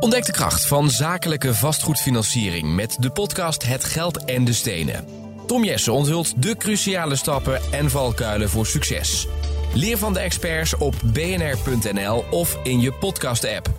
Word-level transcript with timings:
Ontdek 0.00 0.24
de 0.24 0.32
kracht 0.32 0.66
van 0.66 0.90
zakelijke 0.90 1.54
vastgoedfinanciering 1.54 2.74
met 2.74 2.96
de 3.00 3.10
podcast 3.10 3.66
Het 3.66 3.84
Geld 3.84 4.24
en 4.24 4.44
de 4.44 4.52
Stenen. 4.52 5.04
Tom 5.46 5.64
Jessen 5.64 5.92
onthult 5.92 6.42
de 6.42 6.56
cruciale 6.56 7.16
stappen 7.16 7.60
en 7.70 7.90
valkuilen 7.90 8.50
voor 8.50 8.66
succes. 8.66 9.26
Leer 9.74 9.98
van 9.98 10.12
de 10.12 10.18
experts 10.18 10.76
op 10.76 10.94
bnr.nl 11.04 12.24
of 12.30 12.58
in 12.62 12.80
je 12.80 12.92
podcast-app. 12.92 13.70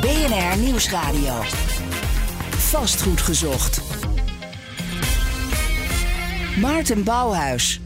BNR 0.00 0.58
Nieuwsradio. 0.58 1.42
Vastgoed 2.50 3.20
gezocht. 3.20 3.80
Maarten 6.60 7.04
Bouwhuis. 7.04 7.80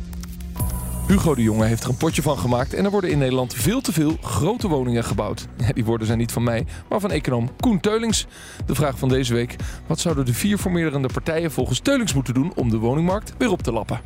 Hugo 1.10 1.34
de 1.34 1.42
Jonge 1.42 1.64
heeft 1.64 1.82
er 1.82 1.88
een 1.88 1.96
potje 1.96 2.22
van 2.22 2.38
gemaakt 2.38 2.74
en 2.74 2.84
er 2.84 2.90
worden 2.90 3.10
in 3.10 3.18
Nederland 3.18 3.54
veel 3.54 3.80
te 3.80 3.92
veel 3.92 4.16
grote 4.20 4.68
woningen 4.68 5.04
gebouwd. 5.04 5.46
Die 5.74 5.84
woorden 5.84 6.06
zijn 6.06 6.18
niet 6.18 6.32
van 6.32 6.42
mij, 6.42 6.66
maar 6.88 7.00
van 7.00 7.10
econoom 7.10 7.50
Koen 7.60 7.80
Teulings. 7.80 8.26
De 8.66 8.74
vraag 8.74 8.98
van 8.98 9.08
deze 9.08 9.34
week: 9.34 9.56
wat 9.86 10.00
zouden 10.00 10.24
de 10.24 10.34
vier 10.34 10.58
formerende 10.58 11.08
partijen 11.12 11.50
volgens 11.50 11.80
Teulings 11.80 12.14
moeten 12.14 12.34
doen 12.34 12.52
om 12.54 12.70
de 12.70 12.78
woningmarkt 12.78 13.32
weer 13.38 13.50
op 13.50 13.62
te 13.62 13.72
lappen? 13.72 14.00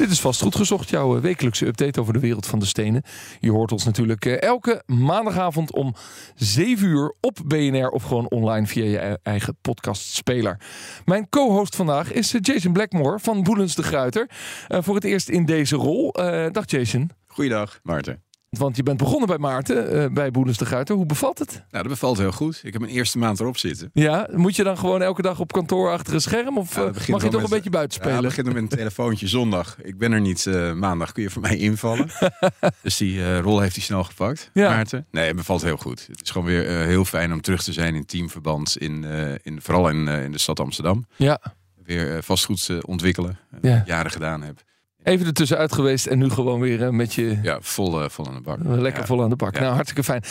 Dit 0.00 0.10
is 0.10 0.20
vast 0.20 0.42
goed 0.42 0.54
gezocht, 0.54 0.90
jouw 0.90 1.16
eh, 1.16 1.22
wekelijkse 1.22 1.66
update 1.66 2.00
over 2.00 2.12
de 2.12 2.18
wereld 2.18 2.46
van 2.46 2.58
de 2.58 2.64
stenen. 2.66 3.02
Je 3.40 3.50
hoort 3.50 3.72
ons 3.72 3.84
natuurlijk 3.84 4.24
eh, 4.24 4.40
elke 4.40 4.82
maandagavond 4.86 5.72
om 5.72 5.94
7 6.34 6.86
uur 6.88 7.14
op 7.20 7.38
BNR 7.46 7.88
of 7.88 8.02
gewoon 8.02 8.28
online 8.28 8.66
via 8.66 8.84
je 8.84 8.98
e- 8.98 9.16
eigen 9.22 9.56
podcastspeler. 9.60 10.60
Mijn 11.04 11.28
co-host 11.28 11.76
vandaag 11.76 12.12
is 12.12 12.34
eh, 12.34 12.40
Jason 12.42 12.72
Blackmore 12.72 13.18
van 13.18 13.42
Boelens 13.42 13.74
de 13.74 13.82
Gruiter. 13.82 14.30
voor 14.68 14.94
het 14.94 15.04
eerst 15.04 15.28
in 15.28 15.44
deze 15.44 15.76
rol. 15.76 16.12
dag 16.52 16.70
Jason. 16.70 17.10
Goeiedag, 17.26 17.80
Maarten. 17.82 18.29
Want 18.58 18.76
je 18.76 18.82
bent 18.82 18.98
begonnen 18.98 19.28
bij 19.28 19.38
Maarten, 19.38 19.96
uh, 19.96 20.06
bij 20.12 20.30
Boelens 20.30 20.58
de 20.58 20.66
Guiter. 20.66 20.96
Hoe 20.96 21.06
bevalt 21.06 21.38
het? 21.38 21.52
Nou, 21.52 21.64
dat 21.70 21.88
bevalt 21.92 22.18
heel 22.18 22.32
goed. 22.32 22.60
Ik 22.62 22.72
heb 22.72 22.80
mijn 22.80 22.94
eerste 22.94 23.18
maand 23.18 23.40
erop 23.40 23.56
zitten. 23.56 23.90
Ja, 23.92 24.28
moet 24.32 24.56
je 24.56 24.64
dan 24.64 24.78
gewoon 24.78 25.02
elke 25.02 25.22
dag 25.22 25.40
op 25.40 25.52
kantoor 25.52 25.90
achter 25.90 26.14
een 26.14 26.20
scherm? 26.20 26.58
Of 26.58 26.74
ja, 26.74 26.92
mag 27.08 27.22
je 27.22 27.28
toch 27.28 27.42
een 27.42 27.48
beetje 27.48 27.70
buiten 27.70 28.00
spelen? 28.00 28.14
Ja, 28.14 28.22
begint 28.22 28.46
met 28.46 28.56
een 28.56 28.68
telefoontje 28.68 29.28
zondag. 29.28 29.76
Ik 29.82 29.98
ben 29.98 30.12
er 30.12 30.20
niet 30.20 30.44
uh, 30.44 30.72
maandag. 30.72 31.12
Kun 31.12 31.22
je 31.22 31.30
voor 31.30 31.42
mij 31.42 31.56
invallen? 31.56 32.10
dus 32.82 32.96
die 32.96 33.18
uh, 33.18 33.40
rol 33.40 33.60
heeft 33.60 33.74
hij 33.74 33.84
snel 33.84 34.04
gepakt, 34.04 34.50
ja. 34.52 34.68
Maarten. 34.68 35.06
Nee, 35.10 35.26
het 35.26 35.36
bevalt 35.36 35.62
heel 35.62 35.76
goed. 35.76 36.06
Het 36.06 36.22
is 36.22 36.30
gewoon 36.30 36.46
weer 36.46 36.64
heel 36.86 37.04
fijn 37.04 37.32
om 37.32 37.40
terug 37.40 37.62
te 37.62 37.72
zijn 37.72 37.94
in 37.94 38.06
teamverband. 38.06 38.76
In, 38.76 39.04
in, 39.42 39.62
vooral 39.62 39.88
in, 39.88 40.08
in 40.08 40.32
de 40.32 40.38
stad 40.38 40.60
Amsterdam. 40.60 41.06
Ja. 41.16 41.40
Weer 41.84 42.22
vastgoed 42.22 42.84
ontwikkelen. 42.84 43.38
Ja. 43.62 43.82
Jaren 43.86 44.10
gedaan 44.10 44.42
heb. 44.42 44.62
Even 45.02 45.26
ertussenuit 45.26 45.72
geweest 45.72 46.06
en 46.06 46.18
nu 46.18 46.30
gewoon 46.30 46.60
weer 46.60 46.94
met 46.94 47.14
je... 47.14 47.38
Ja, 47.42 47.58
vol, 47.60 48.02
uh, 48.02 48.08
vol 48.08 48.26
aan 48.26 48.34
de 48.34 48.40
bak. 48.40 48.58
Lekker 48.62 49.06
vol 49.06 49.22
aan 49.22 49.30
de 49.30 49.36
bak. 49.36 49.58
Nou, 49.58 49.74
hartstikke 49.74 50.04
fijn. 50.04 50.22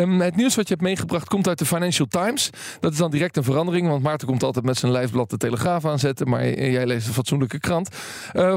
Um, 0.00 0.20
het 0.20 0.36
nieuws 0.36 0.54
wat 0.54 0.68
je 0.68 0.74
hebt 0.74 0.86
meegebracht 0.86 1.28
komt 1.28 1.48
uit 1.48 1.58
de 1.58 1.64
Financial 1.64 2.06
Times. 2.06 2.50
Dat 2.80 2.92
is 2.92 2.98
dan 2.98 3.10
direct 3.10 3.36
een 3.36 3.44
verandering, 3.44 3.88
want 3.88 4.02
Maarten 4.02 4.26
komt 4.26 4.42
altijd 4.42 4.64
met 4.64 4.76
zijn 4.76 4.92
lijfblad 4.92 5.30
de 5.30 5.36
Telegraaf 5.36 5.86
aanzetten. 5.86 6.28
Maar 6.28 6.46
jij 6.58 6.86
leest 6.86 7.06
een 7.06 7.12
fatsoenlijke 7.12 7.58
krant. 7.58 7.88
Uh, 8.34 8.54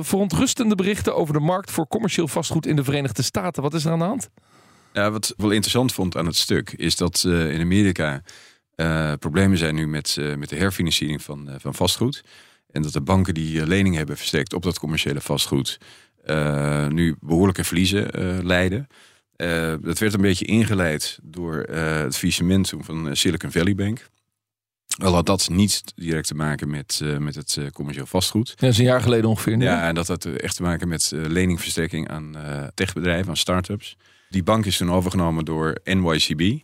verontrustende 0.00 0.74
berichten 0.74 1.16
over 1.16 1.34
de 1.34 1.40
markt 1.40 1.70
voor 1.70 1.86
commercieel 1.86 2.28
vastgoed 2.28 2.66
in 2.66 2.76
de 2.76 2.84
Verenigde 2.84 3.22
Staten. 3.22 3.62
Wat 3.62 3.74
is 3.74 3.84
er 3.84 3.92
aan 3.92 3.98
de 3.98 4.04
hand? 4.04 4.28
Ja, 4.92 5.10
wat 5.10 5.28
ik 5.28 5.34
wel 5.36 5.50
interessant 5.50 5.92
vond 5.92 6.16
aan 6.16 6.26
het 6.26 6.36
stuk 6.36 6.72
is 6.72 6.96
dat 6.96 7.24
in 7.24 7.60
Amerika 7.60 8.22
problemen 9.18 9.58
zijn 9.58 9.74
nu 9.74 9.88
met, 9.88 10.16
met 10.36 10.48
de 10.48 10.56
herfinanciering 10.56 11.22
van, 11.22 11.50
van 11.58 11.74
vastgoed. 11.74 12.22
En 12.72 12.82
dat 12.82 12.92
de 12.92 13.00
banken 13.00 13.34
die 13.34 13.60
eh, 13.60 13.66
lening 13.66 13.96
hebben 13.96 14.16
verstrekt 14.16 14.52
op 14.52 14.62
dat 14.62 14.78
commerciële 14.78 15.20
vastgoed 15.20 15.78
uh, 16.26 16.86
nu 16.86 17.16
behoorlijke 17.20 17.64
verliezen 17.64 18.20
uh, 18.20 18.42
leiden. 18.42 18.86
Uh, 19.36 19.74
dat 19.80 19.98
werd 19.98 20.14
een 20.14 20.20
beetje 20.20 20.44
ingeleid 20.44 21.18
door 21.22 21.56
het 21.56 22.16
faillissement 22.16 22.72
van 22.78 23.16
Silicon 23.16 23.50
Valley 23.50 23.74
Bank. 23.74 24.08
Al 25.02 25.14
had 25.14 25.26
dat 25.26 25.48
niet 25.48 25.82
direct 25.94 26.26
te 26.26 26.34
maken 26.34 26.70
met, 26.70 27.00
met 27.18 27.34
het 27.34 27.58
commercieel 27.72 28.06
vastgoed. 28.06 28.48
Ja, 28.48 28.54
dat 28.56 28.70
is 28.70 28.78
een 28.78 28.84
jaar 28.84 29.00
geleden 29.00 29.30
ongeveer. 29.30 29.56
Nu. 29.56 29.64
Ja, 29.64 29.88
en 29.88 29.94
dat 29.94 30.06
had 30.06 30.24
echt 30.24 30.56
te 30.56 30.62
maken 30.62 30.88
met 30.88 31.12
leningverstrekking 31.14 32.08
aan 32.08 32.34
techbedrijven, 32.74 33.28
aan 33.28 33.36
start-ups. 33.36 33.96
Die 34.28 34.42
bank 34.42 34.66
is 34.66 34.76
toen 34.76 34.92
overgenomen 34.92 35.44
door 35.44 35.76
NYCB 35.84 36.62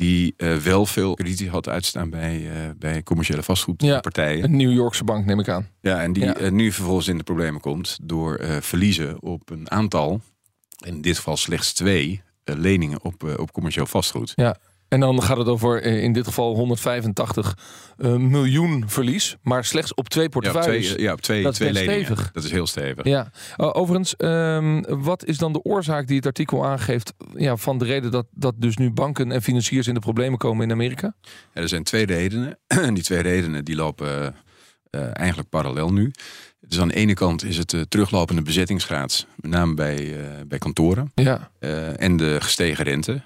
die 0.00 0.34
uh, 0.36 0.56
wel 0.56 0.86
veel 0.86 1.14
krediet 1.14 1.48
had 1.48 1.68
uitstaan 1.68 2.10
bij, 2.10 2.40
uh, 2.40 2.52
bij 2.76 3.02
commerciële 3.02 3.42
vastgoedpartijen. 3.42 4.38
Ja, 4.38 4.44
een 4.44 4.56
New 4.56 4.72
Yorkse 4.72 5.04
bank 5.04 5.26
neem 5.26 5.40
ik 5.40 5.48
aan. 5.48 5.68
Ja, 5.80 6.02
en 6.02 6.12
die 6.12 6.24
ja. 6.24 6.40
uh, 6.40 6.50
nu 6.50 6.72
vervolgens 6.72 7.08
in 7.08 7.18
de 7.18 7.22
problemen 7.22 7.60
komt 7.60 7.98
door 8.02 8.40
verliezen 8.60 9.22
op 9.22 9.50
een 9.50 9.70
aantal, 9.70 10.20
in 10.84 11.00
dit 11.00 11.16
geval 11.16 11.36
slechts 11.36 11.72
twee, 11.72 12.22
leningen 12.44 13.04
op, 13.04 13.38
op 13.38 13.52
commercieel 13.52 13.86
vastgoed. 13.86 14.32
Ja, 14.36 14.56
en 14.90 15.00
dan 15.00 15.22
gaat 15.22 15.36
het 15.36 15.46
over 15.46 15.82
eh, 15.82 16.02
in 16.02 16.12
dit 16.12 16.26
geval 16.26 16.54
185 16.54 17.56
uh, 17.98 18.14
eh, 18.14 18.20
miljoen 18.20 18.84
verlies, 18.86 19.36
maar 19.42 19.64
slechts 19.64 19.94
op 19.94 20.08
twee 20.08 20.28
portefeuilles. 20.28 20.88
Ja, 20.88 20.92
twee, 20.92 21.04
ja, 21.04 21.12
op 21.12 21.20
twee, 21.20 21.42
dat 21.42 21.54
twee 21.54 21.68
is 21.68 21.74
leningen. 21.74 22.04
Stevig. 22.04 22.30
Dat 22.32 22.44
is 22.44 22.50
heel 22.50 22.66
stevig. 22.66 23.04
Ja. 23.04 23.30
Uh, 23.56 23.70
overigens, 23.72 24.14
um, 24.18 24.84
wat 25.02 25.24
is 25.24 25.38
dan 25.38 25.52
de 25.52 25.62
oorzaak 25.62 26.06
die 26.06 26.16
het 26.16 26.26
artikel 26.26 26.66
aangeeft 26.66 27.12
ja, 27.36 27.56
van 27.56 27.78
de 27.78 27.84
reden 27.84 28.10
dat, 28.10 28.26
dat 28.30 28.54
dus 28.56 28.76
nu 28.76 28.90
banken 28.90 29.32
en 29.32 29.42
financiers 29.42 29.86
in 29.86 29.94
de 29.94 30.00
problemen 30.00 30.38
komen 30.38 30.64
in 30.64 30.72
Amerika? 30.72 31.14
Ja, 31.54 31.60
er 31.60 31.68
zijn 31.68 31.82
twee 31.82 32.06
redenen. 32.06 32.58
die 32.94 33.02
twee 33.02 33.20
redenen 33.20 33.64
die 33.64 33.76
lopen 33.76 34.34
eigenlijk 35.12 35.48
parallel 35.48 35.92
nu. 35.92 36.10
Dus 36.60 36.80
aan 36.80 36.88
de 36.88 36.94
ene 36.94 37.14
kant 37.14 37.44
is 37.44 37.56
het 37.56 37.86
teruglopende 37.88 38.42
bezettingsgraad, 38.42 39.26
met 39.36 39.50
name 39.50 39.74
bij, 39.74 40.16
bij 40.46 40.58
kantoren. 40.58 41.12
Ja. 41.14 41.50
en 41.96 42.16
de 42.16 42.36
gestegen 42.40 42.84
rente. 42.84 43.22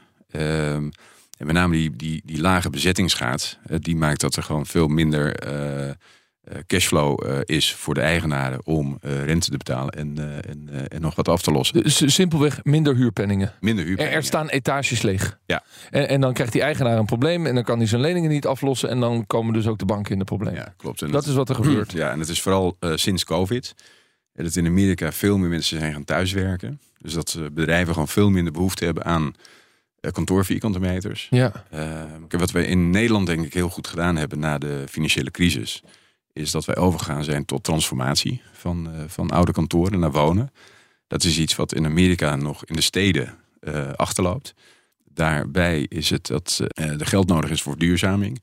En 1.44 1.52
met 1.52 1.62
name 1.62 1.76
die, 1.76 1.96
die, 1.96 2.22
die 2.24 2.40
lage 2.40 2.70
bezettingsgraad, 2.70 3.58
uh, 3.70 3.76
die 3.80 3.96
maakt 3.96 4.20
dat 4.20 4.36
er 4.36 4.42
gewoon 4.42 4.66
veel 4.66 4.88
minder 4.88 5.46
uh, 5.48 5.90
cashflow 6.66 7.40
is 7.44 7.74
voor 7.74 7.94
de 7.94 8.00
eigenaren 8.00 8.66
om 8.66 8.98
rente 9.00 9.50
te 9.50 9.56
betalen 9.56 9.92
en, 9.92 10.42
en, 10.48 10.88
en 10.88 11.00
nog 11.00 11.14
wat 11.14 11.28
af 11.28 11.42
te 11.42 11.50
lossen. 11.50 11.82
Dus 11.82 12.14
simpelweg 12.14 12.60
minder 12.62 12.94
huurpenningen. 12.94 13.52
Minder 13.60 13.84
huurpenningen. 13.84 14.18
Er, 14.18 14.24
staan 14.24 14.48
etages 14.48 15.02
leeg. 15.02 15.38
Ja. 15.46 15.64
En, 15.90 16.08
en 16.08 16.20
dan 16.20 16.32
krijgt 16.32 16.52
die 16.52 16.62
eigenaar 16.62 16.98
een 16.98 17.04
probleem 17.04 17.46
en 17.46 17.54
dan 17.54 17.64
kan 17.64 17.78
hij 17.78 17.86
zijn 17.86 18.00
leningen 18.00 18.30
niet 18.30 18.46
aflossen 18.46 18.88
en 18.88 19.00
dan 19.00 19.26
komen 19.26 19.52
dus 19.52 19.66
ook 19.66 19.78
de 19.78 19.84
banken 19.84 20.12
in 20.12 20.18
de 20.18 20.24
problemen. 20.24 20.58
Ja, 20.58 20.74
klopt. 20.76 21.02
En 21.02 21.10
dat, 21.10 21.26
is 21.26 21.34
wat 21.34 21.48
er 21.48 21.54
gebeurt. 21.54 21.92
Ja, 21.92 22.10
en 22.10 22.18
het 22.18 22.28
is 22.28 22.42
vooral 22.42 22.76
sinds 22.94 23.24
COVID 23.24 23.74
dat 24.32 24.56
in 24.56 24.66
Amerika 24.66 25.12
veel 25.12 25.38
meer 25.38 25.48
mensen 25.48 25.78
zijn 25.78 25.92
gaan 25.92 26.04
thuiswerken. 26.04 26.80
Dus 26.98 27.12
dat 27.12 27.38
bedrijven 27.52 27.92
gewoon 27.92 28.08
veel 28.08 28.30
minder 28.30 28.52
behoefte 28.52 28.84
hebben 28.84 29.04
aan 29.04 29.26
eh, 29.26 29.32
kantoorvierkante 30.12 30.80
meters. 30.80 31.26
Ja. 31.30 31.64
Uh, 31.74 32.02
wat 32.28 32.50
wij 32.50 32.64
in 32.64 32.90
Nederland 32.90 33.26
denk 33.26 33.44
ik 33.44 33.54
heel 33.54 33.68
goed 33.68 33.86
gedaan 33.86 34.16
hebben 34.16 34.38
na 34.38 34.58
de 34.58 34.84
financiële 34.88 35.30
crisis, 35.30 35.82
is 36.32 36.50
dat 36.50 36.64
wij 36.64 36.76
overgegaan 36.76 37.24
zijn 37.24 37.44
tot 37.44 37.64
transformatie 37.64 38.42
van, 38.52 38.88
uh, 38.94 39.02
van 39.06 39.30
oude 39.30 39.52
kantoren 39.52 39.98
naar 39.98 40.12
wonen. 40.12 40.52
Dat 41.06 41.24
is 41.24 41.38
iets 41.38 41.56
wat 41.56 41.74
in 41.74 41.84
Amerika 41.84 42.36
nog 42.36 42.64
in 42.64 42.74
de 42.74 42.80
steden 42.80 43.34
uh, 43.60 43.92
achterloopt. 43.92 44.54
Daarbij 45.04 45.86
is 45.88 46.10
het 46.10 46.26
dat 46.26 46.60
er 46.74 47.06
geld 47.06 47.28
nodig 47.28 47.50
is 47.50 47.62
voor 47.62 47.78
duurzaming 47.78 48.42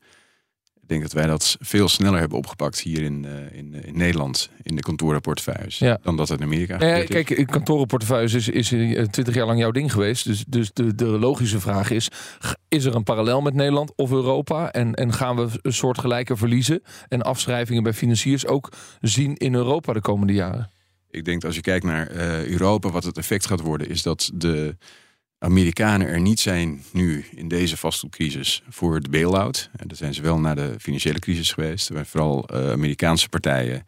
denk 0.91 1.01
dat 1.01 1.13
wij 1.13 1.25
dat 1.25 1.57
veel 1.59 1.87
sneller 1.87 2.19
hebben 2.19 2.37
opgepakt 2.37 2.79
hier 2.79 3.01
in, 3.01 3.25
uh, 3.25 3.57
in, 3.57 3.73
in 3.85 3.97
Nederland 3.97 4.49
in 4.63 4.75
de 4.75 4.81
kantorenportefeuilles 4.81 5.79
ja. 5.79 5.99
dan 6.03 6.17
dat 6.17 6.29
het 6.29 6.39
in 6.39 6.45
Amerika 6.45 6.85
ja, 6.85 7.05
Kijk, 7.05 7.47
kantorenportefeuilles 7.47 8.33
is, 8.33 8.49
is 8.49 8.71
eh, 8.71 9.03
twintig 9.03 9.33
jaar 9.33 9.45
lang 9.45 9.59
jouw 9.59 9.71
ding 9.71 9.91
geweest. 9.91 10.25
Dus, 10.25 10.43
dus 10.47 10.73
de, 10.73 10.95
de 10.95 11.05
logische 11.05 11.59
vraag 11.59 11.89
is, 11.89 12.09
is 12.67 12.85
er 12.85 12.95
een 12.95 13.03
parallel 13.03 13.41
met 13.41 13.53
Nederland 13.53 13.93
of 13.95 14.11
Europa? 14.11 14.71
En, 14.71 14.93
en 14.93 15.13
gaan 15.13 15.35
we 15.35 15.47
een 15.61 15.73
soort 15.73 15.99
gelijke 15.99 16.37
verliezen 16.37 16.81
en 17.07 17.21
afschrijvingen 17.21 17.83
bij 17.83 17.93
financiers 17.93 18.47
ook 18.47 18.71
zien 19.01 19.35
in 19.35 19.53
Europa 19.53 19.93
de 19.93 20.01
komende 20.01 20.33
jaren? 20.33 20.69
Ik 21.09 21.25
denk 21.25 21.41
dat 21.41 21.45
als 21.45 21.55
je 21.55 21.61
kijkt 21.61 21.85
naar 21.85 22.11
uh, 22.11 22.45
Europa, 22.45 22.89
wat 22.89 23.03
het 23.03 23.17
effect 23.17 23.45
gaat 23.45 23.61
worden, 23.61 23.89
is 23.89 24.01
dat 24.01 24.31
de 24.33 24.75
Amerikanen 25.43 26.07
er 26.07 26.21
niet 26.21 26.39
zijn 26.39 26.83
nu 26.91 27.25
in 27.35 27.47
deze 27.47 27.77
vastgoedcrisis 27.77 28.63
voor 28.69 29.01
de 29.01 29.09
bail-out. 29.09 29.69
En 29.75 29.87
dat 29.87 29.97
zijn 29.97 30.13
ze 30.13 30.21
wel 30.21 30.39
na 30.39 30.53
de 30.53 30.75
financiële 30.79 31.19
crisis 31.19 31.51
geweest. 31.51 31.89
Er 31.89 32.05
vooral 32.05 32.45
uh, 32.53 32.71
Amerikaanse 32.71 33.29
partijen 33.29 33.83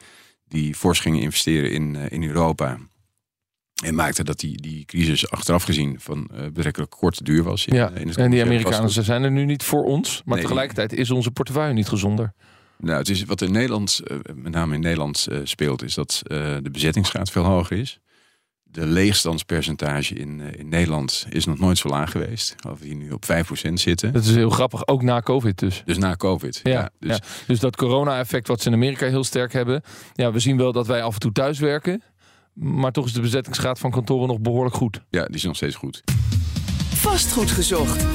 die 0.48 0.76
fors 0.76 1.00
gingen 1.00 1.22
investeren 1.22 1.72
in, 1.72 1.94
uh, 1.96 2.02
in 2.10 2.24
Europa. 2.24 2.78
En 3.84 3.96
maakte 3.96 4.24
dat 4.24 4.40
die, 4.40 4.62
die 4.62 4.86
crisis 4.86 5.30
achteraf 5.30 5.64
gezien 5.64 6.00
van 6.00 6.30
uh, 6.34 6.40
betrekkelijk 6.54 6.92
korte 6.92 7.24
duur 7.24 7.44
was. 7.44 7.66
In, 7.66 7.76
ja, 7.76 7.90
in 7.90 8.16
en 8.16 8.32
die 8.32 8.42
Amerikanen 8.42 8.90
ze 8.90 9.04
zijn 9.04 9.24
er 9.24 9.32
nu 9.32 9.46
niet 9.46 9.64
voor 9.64 9.84
ons. 9.84 10.22
Maar 10.26 10.36
nee, 10.36 10.44
tegelijkertijd 10.44 10.94
is 10.94 11.12
onze 11.12 11.32
portefeuille 11.32 11.74
niet 11.74 11.88
gezonder. 11.88 12.34
Nou, 12.78 12.98
het 12.98 13.10
is 13.10 13.24
wat 13.24 13.42
in 13.42 13.52
Nederland, 13.52 14.00
met 14.36 14.54
name 14.54 14.74
in 14.74 14.82
Nederland 14.82 15.28
speelt, 15.44 15.84
is 15.84 15.94
dat 15.94 16.22
de 16.28 16.70
bezettingsgraad 16.72 17.32
veel 17.32 17.44
hoger 17.44 17.78
is 17.78 18.00
de 18.74 18.86
leegstandspercentage 18.86 20.16
in, 20.16 20.42
eh, 20.42 20.60
in 20.60 20.70
Nederland 20.70 21.26
is 21.30 21.46
nog 21.46 21.60
nooit 21.60 21.78
zo 21.78 21.90
laag 21.90 22.12
geweest. 22.12 22.56
Of 22.70 22.80
we 22.80 22.86
hier 22.86 22.96
nu 22.96 23.12
op 23.12 23.26
5% 23.26 23.80
zitten. 23.80 24.14
Dat 24.14 24.24
is 24.24 24.36
heel 24.36 24.50
grappig, 24.50 24.88
ook 24.88 25.02
na 25.02 25.22
COVID 25.22 25.60
dus. 25.60 25.82
Dus 25.86 25.98
na 25.98 26.16
COVID, 26.16 26.60
ja. 26.64 26.90
dus. 27.00 27.10
ja. 27.10 27.24
dus 27.48 27.60
dat 27.60 27.76
corona-effect 27.76 28.48
wat 28.48 28.62
ze 28.62 28.68
in 28.68 28.74
Amerika 28.74 29.06
heel 29.06 29.24
sterk 29.24 29.54
hebben. 29.54 29.82
Ja, 30.14 30.32
we 30.32 30.40
zien 30.40 30.58
wel 30.58 30.72
dat 30.72 30.88
wij 30.88 31.04
af 31.04 31.14
en 31.14 31.20
toe 31.20 31.32
thuis 31.32 31.60
werken. 31.60 32.04
Maar 32.54 32.92
toch 32.92 33.06
is 33.06 33.14
de 33.14 33.22
bezettingsgraad 33.22 33.80
van 33.80 33.92
kantoren 33.92 34.28
nog 34.28 34.40
behoorlijk 34.40 34.76
goed. 34.76 35.02
Ja, 35.10 35.26
die 35.26 35.36
is 35.36 35.44
nog 35.44 35.56
steeds 35.56 35.76
goed. 35.76 36.04
Vastgoed 36.94 37.52
gezocht. 37.52 38.06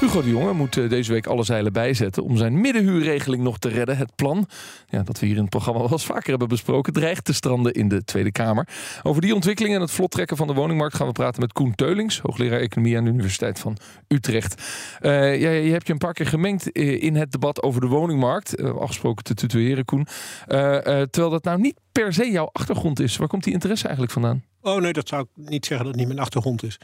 Hugo 0.00 0.22
de 0.22 0.28
Jonge 0.28 0.52
moet 0.52 0.76
eh, 0.76 0.88
deze 0.88 1.12
week 1.12 1.26
alle 1.26 1.42
zeilen 1.42 1.72
bijzetten 1.72 2.22
om 2.22 2.36
zijn 2.36 2.60
middenhuurregeling 2.60 3.42
nog 3.42 3.58
te 3.58 3.68
redden. 3.68 3.96
Het 3.96 4.14
plan, 4.16 4.48
ja, 4.88 5.02
dat 5.02 5.20
we 5.20 5.26
hier 5.26 5.34
in 5.34 5.40
het 5.40 5.50
programma 5.50 5.80
wel 5.80 5.90
eens 5.90 6.06
vaker 6.06 6.30
hebben 6.30 6.48
besproken, 6.48 6.92
dreigt 6.92 7.24
te 7.24 7.32
stranden 7.32 7.72
in 7.72 7.88
de 7.88 8.04
Tweede 8.04 8.32
Kamer. 8.32 8.68
Over 9.02 9.22
die 9.22 9.34
ontwikkeling 9.34 9.74
en 9.74 9.80
het 9.80 9.90
vlottrekken 9.90 10.36
van 10.36 10.46
de 10.46 10.52
woningmarkt 10.52 10.94
gaan 10.94 11.06
we 11.06 11.12
praten 11.12 11.40
met 11.40 11.52
Koen 11.52 11.74
Teulings, 11.74 12.18
hoogleraar 12.18 12.60
economie 12.60 12.96
aan 12.96 13.04
de 13.04 13.10
Universiteit 13.10 13.58
van 13.58 13.76
Utrecht. 14.08 14.62
Uh, 15.00 15.40
ja, 15.40 15.50
je 15.50 15.70
hebt 15.70 15.86
je 15.86 15.92
een 15.92 15.98
paar 15.98 16.12
keer 16.12 16.26
gemengd 16.26 16.72
eh, 16.72 17.02
in 17.02 17.16
het 17.16 17.32
debat 17.32 17.62
over 17.62 17.80
de 17.80 17.86
woningmarkt, 17.86 18.62
afgesproken 18.62 19.24
te 19.24 19.34
tutoyeren, 19.34 19.84
Koen. 19.84 20.06
terwijl 20.46 21.30
dat 21.30 21.44
nou 21.44 21.60
niet 21.60 21.80
per 21.92 22.12
se 22.12 22.30
jouw 22.30 22.48
achtergrond 22.52 23.00
is. 23.00 23.16
Waar 23.16 23.28
komt 23.28 23.44
die 23.44 23.52
interesse 23.52 23.84
eigenlijk 23.84 24.12
vandaan? 24.12 24.44
Oh 24.60 24.80
nee, 24.80 24.92
dat 24.92 25.08
zou 25.08 25.22
ik 25.22 25.50
niet 25.50 25.66
zeggen 25.66 25.86
dat 25.86 25.94
het 25.94 25.96
niet 25.96 26.14
mijn 26.14 26.26
achtergrond 26.26 26.62
is. 26.62 26.78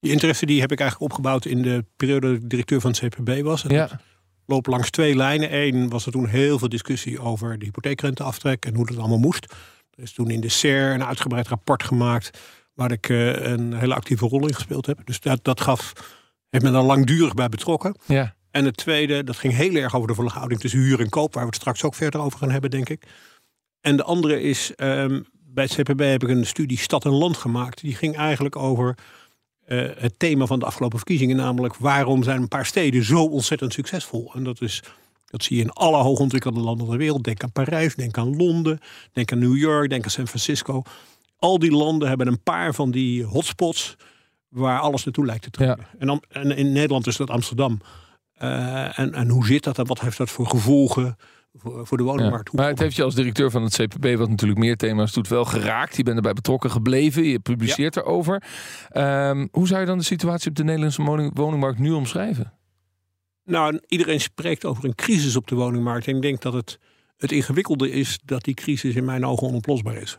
Die 0.00 0.12
interesse 0.12 0.46
die 0.46 0.60
heb 0.60 0.72
ik 0.72 0.80
eigenlijk 0.80 1.12
opgebouwd 1.12 1.44
in 1.44 1.62
de 1.62 1.84
periode 1.96 2.26
dat 2.26 2.42
ik 2.42 2.50
directeur 2.50 2.80
van 2.80 2.90
het 2.90 3.00
CPB 3.00 3.42
was. 3.42 3.64
En 3.64 3.74
ja. 3.74 4.00
loop 4.46 4.66
langs 4.66 4.90
twee 4.90 5.16
lijnen. 5.16 5.54
Eén 5.54 5.88
was 5.88 6.06
er 6.06 6.12
toen 6.12 6.26
heel 6.26 6.58
veel 6.58 6.68
discussie 6.68 7.20
over 7.20 7.58
de 7.58 7.64
hypotheekrenteaftrek 7.64 8.64
en 8.64 8.74
hoe 8.74 8.86
dat 8.86 8.98
allemaal 8.98 9.18
moest. 9.18 9.54
Er 9.94 10.02
is 10.02 10.12
toen 10.12 10.30
in 10.30 10.40
de 10.40 10.48
SER 10.48 10.94
een 10.94 11.04
uitgebreid 11.04 11.48
rapport 11.48 11.82
gemaakt 11.82 12.38
waar 12.74 12.92
ik 12.92 13.08
uh, 13.08 13.44
een 13.44 13.74
hele 13.74 13.94
actieve 13.94 14.26
rol 14.26 14.46
in 14.46 14.54
gespeeld 14.54 14.86
heb. 14.86 14.98
Dus 15.04 15.20
dat, 15.20 15.44
dat 15.44 15.60
gaf, 15.60 15.92
heeft 16.48 16.64
me 16.64 16.70
daar 16.70 16.82
langdurig 16.82 17.34
bij 17.34 17.48
betrokken. 17.48 17.96
Ja. 18.06 18.34
En 18.50 18.64
het 18.64 18.76
tweede, 18.76 19.24
dat 19.24 19.36
ging 19.36 19.54
heel 19.54 19.74
erg 19.74 19.94
over 19.94 20.08
de 20.08 20.14
verhouding 20.14 20.60
tussen 20.60 20.80
huur 20.80 21.00
en 21.00 21.08
koop, 21.08 21.34
waar 21.34 21.42
we 21.42 21.48
het 21.48 21.60
straks 21.60 21.84
ook 21.84 21.94
verder 21.94 22.20
over 22.20 22.38
gaan 22.38 22.50
hebben, 22.50 22.70
denk 22.70 22.88
ik. 22.88 23.06
En 23.80 23.96
de 23.96 24.04
andere 24.04 24.42
is, 24.42 24.72
um, 24.76 25.26
bij 25.32 25.64
het 25.64 25.74
CPB 25.74 26.00
heb 26.00 26.22
ik 26.22 26.28
een 26.28 26.46
studie 26.46 26.78
Stad 26.78 27.04
en 27.04 27.10
Land 27.10 27.36
gemaakt. 27.36 27.80
Die 27.80 27.94
ging 27.94 28.16
eigenlijk 28.16 28.56
over 28.56 28.94
uh, 29.72 29.90
het 29.96 30.18
thema 30.18 30.46
van 30.46 30.58
de 30.58 30.64
afgelopen 30.64 30.98
verkiezingen, 30.98 31.36
namelijk 31.36 31.76
waarom 31.76 32.22
zijn 32.22 32.40
een 32.40 32.48
paar 32.48 32.66
steden 32.66 33.04
zo 33.04 33.24
ontzettend 33.24 33.72
succesvol? 33.72 34.32
En 34.34 34.44
dat 34.44 34.60
is 34.60 34.82
dat 35.30 35.42
zie 35.42 35.56
je 35.56 35.62
in 35.62 35.70
alle 35.70 35.96
hoogontwikkelde 35.96 36.60
landen 36.60 36.88
ter 36.88 36.96
wereld. 36.96 37.24
Denk 37.24 37.42
aan 37.42 37.52
Parijs, 37.52 37.94
denk 37.94 38.18
aan 38.18 38.36
Londen, 38.36 38.80
denk 39.12 39.32
aan 39.32 39.38
New 39.38 39.56
York, 39.56 39.90
denk 39.90 40.04
aan 40.04 40.10
San 40.10 40.28
Francisco. 40.28 40.82
Al 41.38 41.58
die 41.58 41.70
landen 41.70 42.08
hebben 42.08 42.26
een 42.26 42.42
paar 42.42 42.74
van 42.74 42.90
die 42.90 43.24
hotspots 43.24 43.96
waar 44.48 44.80
alles 44.80 45.04
naartoe 45.04 45.26
lijkt 45.26 45.42
te 45.42 45.50
trekken. 45.50 45.86
En, 45.98 46.06
dan, 46.06 46.22
en, 46.28 46.56
in 46.56 46.72
Nederland 46.72 47.06
is 47.06 47.16
dat 47.16 47.30
Amsterdam. 47.30 47.80
Uh, 48.42 48.98
en, 48.98 49.14
en 49.14 49.28
hoe 49.28 49.46
zit 49.46 49.64
dat 49.64 49.78
en 49.78 49.86
wat 49.86 50.00
heeft 50.00 50.18
dat 50.18 50.30
voor 50.30 50.46
gevolgen? 50.46 51.16
Voor, 51.52 51.96
de 51.96 52.02
woningmarkt. 52.02 52.52
maar 52.52 52.68
het 52.68 52.78
heeft 52.78 52.96
je 52.96 53.02
als 53.02 53.14
directeur 53.14 53.50
van 53.50 53.62
het 53.62 53.76
CPB, 53.76 54.16
wat 54.18 54.28
natuurlijk 54.28 54.60
meer 54.60 54.76
thema's 54.76 55.12
doet, 55.12 55.28
wel 55.28 55.44
geraakt. 55.44 55.96
Je 55.96 56.02
bent 56.02 56.16
erbij 56.16 56.32
betrokken 56.32 56.70
gebleven. 56.70 57.24
Je 57.24 57.38
publiceert 57.38 57.96
erover. 57.96 58.42
Um, 58.92 59.48
hoe 59.50 59.66
zou 59.66 59.80
je 59.80 59.86
dan 59.86 59.98
de 59.98 60.04
situatie 60.04 60.50
op 60.50 60.56
de 60.56 60.64
Nederlandse 60.64 61.30
woningmarkt 61.34 61.78
nu 61.78 61.90
omschrijven? 61.90 62.52
Nou, 63.44 63.80
iedereen 63.86 64.20
spreekt 64.20 64.64
over 64.64 64.84
een 64.84 64.94
crisis 64.94 65.36
op 65.36 65.46
de 65.48 65.54
woningmarkt. 65.54 66.06
En 66.06 66.16
ik 66.16 66.22
denk 66.22 66.40
dat 66.40 66.52
het, 66.52 66.78
het 67.16 67.32
ingewikkelde 67.32 67.90
is 67.90 68.18
dat 68.24 68.44
die 68.44 68.54
crisis 68.54 68.94
in 68.94 69.04
mijn 69.04 69.26
ogen 69.26 69.46
onoplosbaar 69.46 69.96
is. 69.96 70.18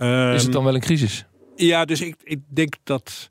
Um, 0.00 0.32
is 0.32 0.42
het 0.42 0.52
dan 0.52 0.64
wel 0.64 0.74
een 0.74 0.80
crisis? 0.80 1.26
Ja, 1.56 1.84
dus 1.84 2.00
ik, 2.00 2.16
ik 2.22 2.40
denk 2.48 2.74
dat 2.82 3.30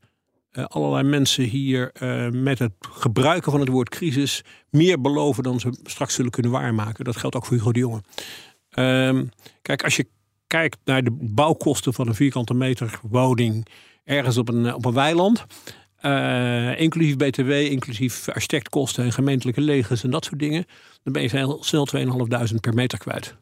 uh, 0.55 0.65
allerlei 0.65 1.03
mensen 1.03 1.43
hier 1.43 1.91
uh, 2.01 2.29
met 2.29 2.59
het 2.59 2.71
gebruiken 2.79 3.51
van 3.51 3.59
het 3.59 3.69
woord 3.69 3.89
crisis 3.89 4.43
meer 4.69 5.01
beloven 5.01 5.43
dan 5.43 5.59
ze 5.59 5.77
straks 5.83 6.13
zullen 6.13 6.31
kunnen 6.31 6.51
waarmaken. 6.51 7.05
Dat 7.05 7.17
geldt 7.17 7.35
ook 7.35 7.45
voor 7.45 7.57
Hugo 7.57 7.71
de 7.71 7.79
Jonge. 7.79 8.01
Um, 8.79 9.29
kijk, 9.61 9.83
als 9.83 9.95
je 9.95 10.07
kijkt 10.47 10.77
naar 10.83 11.03
de 11.03 11.17
bouwkosten 11.21 11.93
van 11.93 12.07
een 12.07 12.15
vierkante 12.15 12.53
meter 12.53 12.99
woning 13.01 13.67
ergens 14.03 14.37
op 14.37 14.49
een, 14.49 14.73
op 14.73 14.85
een 14.85 14.93
weiland. 14.93 15.45
Inclusief 16.77 17.17
BTW, 17.17 17.51
inclusief 17.51 18.29
architectkosten 18.29 19.03
en 19.03 19.11
gemeentelijke 19.11 19.61
legers 19.61 20.03
en 20.03 20.11
dat 20.11 20.25
soort 20.25 20.39
dingen. 20.39 20.65
Dan 21.03 21.13
ben 21.13 21.21
je 21.21 21.57
snel 21.59 21.87
2.500 21.95 22.59
per 22.61 22.73
meter 22.73 22.97
kwijt. 22.97 23.35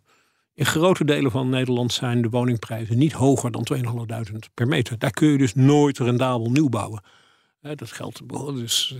In 0.55 0.65
grote 0.65 1.05
delen 1.05 1.31
van 1.31 1.49
Nederland 1.49 1.93
zijn 1.93 2.21
de 2.21 2.29
woningprijzen 2.29 2.97
niet 2.97 3.13
hoger 3.13 3.51
dan 3.51 3.67
2.500 3.73 4.37
per 4.53 4.67
meter. 4.67 4.97
Daar 4.97 5.11
kun 5.11 5.27
je 5.27 5.37
dus 5.37 5.53
nooit 5.53 5.97
rendabel 5.97 6.51
nieuw 6.51 6.69
bouwen. 6.69 7.03
Dat 7.61 7.91
geldt 7.91 8.21
dus 8.55 8.95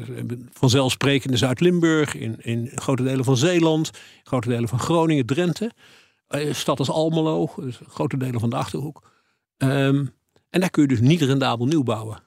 vanzelfsprekend 0.51 1.31
in 1.31 1.37
Zuid-Limburg, 1.37 2.15
in, 2.15 2.41
in 2.41 2.71
grote 2.75 3.03
delen 3.03 3.25
van 3.25 3.37
Zeeland, 3.37 3.91
grote 4.23 4.49
delen 4.49 4.69
van 4.69 4.79
Groningen, 4.79 5.25
Drenthe, 5.25 5.71
eh, 6.27 6.53
stad 6.53 6.79
als 6.79 6.89
Almelo, 6.89 7.49
dus 7.55 7.79
grote 7.87 8.17
delen 8.17 8.39
van 8.39 8.49
de 8.49 8.55
Achterhoek. 8.55 9.11
Um, 9.57 10.13
en 10.49 10.59
daar 10.59 10.69
kun 10.69 10.81
je 10.81 10.87
dus 10.87 10.99
niet 10.99 11.21
rendabel 11.21 11.65
nieuw 11.65 11.83
bouwen. 11.83 12.17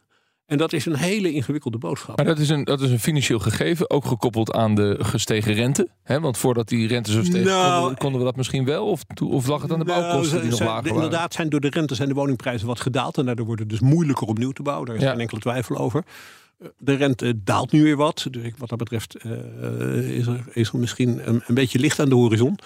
En 0.47 0.59
dat 0.59 0.73
is 0.73 0.87
een 0.87 0.97
hele 0.97 1.33
ingewikkelde 1.33 1.79
boodschap. 1.79 2.17
Maar 2.17 2.27
dat 2.27 2.39
is 2.39 2.49
een, 2.49 2.65
dat 2.65 2.81
is 2.81 2.91
een 2.91 3.01
financieel 3.01 3.39
gegeven, 3.39 3.91
ook 3.91 4.05
gekoppeld 4.05 4.53
aan 4.53 4.75
de 4.75 4.97
gestegen 5.01 5.55
rente. 5.55 5.89
Hè? 6.03 6.21
Want 6.21 6.39
voordat 6.39 6.69
die 6.69 6.87
rente 6.87 7.13
zo 7.13 7.25
steeg, 7.25 7.45
nou, 7.45 7.95
konden, 7.95 8.21
we 8.21 8.27
dat 8.27 8.37
misschien 8.37 8.65
wel? 8.65 8.87
Of, 8.87 9.03
of 9.25 9.47
lag 9.47 9.63
het 9.63 9.73
aan 9.73 9.79
de 9.79 9.85
nou, 9.85 10.01
bouwkosten 10.01 10.41
die 10.41 10.51
nog 10.51 10.61
lager 10.61 10.75
waren? 10.75 10.95
Inderdaad, 10.95 11.35
zijn 11.35 11.49
door 11.49 11.61
de 11.61 11.69
rente 11.69 11.95
zijn 11.95 12.09
de 12.09 12.15
woningprijzen 12.15 12.67
wat 12.67 12.81
gedaald. 12.81 13.19
En 13.19 13.25
daardoor 13.25 13.47
wordt 13.47 13.61
het 13.61 13.71
dus 13.71 13.81
moeilijker 13.81 14.27
om 14.27 14.39
nieuw 14.39 14.51
te 14.51 14.63
bouwen. 14.63 14.87
Daar 14.87 14.97
is 14.97 15.03
geen 15.03 15.21
enkele 15.21 15.41
twijfel 15.41 15.77
over. 15.77 16.05
De 16.79 16.95
rente 16.95 17.43
daalt 17.45 17.73
nu 17.73 17.83
weer 17.83 17.97
wat. 17.97 18.27
Dus 18.31 18.53
wat 18.59 18.69
dat 18.69 18.79
betreft 18.79 19.25
uh, 19.25 20.19
is, 20.19 20.27
er, 20.27 20.45
is 20.53 20.69
er 20.69 20.79
misschien 20.79 21.29
een, 21.29 21.43
een, 21.47 21.55
beetje 21.55 21.79
licht 21.79 22.01
aan 22.01 22.09
de 22.09 22.15
horizon. 22.15 22.59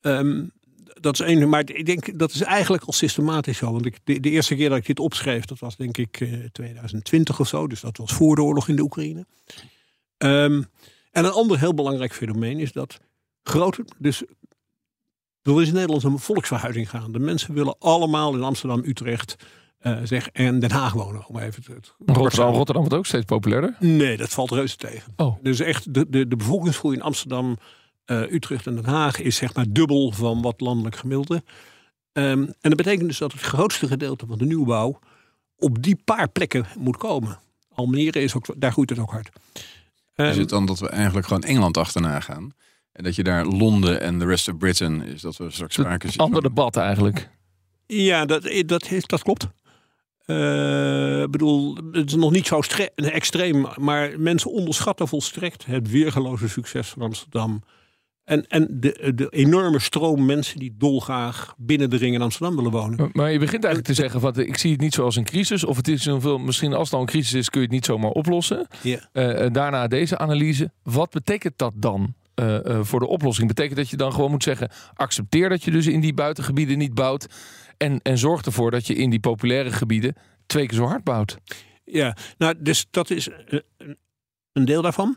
Um, 0.00 0.52
dat 1.00 1.20
is 1.20 1.26
één, 1.26 1.48
maar 1.48 1.70
ik 1.70 1.86
denk 1.86 2.18
dat 2.18 2.30
is 2.30 2.40
eigenlijk 2.40 2.82
al 2.84 2.92
systematisch 2.92 3.58
zo. 3.58 3.72
Want 3.72 3.86
ik, 3.86 3.98
de, 4.04 4.20
de, 4.20 4.30
eerste 4.30 4.54
keer 4.54 4.68
dat 4.68 4.78
ik 4.78 4.86
dit 4.86 5.00
opschreef, 5.00 5.44
dat 5.44 5.58
was 5.58 5.76
denk 5.76 5.96
ik 5.96 6.28
2020 6.52 7.34
eh, 7.34 7.40
of 7.40 7.48
zo. 7.48 7.66
Dus 7.66 7.80
dat 7.80 7.96
was 7.96 8.12
voor 8.12 8.34
de 8.34 8.42
oorlog 8.42 8.68
in 8.68 8.76
de 8.76 8.82
Oekraïne. 8.82 9.26
Um, 10.18 10.66
en 11.10 11.24
een 11.24 11.30
ander 11.30 11.58
heel 11.58 11.74
belangrijk 11.74 12.14
fenomeen 12.14 12.58
is 12.58 12.72
dat 12.72 13.00
grote. 13.42 13.84
Dus 13.98 14.22
er 15.42 15.62
is 15.62 15.68
in 15.68 15.74
Nederland 15.74 16.02
een 16.02 16.18
volksverhuizing 16.18 16.90
gaan. 16.90 17.12
De 17.12 17.18
mensen 17.18 17.54
willen 17.54 17.76
allemaal 17.78 18.34
in 18.34 18.42
Amsterdam, 18.42 18.82
Utrecht. 18.84 19.36
Uh, 19.82 19.98
zeg, 20.04 20.28
en 20.28 20.58
Den 20.58 20.70
Haag 20.70 20.92
wonen. 20.92 21.26
Om 21.26 21.38
even 21.38 21.62
het, 21.74 21.94
Rotterdam, 22.06 22.54
Rotterdam 22.54 22.82
wordt 22.82 22.94
ook 22.94 23.06
steeds 23.06 23.24
populairder? 23.24 23.76
Nee, 23.78 24.16
dat 24.16 24.28
valt 24.28 24.50
reuze 24.50 24.76
tegen. 24.76 25.12
Oh. 25.16 25.36
Dus 25.42 25.60
echt, 25.60 25.94
de, 25.94 26.06
de, 26.08 26.28
de 26.28 26.36
bevolkingsgroei 26.36 26.96
in 26.96 27.02
Amsterdam 27.02 27.58
uh, 28.06 28.32
Utrecht 28.32 28.66
en 28.66 28.74
Den 28.74 28.84
Haag 28.84 29.20
is 29.20 29.36
zeg 29.36 29.54
maar 29.54 29.64
dubbel 29.68 30.12
van 30.12 30.42
wat 30.42 30.60
landelijk 30.60 30.96
gemiddelde. 30.96 31.42
Um, 32.12 32.42
en 32.42 32.56
dat 32.60 32.76
betekent 32.76 33.08
dus 33.08 33.18
dat 33.18 33.32
het 33.32 33.40
grootste 33.40 33.86
gedeelte 33.86 34.26
van 34.26 34.38
de 34.38 34.44
nieuwbouw 34.44 34.98
op 35.56 35.82
die 35.82 36.00
paar 36.04 36.28
plekken 36.28 36.66
moet 36.78 36.96
komen. 36.96 37.38
Almere 37.74 38.22
is 38.22 38.34
ook, 38.34 38.46
daar 38.56 38.72
groeit 38.72 38.90
het 38.90 38.98
ook 38.98 39.10
hard. 39.10 39.28
Um, 40.14 40.26
is 40.26 40.36
het 40.36 40.48
dan 40.48 40.66
dat 40.66 40.78
we 40.78 40.88
eigenlijk 40.88 41.26
gewoon 41.26 41.42
Engeland 41.42 41.76
achterna 41.76 42.20
gaan? 42.20 42.54
En 42.92 43.04
dat 43.04 43.14
je 43.14 43.22
daar 43.22 43.46
Londen 43.46 44.00
en 44.00 44.18
de 44.18 44.24
rest 44.24 44.48
of 44.48 44.56
Britain 44.56 45.02
is 45.02 45.20
dat 45.20 45.36
we 45.36 45.50
straks 45.50 45.74
sprake 45.74 46.10
zien. 46.10 46.20
Ander 46.20 46.42
debat 46.42 46.76
eigenlijk. 46.76 47.30
Ja, 47.86 48.24
dat, 48.24 48.42
dat, 48.66 48.88
dat 49.00 49.22
klopt. 49.22 49.42
Ik 49.42 50.34
uh, 50.34 51.24
bedoel, 51.24 51.76
het 51.92 52.06
is 52.06 52.14
nog 52.14 52.30
niet 52.30 52.46
zo 52.46 52.60
extreem, 52.94 53.66
maar 53.76 54.20
mensen 54.20 54.50
onderschatten 54.50 55.08
volstrekt 55.08 55.66
het 55.66 55.90
weergeloze 55.90 56.48
succes 56.48 56.88
van 56.88 57.02
Amsterdam 57.02 57.62
en, 58.26 58.46
en 58.46 58.66
de, 58.70 59.12
de 59.14 59.28
enorme 59.28 59.78
stroom 59.78 60.24
mensen 60.24 60.58
die 60.58 60.74
dolgraag 60.78 61.54
binnen 61.56 61.90
de 61.90 61.96
ring 61.96 62.14
in 62.14 62.22
Amsterdam 62.22 62.56
willen 62.56 62.70
wonen. 62.70 63.10
Maar 63.12 63.32
je 63.32 63.38
begint 63.38 63.64
eigenlijk 63.64 63.94
te 63.94 64.02
zeggen: 64.02 64.20
van, 64.20 64.38
ik 64.38 64.56
zie 64.56 64.72
het 64.72 64.80
niet 64.80 64.94
zoals 64.94 65.16
een 65.16 65.24
crisis. 65.24 65.64
Of 65.64 65.76
het 65.76 65.88
is 65.88 66.02
zoveel, 66.02 66.38
misschien 66.38 66.72
als 66.72 66.82
het 66.82 66.90
nou 66.90 67.02
een 67.02 67.08
crisis 67.08 67.32
is, 67.32 67.50
kun 67.50 67.60
je 67.60 67.66
het 67.66 67.74
niet 67.74 67.84
zomaar 67.84 68.10
oplossen. 68.10 68.66
Ja. 68.82 69.08
Uh, 69.12 69.46
daarna 69.52 69.86
deze 69.86 70.18
analyse. 70.18 70.70
Wat 70.82 71.10
betekent 71.10 71.58
dat 71.58 71.72
dan 71.76 72.14
uh, 72.34 72.58
uh, 72.64 72.78
voor 72.82 73.00
de 73.00 73.06
oplossing? 73.06 73.48
Betekent 73.48 73.76
dat 73.76 73.90
je 73.90 73.96
dan 73.96 74.12
gewoon 74.12 74.30
moet 74.30 74.42
zeggen: 74.42 74.70
accepteer 74.94 75.48
dat 75.48 75.62
je 75.62 75.70
dus 75.70 75.86
in 75.86 76.00
die 76.00 76.14
buitengebieden 76.14 76.78
niet 76.78 76.94
bouwt. 76.94 77.26
En, 77.76 78.00
en 78.02 78.18
zorg 78.18 78.42
ervoor 78.42 78.70
dat 78.70 78.86
je 78.86 78.94
in 78.94 79.10
die 79.10 79.20
populaire 79.20 79.72
gebieden 79.72 80.14
twee 80.46 80.66
keer 80.66 80.76
zo 80.76 80.84
hard 80.84 81.04
bouwt. 81.04 81.38
Ja, 81.84 82.16
nou, 82.38 82.54
dus 82.58 82.86
dat 82.90 83.10
is 83.10 83.28
een 84.52 84.64
deel 84.64 84.82
daarvan. 84.82 85.16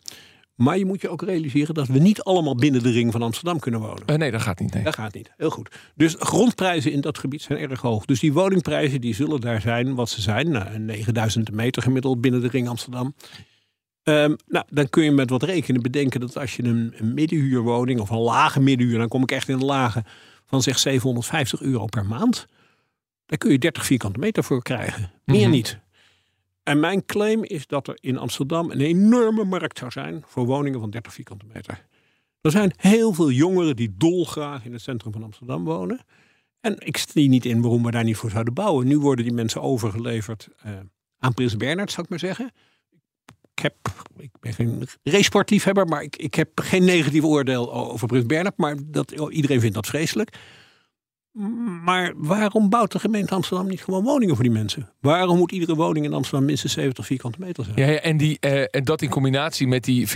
Maar 0.59 0.77
je 0.77 0.85
moet 0.85 1.01
je 1.01 1.09
ook 1.09 1.21
realiseren 1.21 1.73
dat 1.73 1.87
we 1.87 1.99
niet 1.99 2.21
allemaal 2.21 2.55
binnen 2.55 2.83
de 2.83 2.91
ring 2.91 3.11
van 3.11 3.21
Amsterdam 3.21 3.59
kunnen 3.59 3.79
wonen. 3.79 4.03
Uh, 4.05 4.15
nee, 4.15 4.31
dat 4.31 4.41
gaat 4.41 4.59
niet. 4.59 4.73
Nee. 4.73 4.83
Dat 4.83 4.95
gaat 4.95 5.13
niet. 5.13 5.31
Heel 5.37 5.49
goed. 5.49 5.75
Dus 5.95 6.15
grondprijzen 6.19 6.91
in 6.91 7.01
dat 7.01 7.17
gebied 7.17 7.41
zijn 7.41 7.59
erg 7.59 7.81
hoog. 7.81 8.05
Dus 8.05 8.19
die 8.19 8.33
woningprijzen 8.33 9.01
die 9.01 9.15
zullen 9.15 9.41
daar 9.41 9.61
zijn 9.61 9.95
wat 9.95 10.09
ze 10.09 10.21
zijn. 10.21 10.51
Nou, 10.51 10.79
9000 10.79 11.51
meter 11.51 11.81
gemiddeld 11.81 12.21
binnen 12.21 12.41
de 12.41 12.47
ring 12.47 12.67
Amsterdam. 12.67 13.15
Um, 14.03 14.35
nou, 14.47 14.65
dan 14.69 14.89
kun 14.89 15.03
je 15.03 15.11
met 15.11 15.29
wat 15.29 15.43
rekenen 15.43 15.81
bedenken 15.81 16.19
dat 16.19 16.37
als 16.37 16.55
je 16.55 16.63
een, 16.63 16.93
een 16.97 17.13
middenhuurwoning 17.13 17.99
of 17.99 18.09
een 18.09 18.17
lage 18.17 18.59
middenhuur, 18.59 18.97
dan 18.97 19.07
kom 19.07 19.21
ik 19.21 19.31
echt 19.31 19.49
in 19.49 19.57
de 19.57 19.65
lage 19.65 20.03
van 20.45 20.61
zeg 20.61 20.79
750 20.79 21.61
euro 21.61 21.85
per 21.85 22.05
maand. 22.05 22.47
Daar 23.25 23.37
kun 23.37 23.51
je 23.51 23.57
30 23.57 23.85
vierkante 23.85 24.19
meter 24.19 24.43
voor 24.43 24.61
krijgen. 24.61 25.11
Meer 25.25 25.41
mhm. 25.41 25.51
niet. 25.51 25.79
En 26.69 26.79
mijn 26.79 27.05
claim 27.05 27.43
is 27.43 27.67
dat 27.67 27.88
er 27.88 27.97
in 27.99 28.17
Amsterdam 28.17 28.71
een 28.71 28.79
enorme 28.79 29.43
markt 29.43 29.77
zou 29.77 29.91
zijn 29.91 30.23
voor 30.25 30.45
woningen 30.45 30.79
van 30.79 30.89
30 30.89 31.13
vierkante 31.13 31.45
meter. 31.53 31.85
Er 32.41 32.51
zijn 32.51 32.71
heel 32.75 33.13
veel 33.13 33.31
jongeren 33.31 33.75
die 33.75 33.93
dolgraag 33.97 34.65
in 34.65 34.73
het 34.73 34.81
centrum 34.81 35.11
van 35.11 35.23
Amsterdam 35.23 35.63
wonen. 35.63 36.05
En 36.61 36.75
ik 36.79 36.97
zie 36.97 37.29
niet 37.29 37.45
in 37.45 37.61
waarom 37.61 37.83
we 37.83 37.91
daar 37.91 38.03
niet 38.03 38.17
voor 38.17 38.29
zouden 38.29 38.53
bouwen. 38.53 38.88
Nu 38.88 38.99
worden 38.99 39.25
die 39.25 39.33
mensen 39.33 39.61
overgeleverd 39.61 40.49
uh, 40.65 40.71
aan 41.17 41.33
Prins 41.33 41.57
Bernhard, 41.57 41.91
zou 41.91 42.03
ik 42.03 42.09
maar 42.09 42.19
zeggen. 42.19 42.51
Ik, 43.53 43.63
heb, 43.63 43.75
ik 44.17 44.31
ben 44.39 44.53
geen 44.53 44.88
racesportliefhebber, 45.03 45.85
maar 45.85 46.03
ik, 46.03 46.15
ik 46.15 46.33
heb 46.33 46.59
geen 46.59 46.83
negatief 46.83 47.23
oordeel 47.23 47.73
over 47.73 48.07
Prins 48.07 48.25
Bernhard. 48.25 48.57
Maar 48.57 48.75
dat, 48.85 49.11
iedereen 49.11 49.59
vindt 49.59 49.75
dat 49.75 49.88
vreselijk. 49.88 50.38
Maar 51.83 52.13
waarom 52.15 52.69
bouwt 52.69 52.91
de 52.91 53.00
gemeente 53.00 53.36
Amsterdam 53.36 53.67
niet 53.67 53.81
gewoon 53.81 54.03
woningen 54.03 54.36
voor 54.36 54.43
die 54.43 54.53
mensen? 54.53 54.89
Waarom 55.00 55.38
moet 55.38 55.51
iedere 55.51 55.75
woning 55.75 56.05
in 56.05 56.13
Amsterdam 56.13 56.45
minstens 56.45 56.74
70 56.74 57.05
vierkante 57.05 57.39
meter 57.39 57.63
zijn? 57.63 57.75
Ja, 57.77 57.86
ja 57.86 58.00
en, 58.00 58.17
die, 58.17 58.38
uh, 58.41 58.62
en 58.62 58.83
dat 58.83 59.01
in 59.01 59.09
combinatie 59.09 59.67
met 59.67 59.83
die 59.83 60.07
40-40-20 60.07 60.12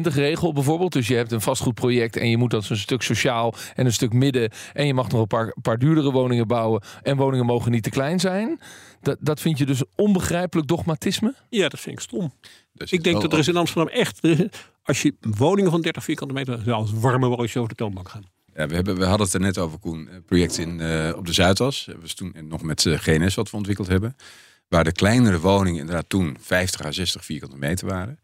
regel 0.00 0.52
bijvoorbeeld. 0.52 0.92
Dus 0.92 1.08
je 1.08 1.14
hebt 1.14 1.32
een 1.32 1.40
vastgoedproject 1.40 2.16
en 2.16 2.30
je 2.30 2.36
moet 2.36 2.50
dat 2.50 2.68
een 2.68 2.76
stuk 2.76 3.02
sociaal 3.02 3.54
en 3.74 3.86
een 3.86 3.92
stuk 3.92 4.12
midden. 4.12 4.50
En 4.72 4.86
je 4.86 4.94
mag 4.94 5.08
nog 5.08 5.20
een 5.20 5.26
paar, 5.26 5.54
paar 5.62 5.78
duurdere 5.78 6.12
woningen 6.12 6.46
bouwen. 6.46 6.82
En 7.02 7.16
woningen 7.16 7.46
mogen 7.46 7.70
niet 7.70 7.82
te 7.82 7.90
klein 7.90 8.20
zijn. 8.20 8.60
Dat, 9.00 9.16
dat 9.20 9.40
vind 9.40 9.58
je 9.58 9.66
dus 9.66 9.82
onbegrijpelijk 9.96 10.68
dogmatisme? 10.68 11.34
Ja, 11.48 11.68
dat 11.68 11.80
vind 11.80 11.96
ik 11.96 12.02
stom. 12.02 12.32
Dus 12.72 12.92
ik 12.92 13.04
denk 13.04 13.20
dat 13.20 13.32
er 13.32 13.38
is 13.38 13.48
in 13.48 13.56
Amsterdam 13.56 13.92
echt... 13.92 14.20
Als 14.82 15.02
je 15.02 15.14
woningen 15.20 15.70
van 15.70 15.80
30 15.80 16.04
vierkante 16.04 16.34
meter... 16.34 16.72
als 16.72 16.92
warme 16.92 17.26
woningen 17.26 17.56
over 17.56 17.68
de 17.68 17.74
toonbank 17.74 18.08
gaan. 18.08 18.24
Ja, 18.58 18.66
we, 18.66 18.74
hebben, 18.74 18.98
we 18.98 19.04
hadden 19.04 19.26
het 19.26 19.34
er 19.34 19.40
net 19.40 19.58
over, 19.58 19.78
Koen. 19.78 20.08
Een 20.12 20.24
project 20.24 20.58
in, 20.58 20.80
uh, 20.80 21.12
op 21.16 21.26
de 21.26 21.32
Zuidas. 21.32 21.84
Dat 21.84 21.96
was 22.00 22.14
toen 22.14 22.34
nog 22.42 22.62
met 22.62 22.86
eh, 22.86 22.98
GNS 22.98 23.34
wat 23.34 23.50
we 23.50 23.56
ontwikkeld 23.56 23.88
hebben. 23.88 24.16
Waar 24.68 24.84
de 24.84 24.92
kleinere 24.92 25.40
woningen 25.40 25.80
inderdaad 25.80 26.08
toen 26.08 26.36
50 26.40 26.84
à 26.84 26.92
60 26.92 27.24
vierkante 27.24 27.56
meter 27.56 27.88
waren. 27.88 28.18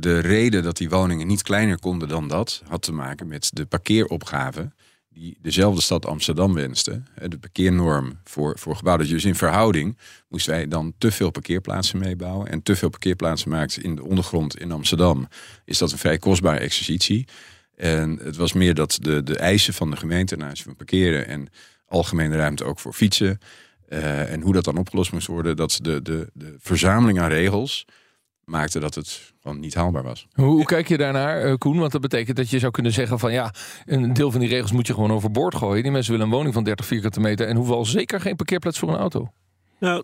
De 0.00 0.18
reden 0.18 0.62
dat 0.62 0.76
die 0.76 0.88
woningen 0.88 1.26
niet 1.26 1.42
kleiner 1.42 1.78
konden 1.78 2.08
dan 2.08 2.28
dat... 2.28 2.62
had 2.66 2.82
te 2.82 2.92
maken 2.92 3.26
met 3.26 3.50
de 3.52 3.66
parkeeropgave 3.66 4.72
die 5.08 5.38
dezelfde 5.42 5.80
stad 5.80 6.06
Amsterdam 6.06 6.54
wenste. 6.54 7.02
De 7.28 7.38
parkeernorm 7.38 8.20
voor, 8.24 8.58
voor 8.58 8.76
gebouwen. 8.76 9.08
Dus 9.08 9.24
in 9.24 9.34
verhouding 9.34 9.98
moesten 10.28 10.52
wij 10.52 10.68
dan 10.68 10.92
te 10.98 11.10
veel 11.10 11.30
parkeerplaatsen 11.30 11.98
meebouwen. 11.98 12.48
En 12.48 12.62
te 12.62 12.76
veel 12.76 12.90
parkeerplaatsen 12.90 13.50
maakt 13.50 13.76
in 13.76 13.94
de 13.94 14.04
ondergrond 14.04 14.58
in 14.58 14.72
Amsterdam... 14.72 15.28
is 15.64 15.78
dat 15.78 15.92
een 15.92 15.98
vrij 15.98 16.18
kostbare 16.18 16.58
exercitie... 16.58 17.26
En 17.78 18.18
het 18.22 18.36
was 18.36 18.52
meer 18.52 18.74
dat 18.74 18.98
de, 19.00 19.22
de 19.22 19.36
eisen 19.36 19.74
van 19.74 19.90
de 19.90 19.96
gemeente 19.96 20.36
naar 20.36 20.56
van 20.56 20.76
parkeren 20.76 21.26
en 21.26 21.48
algemene 21.86 22.36
ruimte 22.36 22.64
ook 22.64 22.78
voor 22.78 22.92
fietsen. 22.92 23.38
Uh, 23.88 24.32
en 24.32 24.40
hoe 24.40 24.52
dat 24.52 24.64
dan 24.64 24.76
opgelost 24.76 25.12
moest 25.12 25.26
worden, 25.26 25.56
dat 25.56 25.78
de, 25.82 26.02
de, 26.02 26.30
de 26.32 26.54
verzameling 26.58 27.20
aan 27.20 27.28
regels 27.28 27.84
maakte 28.44 28.78
dat 28.78 28.94
het 28.94 29.32
gewoon 29.42 29.60
niet 29.60 29.74
haalbaar 29.74 30.02
was. 30.02 30.26
Hoe, 30.32 30.46
hoe 30.46 30.64
kijk 30.64 30.88
je 30.88 30.96
daarnaar, 30.96 31.46
uh, 31.46 31.54
Koen? 31.54 31.78
Want 31.78 31.92
dat 31.92 32.00
betekent 32.00 32.36
dat 32.36 32.50
je 32.50 32.58
zou 32.58 32.72
kunnen 32.72 32.92
zeggen 32.92 33.18
van 33.18 33.32
ja, 33.32 33.54
een 33.86 34.12
deel 34.12 34.30
van 34.30 34.40
die 34.40 34.48
regels 34.48 34.72
moet 34.72 34.86
je 34.86 34.94
gewoon 34.94 35.12
overboord 35.12 35.54
gooien. 35.54 35.82
Die 35.82 35.92
mensen 35.92 36.12
willen 36.12 36.26
een 36.26 36.32
woning 36.32 36.54
van 36.54 36.64
30 36.64 36.86
vierkante 36.86 37.20
meter 37.20 37.46
en 37.46 37.56
hoeven 37.56 37.74
al 37.74 37.84
zeker 37.84 38.20
geen 38.20 38.36
parkeerplaats 38.36 38.78
voor 38.78 38.88
een 38.88 38.98
auto. 38.98 39.32
Nou, 39.78 40.02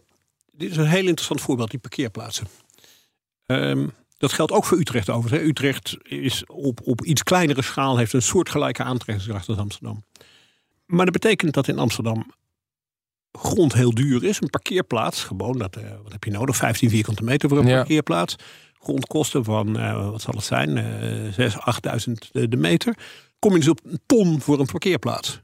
dit 0.52 0.70
is 0.70 0.76
een 0.76 0.86
heel 0.86 1.06
interessant 1.06 1.40
voorbeeld, 1.40 1.70
die 1.70 1.80
parkeerplaatsen. 1.80 2.46
Um, 3.46 3.92
dat 4.16 4.32
geldt 4.32 4.52
ook 4.52 4.64
voor 4.64 4.78
Utrecht 4.78 5.10
overigens. 5.10 5.48
Utrecht 5.48 5.96
is 6.02 6.46
op, 6.46 6.80
op 6.84 7.04
iets 7.04 7.22
kleinere 7.22 7.62
schaal 7.62 7.96
heeft 7.96 8.12
een 8.12 8.22
soortgelijke 8.22 8.82
aantrekkingskracht 8.82 9.48
als 9.48 9.58
Amsterdam. 9.58 10.04
Maar 10.86 11.04
dat 11.04 11.14
betekent 11.14 11.54
dat 11.54 11.68
in 11.68 11.78
Amsterdam 11.78 12.26
grond 13.38 13.72
heel 13.72 13.94
duur 13.94 14.24
is. 14.24 14.40
Een 14.40 14.50
parkeerplaats, 14.50 15.24
gewoon, 15.24 15.58
dat, 15.58 15.76
uh, 15.76 15.82
wat 16.02 16.12
heb 16.12 16.24
je 16.24 16.30
nodig? 16.30 16.56
15 16.56 16.90
vierkante 16.90 17.22
meter 17.22 17.48
voor 17.48 17.58
een 17.58 17.64
parkeerplaats. 17.64 18.36
Grondkosten 18.78 19.44
van, 19.44 19.80
uh, 19.80 20.10
wat 20.10 20.22
zal 20.22 20.34
het 20.34 20.44
zijn, 20.44 20.76
uh, 20.76 21.32
6, 21.32 21.56
8.000 21.58 22.30
de 22.32 22.56
meter. 22.56 22.96
Kom 23.38 23.52
je 23.52 23.58
dus 23.58 23.68
op 23.68 23.80
een 23.84 24.00
ton 24.06 24.40
voor 24.40 24.60
een 24.60 24.66
parkeerplaats. 24.66 25.40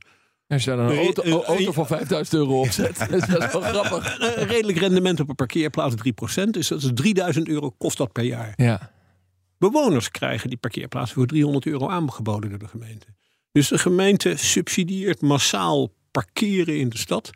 Als 0.51 0.65
je 0.65 0.71
daar 0.71 0.79
een 0.79 0.97
auto, 0.97 1.43
auto 1.43 1.73
van 1.73 1.87
5000 1.87 2.37
euro 2.37 2.61
opzet, 2.61 2.99
dat 2.99 3.29
is 3.29 3.53
wel 3.53 3.61
grappig. 3.61 4.19
Redelijk 4.49 4.79
rendement 4.79 5.21
op 5.21 5.29
een 5.29 5.35
parkeerplaats 5.35 5.95
3%. 5.95 6.45
Dus 6.51 6.69
dat 6.69 6.83
is 6.83 6.91
3000 6.95 7.49
euro 7.49 7.71
kost 7.71 7.97
dat 7.97 8.13
per 8.13 8.25
jaar. 8.25 8.53
Ja. 8.57 8.93
Bewoners 9.59 10.11
krijgen 10.11 10.49
die 10.49 10.59
parkeerplaatsen 10.59 11.17
voor 11.17 11.27
300 11.27 11.67
euro 11.67 11.89
aangeboden 11.89 12.51
door 12.51 12.59
de 12.59 12.69
gemeente. 12.69 13.07
Dus 13.53 13.69
de 13.69 13.79
gemeente 13.79 14.37
subsidieert 14.37 15.21
massaal 15.21 15.93
parkeren 16.11 16.79
in 16.79 16.89
de 16.89 16.99
stad. 16.99 17.31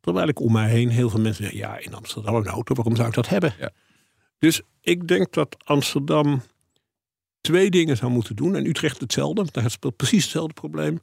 Terwijl 0.00 0.28
ik 0.28 0.40
om 0.40 0.52
mij 0.52 0.68
heen 0.68 0.88
heel 0.88 1.10
veel 1.10 1.20
mensen 1.20 1.44
zeggen: 1.44 1.60
ja, 1.62 1.78
in 1.78 1.94
Amsterdam 1.94 2.34
een 2.34 2.46
auto, 2.46 2.74
waarom 2.74 2.96
zou 2.96 3.08
ik 3.08 3.14
dat 3.14 3.28
hebben? 3.28 3.54
Ja. 3.58 3.70
Dus 4.38 4.60
ik 4.80 5.08
denk 5.08 5.32
dat 5.32 5.56
Amsterdam 5.64 6.42
twee 7.40 7.70
dingen 7.70 7.96
zou 7.96 8.12
moeten 8.12 8.36
doen. 8.36 8.56
En 8.56 8.66
Utrecht 8.66 9.00
hetzelfde, 9.00 9.44
daar 9.50 9.70
speelt 9.70 9.96
precies 9.96 10.22
hetzelfde 10.22 10.52
probleem 10.52 11.00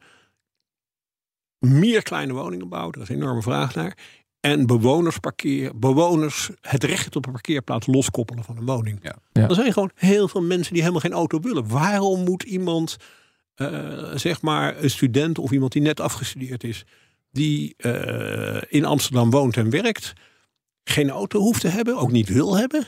meer 1.60 2.04
kleine 2.04 2.34
woningen 2.34 2.70
bouwen. 2.70 2.94
Er 2.96 3.02
is 3.02 3.10
een 3.10 3.16
enorme 3.16 3.42
vraag 3.42 3.76
naar. 3.76 3.98
En 4.40 4.66
bewoners, 4.66 5.18
parkeer, 5.18 5.80
bewoners 5.80 6.50
het 6.62 6.84
recht 6.84 7.16
op 7.16 7.26
een 7.26 7.32
parkeerplaats 7.32 7.88
loskoppelen 7.88 8.44
van 8.44 8.58
een 8.58 8.66
woning. 8.66 9.00
Ja. 9.02 9.16
Er 9.48 9.56
zijn 9.56 9.74
gewoon 9.74 9.92
heel 9.96 10.28
veel 10.28 10.42
mensen 10.42 10.74
die 10.74 10.82
helemaal 10.82 11.04
geen 11.04 11.14
auto 11.14 11.40
willen. 11.40 11.68
Waarom 11.68 12.24
moet 12.24 12.44
iemand, 12.44 12.98
uh, 13.56 14.16
zeg 14.16 14.42
maar 14.42 14.84
een 14.84 14.90
student 14.90 15.40
of 15.40 15.52
iemand 15.52 15.72
die 15.72 15.82
net 15.82 16.00
afgestudeerd 16.00 16.64
is, 16.64 16.86
die 17.32 17.74
uh, 17.78 18.62
in 18.68 18.86
Amsterdam 18.86 19.30
woont 19.30 19.58
en 19.58 19.70
werkt, 19.70 20.14
geen 20.84 21.10
auto 21.10 21.40
hoeft 21.40 21.62
te 21.62 21.68
hebben, 21.68 21.98
ook 21.98 22.12
niet 22.12 22.30
wil 22.30 22.58
hebben? 22.58 22.86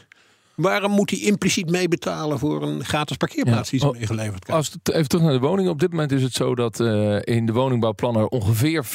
Waarom 0.59 0.91
moet 0.91 1.09
hij 1.09 1.19
impliciet 1.19 1.69
meebetalen 1.69 2.39
voor 2.39 2.63
een 2.63 2.85
gratis 2.85 3.17
parkeerplaats 3.17 3.69
die 3.69 3.79
ze 3.79 3.87
oh, 3.87 3.91
meegeleverd 3.91 4.43
krijgt? 4.45 4.51
Als 4.51 4.79
het, 4.83 4.95
even 4.95 5.07
terug 5.07 5.23
naar 5.23 5.33
de 5.33 5.39
woningen. 5.39 5.71
Op 5.71 5.79
dit 5.79 5.91
moment 5.91 6.11
is 6.11 6.23
het 6.23 6.33
zo 6.33 6.55
dat 6.55 6.79
uh, 6.79 7.17
in 7.21 7.45
de 7.45 7.53
woningbouwplannen 7.53 8.31
ongeveer 8.31 8.85
40% 8.85 8.89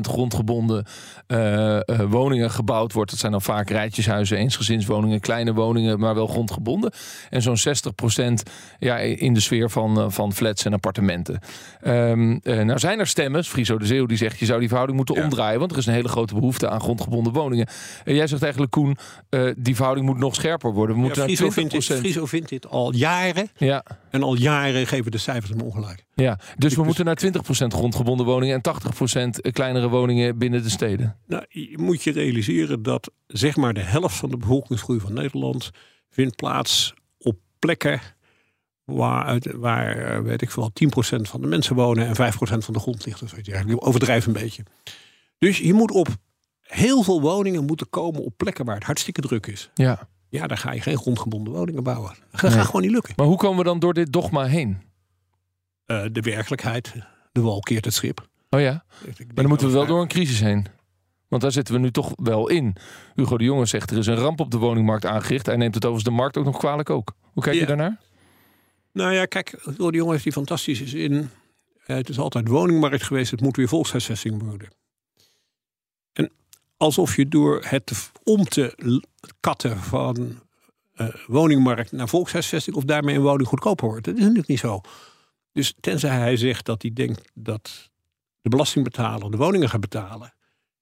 grondgebonden 0.00 0.86
uh, 1.26 1.38
uh, 1.38 1.80
woningen 2.08 2.50
gebouwd 2.50 2.92
wordt. 2.92 3.10
Dat 3.10 3.20
zijn 3.20 3.32
dan 3.32 3.42
vaak 3.42 3.70
rijtjeshuizen, 3.70 4.38
eensgezinswoningen, 4.38 5.20
kleine 5.20 5.52
woningen, 5.52 5.98
maar 5.98 6.14
wel 6.14 6.26
grondgebonden. 6.26 6.92
En 7.30 7.42
zo'n 7.42 7.58
60% 7.58 8.32
ja, 8.78 8.98
in 8.98 9.34
de 9.34 9.40
sfeer 9.40 9.70
van, 9.70 10.12
van 10.12 10.32
flats 10.32 10.64
en 10.64 10.72
appartementen. 10.72 11.40
Um, 11.86 12.40
nou 12.44 12.78
zijn 12.78 12.98
er 12.98 13.06
stemmen, 13.06 13.44
Friso 13.44 13.78
de 13.78 13.86
Zeeuw 13.86 14.06
die 14.06 14.16
zegt 14.16 14.38
je 14.38 14.46
zou 14.46 14.58
die 14.58 14.68
verhouding 14.68 14.98
moeten 14.98 15.24
omdraaien. 15.24 15.58
Want 15.58 15.72
er 15.72 15.78
is 15.78 15.86
een 15.86 15.92
hele 15.92 16.08
grote 16.08 16.34
behoefte 16.34 16.68
aan 16.68 16.80
grondgebonden 16.80 17.32
woningen. 17.32 17.68
jij 18.04 18.26
zegt 18.26 18.42
eigenlijk 18.42 18.72
Koen, 18.72 18.96
die 19.56 19.74
verhouding 19.74 20.06
moet 20.06 20.18
nog 20.18 20.34
scherper 20.34 20.72
worden. 20.72 20.89
We 20.94 21.00
moeten 21.00 21.22
ja, 21.22 21.28
Friso, 21.28 21.50
vindt 21.50 21.70
dit, 21.70 21.84
Friso 21.84 22.26
vindt 22.26 22.48
dit 22.48 22.68
al 22.68 22.94
jaren. 22.94 23.48
Ja. 23.56 23.84
En 24.10 24.22
al 24.22 24.34
jaren 24.34 24.86
geven 24.86 25.10
de 25.10 25.18
cijfers 25.18 25.50
hem 25.50 25.60
ongelijk. 25.60 26.04
Ja, 26.14 26.38
dus 26.56 26.74
we 26.74 26.82
moeten 26.82 27.04
naar 27.04 27.18
20% 27.26 27.28
grondgebonden 27.66 28.26
woningen 28.26 28.60
en 28.62 28.74
80% 29.48 29.52
kleinere 29.52 29.88
woningen 29.88 30.38
binnen 30.38 30.62
de 30.62 30.70
steden. 30.70 31.16
Nou, 31.26 31.44
je 31.48 31.78
moet 31.78 32.02
je 32.02 32.12
realiseren 32.12 32.82
dat 32.82 33.10
zeg 33.26 33.56
maar 33.56 33.74
de 33.74 33.80
helft 33.80 34.16
van 34.16 34.30
de 34.30 34.36
bevolkingsgroei 34.36 35.00
van 35.00 35.12
Nederland 35.12 35.70
vindt 36.10 36.36
plaats 36.36 36.94
op 37.18 37.38
plekken 37.58 38.00
waar, 38.84 39.40
waar 39.54 39.96
eh, 39.96 40.20
weet 40.20 40.42
ik 40.42 40.50
veel, 40.50 40.70
10% 40.84 41.20
van 41.20 41.40
de 41.40 41.46
mensen 41.46 41.74
wonen 41.74 42.06
en 42.06 42.32
5% 42.32 42.36
van 42.38 42.74
de 42.74 42.80
grond 42.80 43.06
ligt. 43.06 43.20
Dus 43.20 43.32
je 43.42 43.80
overdrijf 43.80 44.26
een 44.26 44.32
beetje. 44.32 44.62
Dus 45.38 45.58
je 45.58 45.74
moet 45.74 45.90
op 45.90 46.08
heel 46.60 47.02
veel 47.02 47.20
woningen 47.20 47.64
moeten 47.64 47.90
komen 47.90 48.24
op 48.24 48.32
plekken 48.36 48.64
waar 48.64 48.74
het 48.74 48.84
hartstikke 48.84 49.20
druk 49.20 49.46
is. 49.46 49.70
Ja. 49.74 50.08
Ja, 50.30 50.46
dan 50.46 50.58
ga 50.58 50.72
je 50.72 50.80
geen 50.80 50.96
grondgebonden 50.96 51.52
woningen 51.52 51.82
bouwen. 51.82 52.14
Dat 52.30 52.52
gaat 52.52 52.66
gewoon 52.66 52.82
niet 52.82 52.90
lukken. 52.90 53.12
Maar 53.16 53.26
hoe 53.26 53.36
komen 53.36 53.58
we 53.58 53.64
dan 53.64 53.78
door 53.78 53.94
dit 53.94 54.12
dogma 54.12 54.44
heen? 54.44 54.82
Uh, 55.86 56.04
de 56.12 56.20
werkelijkheid. 56.20 56.94
De 57.32 57.40
wal 57.40 57.60
keert 57.60 57.84
het 57.84 57.94
schip. 57.94 58.28
Oh 58.50 58.60
ja? 58.60 58.84
Maar 59.04 59.26
dan 59.34 59.48
moeten 59.48 59.66
we 59.66 59.72
wel 59.72 59.86
door 59.86 60.00
een 60.00 60.08
crisis 60.08 60.40
heen. 60.40 60.66
Want 61.28 61.42
daar 61.42 61.52
zitten 61.52 61.74
we 61.74 61.80
nu 61.80 61.90
toch 61.90 62.12
wel 62.16 62.48
in. 62.48 62.76
Hugo 63.14 63.38
de 63.38 63.44
Jonge 63.44 63.66
zegt 63.66 63.90
er 63.90 63.98
is 63.98 64.06
een 64.06 64.14
ramp 64.14 64.40
op 64.40 64.50
de 64.50 64.58
woningmarkt 64.58 65.04
aangericht. 65.04 65.46
Hij 65.46 65.56
neemt 65.56 65.74
het 65.74 65.84
overigens 65.84 66.14
de 66.14 66.20
markt 66.22 66.36
ook 66.36 66.44
nog 66.44 66.58
kwalijk 66.58 66.90
ook. 66.90 67.12
Hoe 67.32 67.42
kijk 67.42 67.56
je 67.56 67.66
daarnaar? 67.66 68.00
Nou 68.92 69.12
ja, 69.12 69.26
kijk, 69.26 69.60
Hugo 69.64 69.90
de 69.90 69.96
Jonge 69.96 70.10
heeft 70.10 70.24
die 70.24 70.32
fantastische 70.32 70.86
zin. 70.86 71.12
Uh, 71.12 71.28
het 71.86 72.08
is 72.08 72.18
altijd 72.18 72.48
woningmarkt 72.48 73.02
geweest. 73.02 73.30
Het 73.30 73.40
moet 73.40 73.56
weer 73.56 73.68
volkshuisvesting 73.68 74.42
worden 74.42 74.68
alsof 76.80 77.16
je 77.16 77.28
door 77.28 77.64
het 77.64 78.10
om 78.24 78.44
te 78.44 78.74
katten 79.40 79.78
van 79.78 80.40
uh, 80.94 81.08
woningmarkt 81.26 81.92
naar 81.92 82.08
volkshuisvesting 82.08 82.76
of 82.76 82.84
daarmee 82.84 83.14
een 83.14 83.22
woning 83.22 83.48
goedkoper 83.48 83.88
wordt. 83.88 84.04
Dat 84.04 84.14
is 84.14 84.20
natuurlijk 84.20 84.48
niet 84.48 84.58
zo. 84.58 84.80
Dus 85.52 85.74
tenzij 85.80 86.18
hij 86.18 86.36
zegt 86.36 86.64
dat 86.64 86.82
hij 86.82 86.90
denkt 86.94 87.30
dat 87.34 87.90
de 88.40 88.48
belastingbetaler 88.48 89.30
de 89.30 89.36
woningen 89.36 89.68
gaat 89.68 89.80
betalen, 89.80 90.34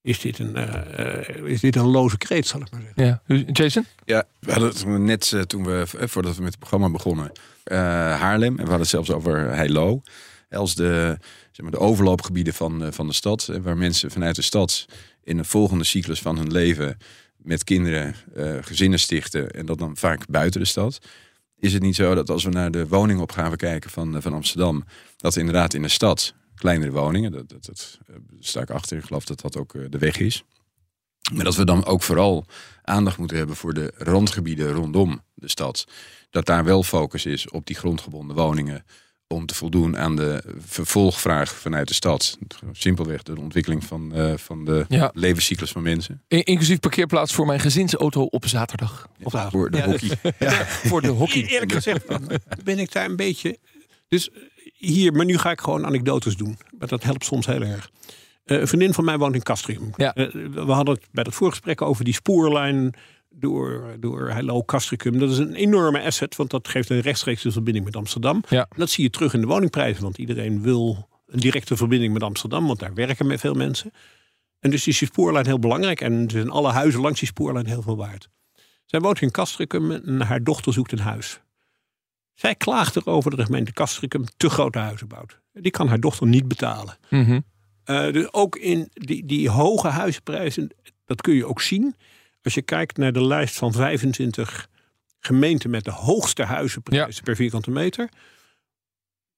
is 0.03 0.21
dit 0.21 0.39
een, 0.39 0.57
uh, 0.57 1.51
is 1.51 1.61
dit 1.61 1.77
een 1.77 1.87
loze 1.87 2.19
kreet, 2.19 2.47
zal 2.47 2.61
ik 2.61 2.71
maar 2.71 2.83
zeggen. 2.95 3.23
Ja. 3.27 3.45
Jason? 3.53 3.85
Ja, 4.05 4.25
we 4.41 4.53
hadden 4.53 4.69
het 4.69 4.87
net 4.87 5.31
uh, 5.31 5.41
toen 5.41 5.65
we, 5.65 5.83
voordat 5.87 6.37
we 6.37 6.43
met 6.43 6.51
het 6.51 6.59
programma 6.59 6.91
begonnen, 6.91 7.33
Haarlem. 7.65 8.51
En 8.51 8.55
we 8.55 8.61
hadden 8.61 8.79
het 8.79 8.89
zelfs 8.89 9.11
over 9.11 9.55
Heilo. 9.55 10.03
Als 10.51 10.75
de, 10.75 11.19
zeg 11.51 11.63
maar, 11.63 11.71
de 11.71 11.79
overloopgebieden 11.79 12.55
van, 12.55 12.93
van 12.93 13.07
de 13.07 13.13
stad, 13.13 13.51
waar 13.63 13.77
mensen 13.77 14.11
vanuit 14.11 14.37
de 14.37 14.43
stad 14.43 14.87
in 15.29 15.39
een 15.39 15.45
volgende 15.45 15.85
cyclus 15.85 16.21
van 16.21 16.37
hun 16.37 16.53
leven 16.53 16.97
met 17.37 17.65
kinderen 17.65 18.15
uh, 18.37 18.57
gezinnen 18.61 18.99
stichten 18.99 19.51
en 19.51 19.67
dat 19.67 19.79
dan 19.79 19.97
vaak 19.97 20.27
buiten 20.27 20.61
de 20.61 20.67
stad. 20.67 20.99
Is 21.59 21.73
het 21.73 21.83
niet 21.83 21.95
zo 21.95 22.15
dat 22.15 22.31
als 22.31 22.45
we 22.45 22.51
naar 22.51 22.71
de 22.71 22.89
woningopgave 22.89 23.57
kijken 23.57 23.91
van, 23.91 24.23
van 24.23 24.33
Amsterdam, 24.33 24.85
dat 25.17 25.37
inderdaad 25.37 25.75
in 25.75 25.83
de 25.83 25.89
stad 25.89 26.35
kleinere 26.55 26.91
woningen. 26.91 27.33
Dat, 27.33 27.49
dat, 27.49 27.65
dat 27.65 27.99
sta 28.41 28.61
ik 28.61 28.71
achter. 28.71 28.99
Ik 28.99 29.05
geloof 29.05 29.25
dat 29.25 29.41
dat 29.41 29.57
ook 29.57 29.73
de 29.91 29.99
weg 29.99 30.19
is. 30.19 30.45
Maar 31.33 31.45
dat 31.45 31.57
we 31.57 31.65
dan 31.65 31.85
ook 31.85 32.03
vooral 32.03 32.45
aandacht 32.83 33.19
moeten 33.19 33.37
hebben 33.37 33.57
voor 33.57 33.75
de 33.75 33.93
randgebieden 33.97 34.73
rondom 34.73 35.21
de 35.35 35.49
stad. 35.49 35.87
Dat 36.31 36.47
daar 36.47 36.65
wel 36.65 36.83
focus 36.83 37.27
is 37.27 37.51
op 37.51 37.67
die 37.67 37.77
grondgebonden 37.77 38.37
woningen 38.37 38.85
om 39.29 39.47
te 39.47 39.55
voldoen 39.55 39.99
aan 39.99 40.17
de 40.17 40.43
vervolgvraag 40.59 41.55
vanuit 41.55 41.89
de 41.89 41.95
stad. 41.95 42.39
Simpelweg 42.73 43.23
de 43.23 43.39
ontwikkeling 43.39 43.85
van, 43.85 44.13
uh, 44.19 44.33
van 44.37 44.65
de 44.65 45.11
levenscyclus 45.13 45.71
van 45.71 45.83
mensen. 45.83 46.23
inclusief 46.29 46.81
parkeerplaats 46.81 47.35
voor 47.35 47.47
mijn 47.47 47.61
gezinsauto 47.61 48.23
op 48.23 48.47
zaterdag. 48.47 49.09
Of 49.23 49.47
voor 49.51 49.71
de 49.71 49.83
hockey. 49.83 50.11
Ja. 50.39 50.67
voor 50.67 51.03
de 51.03 51.09
hockey. 51.09 51.47
Eerlijk 51.47 51.73
gezegd 51.73 52.07
ben 52.65 52.79
ik 52.79 52.93
daar 52.93 53.05
een 53.05 53.17
beetje... 53.17 53.59
Dus 54.09 54.31
hier, 54.75 55.13
maar 55.13 55.25
nu 55.25 55.39
ga 55.39 55.51
ik 55.51 55.61
gewoon 55.61 55.87
anekdotes 55.87 56.37
doen. 56.37 56.59
Maar 56.79 56.89
dat 56.89 57.03
helpt 57.03 57.25
soms 57.25 57.47
heel 57.47 57.63
erg. 57.63 57.91
Uh, 58.45 58.61
een 58.61 58.69
vriendin 58.69 58.95
van 58.95 59.05
mij 59.05 59.19
woont 59.19 59.35
in 59.35 59.43
Castrium. 59.43 59.91
Ja. 59.97 60.17
Uh, 60.17 60.33
we 60.51 60.73
hadden 60.73 60.95
het 60.95 61.05
bij 61.11 61.25
het 61.27 61.35
voorgesprek 61.35 61.83
over 61.83 62.05
die 62.05 62.15
spoorlijn 62.15 62.95
door, 63.39 63.97
door 64.01 64.31
Hello 64.31 64.65
Castricum. 64.65 65.19
Dat 65.19 65.31
is 65.31 65.39
een 65.39 65.55
enorme 65.55 66.03
asset, 66.03 66.37
want 66.37 66.51
dat 66.51 66.69
geeft 66.69 66.91
een 66.91 67.01
rechtstreekse 67.01 67.53
verbinding 67.53 67.85
met 67.85 67.97
Amsterdam. 67.97 68.43
Ja. 68.49 68.69
Dat 68.77 68.91
zie 68.91 69.05
je 69.05 69.11
terug 69.11 69.35
in 69.35 69.41
de 69.41 69.47
woningprijzen, 69.47 70.03
want 70.03 70.19
iedereen 70.19 70.63
wil 70.63 71.09
een 71.27 71.41
directe 71.41 71.77
verbinding 71.77 72.13
met 72.13 72.23
Amsterdam, 72.23 72.67
want 72.67 72.79
daar 72.79 72.95
werken 72.95 73.27
met 73.27 73.41
veel 73.41 73.55
mensen. 73.55 73.93
En 74.61 74.71
dus 74.71 74.87
is 74.87 74.99
die 74.99 75.09
spoorlijn 75.09 75.47
heel 75.47 75.59
belangrijk 75.59 76.01
en 76.01 76.31
zijn 76.31 76.51
alle 76.51 76.71
huizen 76.71 77.01
langs 77.01 77.19
die 77.19 77.29
spoorlijn 77.29 77.67
heel 77.67 77.83
veel 77.83 77.97
waard. 77.97 78.29
Zij 78.85 79.01
woont 79.01 79.21
in 79.21 79.31
Castricum 79.31 79.91
en 79.91 80.21
haar 80.21 80.43
dochter 80.43 80.73
zoekt 80.73 80.93
een 80.93 80.99
huis. 80.99 81.41
Zij 82.35 82.55
klaagt 82.55 82.97
erover 82.97 83.31
dat 83.31 83.39
de 83.39 83.45
gemeente 83.45 83.73
Castricum 83.73 84.25
te 84.37 84.51
grote 84.51 84.79
huizen 84.79 85.09
bouwt. 85.09 85.41
Die 85.53 85.71
kan 85.71 85.89
haar 85.89 86.01
dochter 86.01 86.27
niet 86.27 86.49
betalen. 86.49 86.97
Mm 87.11 87.45
dus 87.89 88.33
ook 88.33 88.57
in 88.57 88.89
die, 88.93 89.27
die 89.27 89.51
hoge 89.51 89.89
huizenprijzen, 89.89 90.71
dat 91.05 91.21
kun 91.21 91.35
je 91.35 91.47
ook 91.47 91.61
zien. 91.61 91.97
Als 92.43 92.55
je 92.55 92.63
kijkt 92.63 92.97
naar 92.97 93.13
de 93.13 93.25
lijst 93.25 93.57
van 93.57 93.73
25 93.73 94.69
gemeenten 95.21 95.71
met 95.71 95.85
de 95.85 95.91
hoogste 95.91 96.43
huizenprijzen 96.43 97.23
per 97.23 97.37
vierkante 97.37 97.71
meter. 97.71 98.09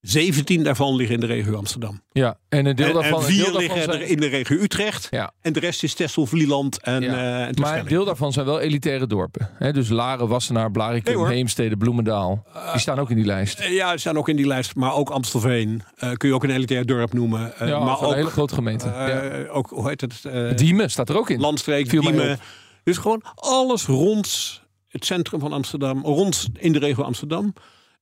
17 0.01 0.63
daarvan 0.63 0.95
liggen 0.95 1.15
in 1.15 1.21
de 1.21 1.27
regio 1.27 1.55
Amsterdam. 1.55 2.01
Ja, 2.11 2.37
en 2.49 2.65
een 2.65 2.75
deel 2.75 2.93
daarvan. 2.93 3.19
En 3.19 3.25
vier 3.25 3.43
deel 3.43 3.57
liggen 3.57 3.83
zijn... 3.83 4.07
in 4.07 4.19
de 4.19 4.27
regio 4.27 4.57
Utrecht. 4.57 5.07
Ja. 5.11 5.33
En 5.41 5.53
de 5.53 5.59
rest 5.59 5.83
is 5.83 5.93
Texel, 5.93 6.25
Vlieland 6.25 6.81
en, 6.81 7.01
ja. 7.01 7.49
uh, 7.49 7.55
Maar 7.55 7.79
een 7.79 7.85
deel 7.85 8.05
daarvan 8.05 8.33
zijn 8.33 8.45
wel 8.45 8.59
elitaire 8.59 9.07
dorpen. 9.07 9.49
Dus 9.71 9.89
Laren, 9.89 10.27
Wassenaar, 10.27 10.71
Blarikum, 10.71 11.21
nee, 11.21 11.33
Heemstede, 11.33 11.77
Bloemendaal. 11.77 12.45
die 12.71 12.81
staan 12.81 12.99
ook 12.99 13.09
in 13.09 13.15
die 13.15 13.25
lijst. 13.25 13.59
Uh, 13.59 13.73
ja, 13.73 13.89
die 13.89 13.99
staan 13.99 14.17
ook 14.17 14.29
in 14.29 14.35
die 14.35 14.47
lijst. 14.47 14.75
Maar 14.75 14.93
ook 14.93 15.09
Amstelveen 15.09 15.83
kun 16.17 16.29
je 16.29 16.35
ook 16.35 16.43
een 16.43 16.49
elitair 16.49 16.85
dorp 16.85 17.13
noemen. 17.13 17.53
ja, 17.59 17.79
maar 17.79 18.01
ook 18.01 18.09
een 18.09 18.15
hele 18.15 18.29
grote 18.29 18.53
gemeente. 18.53 18.87
Ja. 18.87 19.45
Ook, 19.47 19.69
hoe 19.69 19.89
heet 19.89 20.01
het? 20.01 20.57
Diemen 20.57 20.91
staat 20.91 21.09
er 21.09 21.17
ook 21.17 21.29
in. 21.29 21.39
Landstreek, 21.39 21.89
Diemen. 21.89 22.39
Dus 22.83 22.97
gewoon 22.97 23.21
alles 23.35 23.85
rond 23.85 24.61
het 24.87 25.05
centrum 25.05 25.39
van 25.39 25.53
Amsterdam, 25.53 26.03
rond 26.03 26.47
in 26.53 26.71
de 26.71 26.79
regio 26.79 27.03
Amsterdam. 27.03 27.53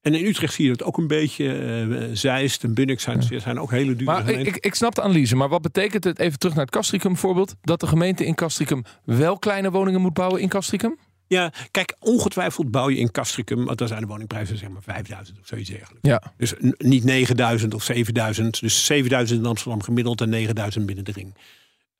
En 0.02 0.14
in 0.14 0.26
Utrecht 0.26 0.54
zie 0.54 0.66
je 0.66 0.72
het 0.72 0.84
ook 0.84 0.98
een 0.98 1.08
beetje. 1.08 1.46
Uh, 1.88 2.10
Zeist 2.14 2.64
en 2.64 2.74
Bunnik 2.74 3.00
zijn, 3.00 3.24
zijn 3.42 3.60
ook 3.60 3.72
hele 3.72 3.96
dure 3.96 4.04
maar 4.04 4.30
ik, 4.30 4.58
ik, 4.58 4.76
snap 4.76 4.96
de 4.96 5.02
analyse, 5.02 5.36
maar 5.36 5.50
wat 5.50 5.62
betekent 5.62 6.04
het, 6.04 6.20
even 6.20 6.40
terug 6.40 6.56
naar 6.56 6.66
het 6.66 6.74
Castricum 6.74 7.18
voorbeeld, 7.18 7.56
dat 7.62 7.80
de 7.80 7.88
gemeente 7.88 8.26
in 8.26 8.36
Castricum 8.36 8.84
wel 9.06 9.40
kleine 9.40 9.72
woningen 9.72 10.02
moet 10.02 10.14
bouwen 10.14 10.42
in 10.42 10.50
Castricum? 10.50 10.98
Ja, 11.28 11.52
kijk, 11.72 11.96
ongetwijfeld 12.00 12.72
bouw 12.72 12.90
je 12.90 12.98
in 12.98 13.12
Castricum, 13.12 13.66
want 13.66 13.78
daar 13.78 13.88
zijn 13.88 14.02
de 14.02 14.08
woningprijzen 14.08 14.58
zeg 14.58 14.70
maar 14.70 14.82
5000 14.82 15.40
of 15.40 15.48
zoiets 15.48 15.70
eigenlijk. 15.70 16.06
Ja. 16.06 16.34
Dus 16.38 16.54
niet 16.78 17.04
9000 17.04 17.74
of 17.74 17.84
7000, 17.84 18.60
dus 18.60 18.86
7000 18.86 19.40
in 19.40 19.46
Amsterdam 19.46 19.84
gemiddeld 19.84 20.22
en 20.22 20.30
9000 20.30 20.86
binnen 20.86 21.06
de 21.06 21.12
ring. 21.12 21.36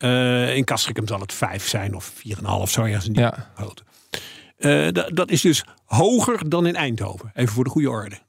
Uh, 0.04 0.56
in 0.56 0.64
Castricum 0.64 1.08
zal 1.08 1.20
het 1.20 1.34
5 1.34 1.68
zijn 1.68 1.96
of 1.96 2.14
4,5, 2.28 2.42
zo 2.68 2.82
ergens 2.82 3.06
in 3.06 3.14
die 3.14 3.22
ja. 3.22 3.52
Uh, 4.58 4.88
dat 5.14 5.32
is 5.32 5.42
dus 5.42 5.64
hoger 5.86 6.50
dan 6.50 6.66
in 6.66 6.76
Eindhoven. 6.76 7.32
Even 7.34 7.54
voor 7.54 7.64
de 7.64 7.70
goede 7.70 7.90
orde. 7.90 8.20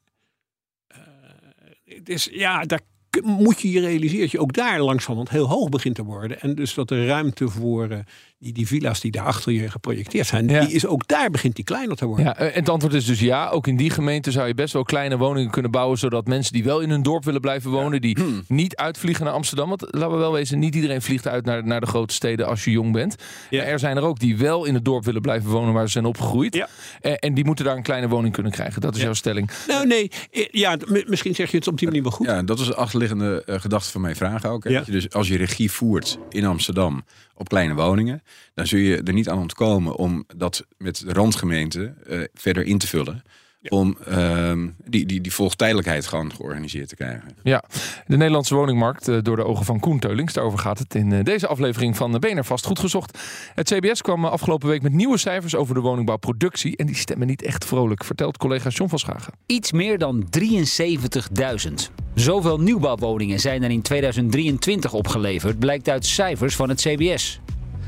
Uh, 0.92 2.00
dus 2.02 2.28
ja, 2.33 2.64
daar 2.64 2.80
moet 3.22 3.61
je 3.61 3.70
je 3.70 3.80
realiseren 3.80 4.20
dat 4.20 4.30
je 4.30 4.40
ook 4.40 4.52
daar 4.52 4.80
langzamerhand 4.80 5.30
heel 5.30 5.48
hoog 5.48 5.68
begint 5.68 5.94
te 5.94 6.04
worden. 6.04 6.40
En 6.40 6.54
dus 6.54 6.74
dat 6.74 6.88
de 6.88 7.06
ruimte 7.06 7.48
voor 7.48 8.04
die, 8.40 8.53
die 8.53 8.66
villa's 8.66 9.00
die 9.00 9.11
daar 9.11 9.24
achter 9.24 9.53
je 9.53 9.70
geprojecteerd 9.70 10.26
zijn, 10.26 10.46
die 10.46 10.72
is 10.72 10.87
ook 10.87 11.07
daar 11.07 11.31
begint 11.31 11.55
die 11.55 11.64
kleiner 11.64 11.96
te 11.96 12.07
worden. 12.07 12.24
Ja, 12.24 12.37
en 12.37 12.53
het 12.53 12.68
antwoord 12.68 12.94
is 12.94 13.05
dus 13.05 13.20
ja. 13.20 13.48
Ook 13.48 13.66
in 13.66 13.76
die 13.76 13.90
gemeente 13.90 14.31
zou 14.31 14.46
je 14.46 14.55
best 14.55 14.72
wel 14.72 14.83
kleine 14.83 15.16
woningen 15.16 15.50
kunnen 15.50 15.70
bouwen, 15.70 15.98
zodat 15.98 16.26
mensen 16.26 16.53
die 16.53 16.64
wel 16.64 16.81
in 16.81 16.90
hun 16.90 17.03
dorp 17.03 17.24
willen 17.24 17.40
blijven 17.40 17.70
wonen, 17.70 18.00
die 18.00 18.18
hmm. 18.20 18.44
niet 18.48 18.76
uitvliegen 18.76 19.24
naar 19.24 19.35
Amsterdam. 19.35 19.68
Want 19.68 19.83
laten 19.90 20.11
we 20.11 20.16
wel 20.16 20.33
wezen, 20.33 20.59
niet 20.59 20.74
iedereen 20.74 21.03
vliegt 21.03 21.29
uit 21.29 21.44
naar, 21.44 21.66
naar 21.66 21.81
de 21.81 21.87
grote 21.87 22.14
steden 22.14 22.46
als 22.46 22.64
je 22.64 22.70
jong 22.70 22.92
bent. 22.92 23.16
Ja. 23.50 23.62
Er 23.62 23.79
zijn 23.79 23.96
er 23.96 24.03
ook 24.03 24.18
die 24.18 24.37
wel 24.37 24.64
in 24.64 24.74
het 24.74 24.85
dorp 24.85 25.05
willen 25.05 25.22
blijven 25.22 25.50
wonen 25.50 25.72
waar 25.72 25.87
ze 25.87 25.92
zijn 25.92 26.05
opgegroeid. 26.05 26.55
Ja. 26.55 26.68
En, 27.00 27.18
en 27.18 27.35
die 27.35 27.44
moeten 27.44 27.64
daar 27.64 27.76
een 27.76 27.83
kleine 27.83 28.09
woning 28.09 28.33
kunnen 28.33 28.53
krijgen. 28.53 28.81
Dat 28.81 28.96
is 28.96 29.03
jouw 29.03 29.14
stelling. 29.14 29.50
Nou 29.68 29.87
nee, 29.87 30.11
ja, 30.50 30.76
misschien 31.07 31.35
zeg 31.35 31.50
je 31.50 31.57
het 31.57 31.66
op 31.66 31.79
die 31.79 31.87
manier 31.87 32.03
wel 32.03 32.12
goed. 32.12 32.26
Ja, 32.26 32.42
dat 32.42 32.59
is 32.59 32.66
de 32.66 32.74
achterliggende 32.74 33.42
uh, 33.46 33.61
gedachte 33.61 33.90
van 33.90 34.00
mijn 34.00 34.16
vraag 34.16 34.44
ook. 34.44 34.64
Ja. 34.68 34.83
Je 34.87 34.92
dus 34.92 35.11
als 35.11 35.29
je 35.29 35.37
regie 35.37 35.70
voert 35.70 36.18
in 36.29 36.44
Amsterdam 36.44 37.05
op 37.35 37.48
kleine 37.48 37.74
woningen, 37.74 38.22
dan 38.55 38.66
zul 38.66 38.79
je 38.79 39.03
er 39.03 39.12
niet 39.12 39.29
aan 39.29 39.38
ontkomen 39.38 39.97
om 39.97 40.25
dat 40.37 40.66
met 40.79 41.03
de 41.07 41.12
randgemeente 41.12 41.95
uh, 42.09 42.25
verder 42.35 42.64
in 42.64 42.79
te 42.79 42.87
vullen. 42.87 43.23
Om 43.69 43.97
uh, 44.09 44.53
die, 44.85 45.07
die, 45.07 45.21
die 45.21 45.33
volgtijdelijkheid 45.33 46.07
gewoon 46.07 46.33
georganiseerd 46.35 46.88
te 46.88 46.97
krijgen. 46.97 47.37
Ja, 47.43 47.64
de 48.07 48.16
Nederlandse 48.16 48.55
woningmarkt 48.55 49.09
uh, 49.09 49.19
door 49.23 49.37
de 49.37 49.45
ogen 49.45 49.64
van 49.64 49.81
Koen 49.81 49.99
Teulings. 49.99 50.33
Daarover 50.33 50.59
gaat 50.59 50.79
het 50.79 50.95
in 50.95 51.11
uh, 51.11 51.25
deze 51.25 51.47
aflevering 51.47 51.97
van 51.97 52.19
BNR 52.19 52.45
Vast 52.45 52.66
Goed 52.66 52.79
Gezocht. 52.79 53.19
Het 53.55 53.73
CBS 53.73 54.03
kwam 54.03 54.25
afgelopen 54.25 54.69
week 54.69 54.83
met 54.83 54.93
nieuwe 54.93 55.19
cijfers 55.19 55.55
over 55.55 55.75
de 55.75 55.81
woningbouwproductie. 55.81 56.77
En 56.77 56.87
die 56.87 56.97
stemmen 56.97 57.27
niet 57.27 57.43
echt 57.43 57.64
vrolijk, 57.64 58.05
vertelt 58.05 58.37
collega 58.37 58.69
John 58.69 58.90
van 58.90 58.99
Schagen. 58.99 59.33
Iets 59.47 59.73
meer 59.73 59.99
dan 59.99 60.29
73.000. 60.38 61.73
Zoveel 62.14 62.61
nieuwbouwwoningen 62.61 63.40
zijn 63.40 63.62
er 63.62 63.71
in 63.71 63.83
2023 63.83 64.93
opgeleverd, 64.93 65.59
blijkt 65.59 65.88
uit 65.88 66.07
cijfers 66.07 66.57
van 66.57 66.69
het 66.69 66.81
CBS. 66.81 67.40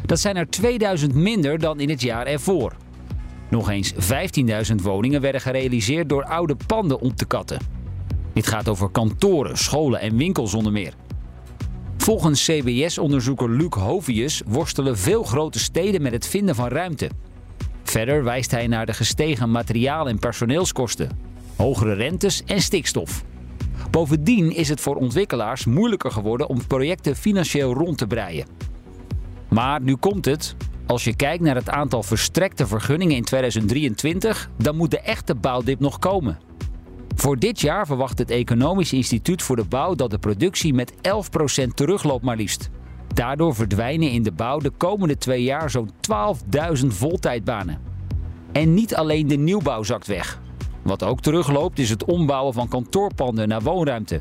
Dat 0.07 0.21
zijn 0.21 0.37
er 0.37 0.49
2000 0.49 1.15
minder 1.15 1.59
dan 1.59 1.81
in 1.81 1.91
het 1.91 2.01
jaar 2.01 2.27
ervoor. 2.27 2.73
Nog 3.51 3.71
eens 3.71 3.93
15.000 3.95 4.75
woningen 4.83 5.21
werden 5.21 5.41
gerealiseerd 5.41 6.09
door 6.09 6.25
oude 6.25 6.57
panden 6.67 7.01
om 7.01 7.15
te 7.15 7.25
katten. 7.25 7.59
Dit 8.33 8.47
gaat 8.47 8.69
over 8.69 8.91
kantoren, 8.91 9.59
scholen 9.59 10.01
en 10.01 10.17
winkels 10.17 10.55
onder 10.55 10.73
meer. 10.73 10.95
Volgens 11.97 12.45
CBS-onderzoeker 12.45 13.51
Luc 13.51 13.75
Hovius 13.75 14.43
worstelen 14.47 14.99
veel 14.99 15.23
grote 15.23 15.59
steden 15.59 16.03
met 16.03 16.13
het 16.13 16.27
vinden 16.27 16.55
van 16.55 16.69
ruimte. 16.69 17.11
Verder 17.83 18.25
wijst 18.25 18.51
hij 18.51 18.67
naar 18.67 18.87
de 18.87 18.93
gestegen 18.93 19.51
materiaal- 19.51 20.09
en 20.09 20.19
personeelskosten, 20.19 21.09
hogere 21.57 21.93
rentes 21.93 22.43
en 22.47 22.61
stikstof. 22.61 23.25
Bovendien 23.91 24.51
is 24.55 24.69
het 24.69 24.81
voor 24.81 24.97
ontwikkelaars 24.97 25.65
moeilijker 25.65 26.11
geworden 26.11 26.49
om 26.49 26.67
projecten 26.67 27.17
financieel 27.17 27.75
rond 27.75 27.99
te 27.99 28.07
breien. 28.07 28.47
Maar 29.53 29.83
nu 29.83 29.97
komt 29.97 30.25
het. 30.25 30.57
Als 30.87 31.05
je 31.05 31.17
kijkt 31.17 31.43
naar 31.43 31.55
het 31.55 31.71
aantal 31.71 32.03
verstrekte 32.03 32.67
vergunningen 32.67 33.17
in 33.17 33.25
2023, 33.25 34.51
dan 34.59 34.77
moet 34.77 34.91
de 34.91 35.01
echte 35.01 35.35
bouwdip 35.35 35.81
nog 35.81 35.99
komen. 35.99 36.39
Voor 37.15 37.39
dit 37.39 37.61
jaar 37.61 37.87
verwacht 37.87 38.19
het 38.19 38.31
Economisch 38.31 38.93
Instituut 38.93 39.43
voor 39.43 39.57
de 39.57 39.65
Bouw 39.65 39.95
dat 39.95 40.11
de 40.11 40.19
productie 40.19 40.75
met 40.75 40.93
11% 40.93 41.67
terugloopt 41.75 42.25
maar 42.25 42.37
liefst. 42.37 42.71
Daardoor 43.15 43.55
verdwijnen 43.55 44.11
in 44.11 44.23
de 44.23 44.33
bouw 44.33 44.59
de 44.59 44.71
komende 44.71 45.17
twee 45.17 45.43
jaar 45.43 45.71
zo'n 45.71 45.91
12.000 46.81 46.87
voltijdbanen. 46.87 47.81
En 48.53 48.75
niet 48.75 48.95
alleen 48.95 49.27
de 49.27 49.37
nieuwbouw 49.37 49.83
zakt 49.83 50.07
weg. 50.07 50.41
Wat 50.83 51.03
ook 51.03 51.21
terugloopt 51.21 51.79
is 51.79 51.91
het 51.91 52.05
ombouwen 52.05 52.55
van 52.55 52.69
kantoorpanden 52.69 53.49
naar 53.49 53.63
woonruimte. 53.63 54.21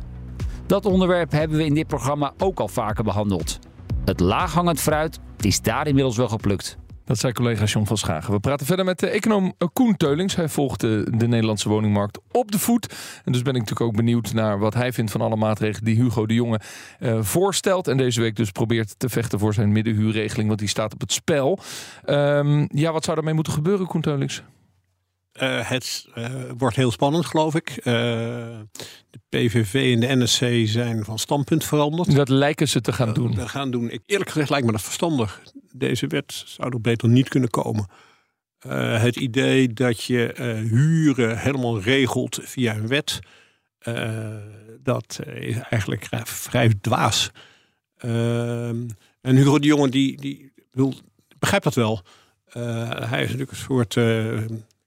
Dat 0.65 0.85
onderwerp 0.85 1.31
hebben 1.31 1.57
we 1.57 1.65
in 1.65 1.73
dit 1.73 1.87
programma 1.87 2.33
ook 2.37 2.59
al 2.59 2.67
vaker 2.67 3.03
behandeld. 3.03 3.59
Het 4.05 4.19
laaghangend 4.19 4.79
fruit 4.79 5.19
is 5.39 5.61
daar 5.61 5.87
inmiddels 5.87 6.17
wel 6.17 6.27
geplukt. 6.27 6.77
Dat 7.05 7.17
zei 7.19 7.33
collega 7.33 7.65
John 7.65 7.85
van 7.85 7.97
Schagen. 7.97 8.33
We 8.33 8.39
praten 8.39 8.65
verder 8.65 8.85
met 8.85 8.99
de 8.99 9.07
econoom 9.07 9.53
Koen 9.73 9.97
Teulings. 9.97 10.35
Hij 10.35 10.49
volgt 10.49 10.79
de, 10.79 11.07
de, 11.17 11.27
Nederlandse 11.27 11.69
woningmarkt 11.69 12.19
op 12.31 12.51
de 12.51 12.59
voet. 12.59 12.95
En 13.25 13.31
dus 13.31 13.41
ben 13.41 13.53
ik 13.53 13.59
natuurlijk 13.59 13.89
ook 13.89 13.95
benieuwd 13.95 14.33
naar 14.33 14.59
wat 14.59 14.73
hij 14.73 14.93
vindt 14.93 15.11
van 15.11 15.21
alle 15.21 15.35
maatregelen 15.35 15.85
die 15.85 15.95
Hugo 15.95 16.25
de 16.25 16.33
Jonge 16.33 16.59
uh, 16.99 17.21
voorstelt. 17.21 17.87
En 17.87 17.97
deze 17.97 18.21
week 18.21 18.35
dus 18.35 18.51
probeert 18.51 18.99
te 18.99 19.09
vechten 19.09 19.39
voor 19.39 19.53
zijn 19.53 19.71
middenhuurregeling, 19.71 20.47
want 20.47 20.59
die 20.59 20.69
staat 20.69 20.93
op 20.93 21.01
het 21.01 21.11
spel. 21.11 21.59
Um, 22.05 22.67
ja, 22.73 22.91
wat 22.91 23.03
zou 23.03 23.15
daarmee 23.15 23.33
moeten 23.33 23.53
gebeuren, 23.53 23.87
Koen 23.87 24.01
Teulings? 24.01 24.43
Uh, 25.33 25.69
het 25.69 26.07
uh, 26.15 26.29
wordt 26.57 26.75
heel 26.75 26.91
spannend, 26.91 27.25
geloof 27.25 27.55
ik. 27.55 27.69
Uh, 27.77 27.83
de 29.09 29.19
PVV 29.29 29.93
en 29.93 29.99
de 29.99 30.23
NSC 30.23 30.69
zijn 30.69 31.05
van 31.05 31.19
standpunt 31.19 31.63
veranderd. 31.63 32.15
Dat 32.15 32.29
lijken 32.29 32.67
ze 32.67 32.81
te 32.81 32.93
gaan 32.93 33.13
doen. 33.13 33.33
Te 33.33 33.47
gaan 33.47 33.71
doen. 33.71 33.89
Ik, 33.89 34.01
eerlijk 34.05 34.29
gezegd 34.29 34.49
lijkt 34.49 34.65
me 34.65 34.71
dat 34.71 34.81
verstandig. 34.81 35.41
Deze 35.71 36.07
wet 36.07 36.43
zou 36.45 36.73
er 36.73 36.81
beter 36.81 37.09
niet 37.09 37.29
kunnen 37.29 37.49
komen. 37.49 37.87
het 38.99 39.15
idee 39.15 39.73
dat 39.73 40.03
je 40.03 40.33
huren 40.69 41.39
helemaal 41.39 41.81
regelt 41.81 42.39
via 42.41 42.75
een 42.75 42.87
wet 42.87 43.19
dat 44.83 45.19
is 45.33 45.57
eigenlijk 45.57 46.07
vrij 46.23 46.73
dwaas. 46.81 47.31
Ehm, 47.97 48.87
en 49.21 49.35
Hugo 49.35 49.59
de 49.59 49.67
Jonge, 49.67 49.89
die, 49.89 50.21
die 50.21 50.53
wil, 50.71 50.93
begrijpt 51.39 51.65
dat 51.65 51.75
wel. 51.75 52.01
hij 53.09 53.23
is 53.23 53.29
natuurlijk 53.29 53.51
een 53.51 53.57
soort. 53.57 53.95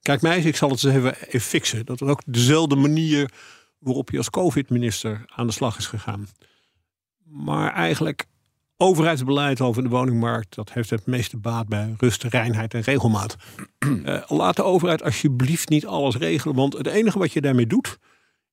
Kijk, 0.04 0.22
mij, 0.22 0.40
ik 0.40 0.56
zal 0.56 0.70
het 0.70 0.84
eens 0.84 0.94
even, 0.94 1.16
even 1.26 1.40
fixen. 1.40 1.86
Dat 1.86 2.00
er 2.00 2.08
ook 2.08 2.22
dezelfde 2.26 2.76
manier 2.76 3.30
waarop 3.78 4.10
je 4.10 4.18
als 4.18 4.30
COVID-minister 4.30 5.24
aan 5.26 5.46
de 5.46 5.52
slag 5.52 5.78
is 5.78 5.86
gegaan. 5.86 6.28
Maar 7.24 7.72
eigenlijk 7.72 8.26
overheidsbeleid 8.76 9.60
over 9.60 9.82
de 9.82 9.88
woningmarkt, 9.88 10.54
dat 10.54 10.72
heeft 10.72 10.90
het 10.90 11.06
meeste 11.06 11.36
baat 11.36 11.68
bij 11.68 11.94
rust, 11.98 12.22
reinheid 12.22 12.74
en 12.74 12.80
regelmaat. 12.80 13.36
Uh, 13.86 14.22
laat 14.40 14.56
de 14.56 14.62
overheid 14.62 15.02
alsjeblieft 15.02 15.68
niet 15.68 15.86
alles 15.86 16.16
regelen, 16.16 16.56
want 16.56 16.72
het 16.72 16.86
enige 16.86 17.18
wat 17.18 17.32
je 17.32 17.40
daarmee 17.40 17.66
doet, 17.66 17.98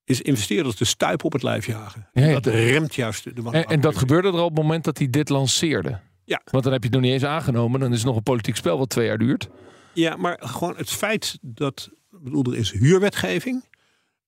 is 0.03 0.21
investeerders 0.21 0.75
de 0.75 0.85
stuip 0.85 1.23
op 1.23 1.33
het 1.33 1.43
lijf 1.43 1.65
jagen. 1.65 2.09
Ja, 2.13 2.33
Dat 2.33 2.45
remt 2.45 2.95
juist 2.95 3.23
de 3.23 3.49
en, 3.51 3.65
en 3.65 3.81
dat 3.81 3.97
gebeurde 3.97 4.27
er 4.27 4.33
al 4.33 4.45
op 4.45 4.55
het 4.55 4.61
moment 4.61 4.83
dat 4.83 4.97
hij 4.97 5.09
dit 5.09 5.29
lanceerde. 5.29 5.99
Ja. 6.25 6.41
Want 6.51 6.63
dan 6.63 6.73
heb 6.73 6.81
je 6.81 6.87
het 6.87 6.97
nog 6.97 7.05
niet 7.05 7.13
eens 7.13 7.29
aangenomen, 7.29 7.79
dan 7.79 7.91
is 7.91 7.97
het 7.97 8.05
nog 8.05 8.15
een 8.15 8.23
politiek 8.23 8.55
spel 8.55 8.77
wat 8.77 8.89
twee 8.89 9.05
jaar 9.05 9.17
duurt. 9.17 9.49
Ja, 9.93 10.15
maar 10.15 10.37
gewoon 10.41 10.75
het 10.77 10.89
feit 10.89 11.37
dat, 11.41 11.89
bedoel, 12.09 12.43
er 12.43 12.57
is 12.57 12.71
huurwetgeving. 12.71 13.69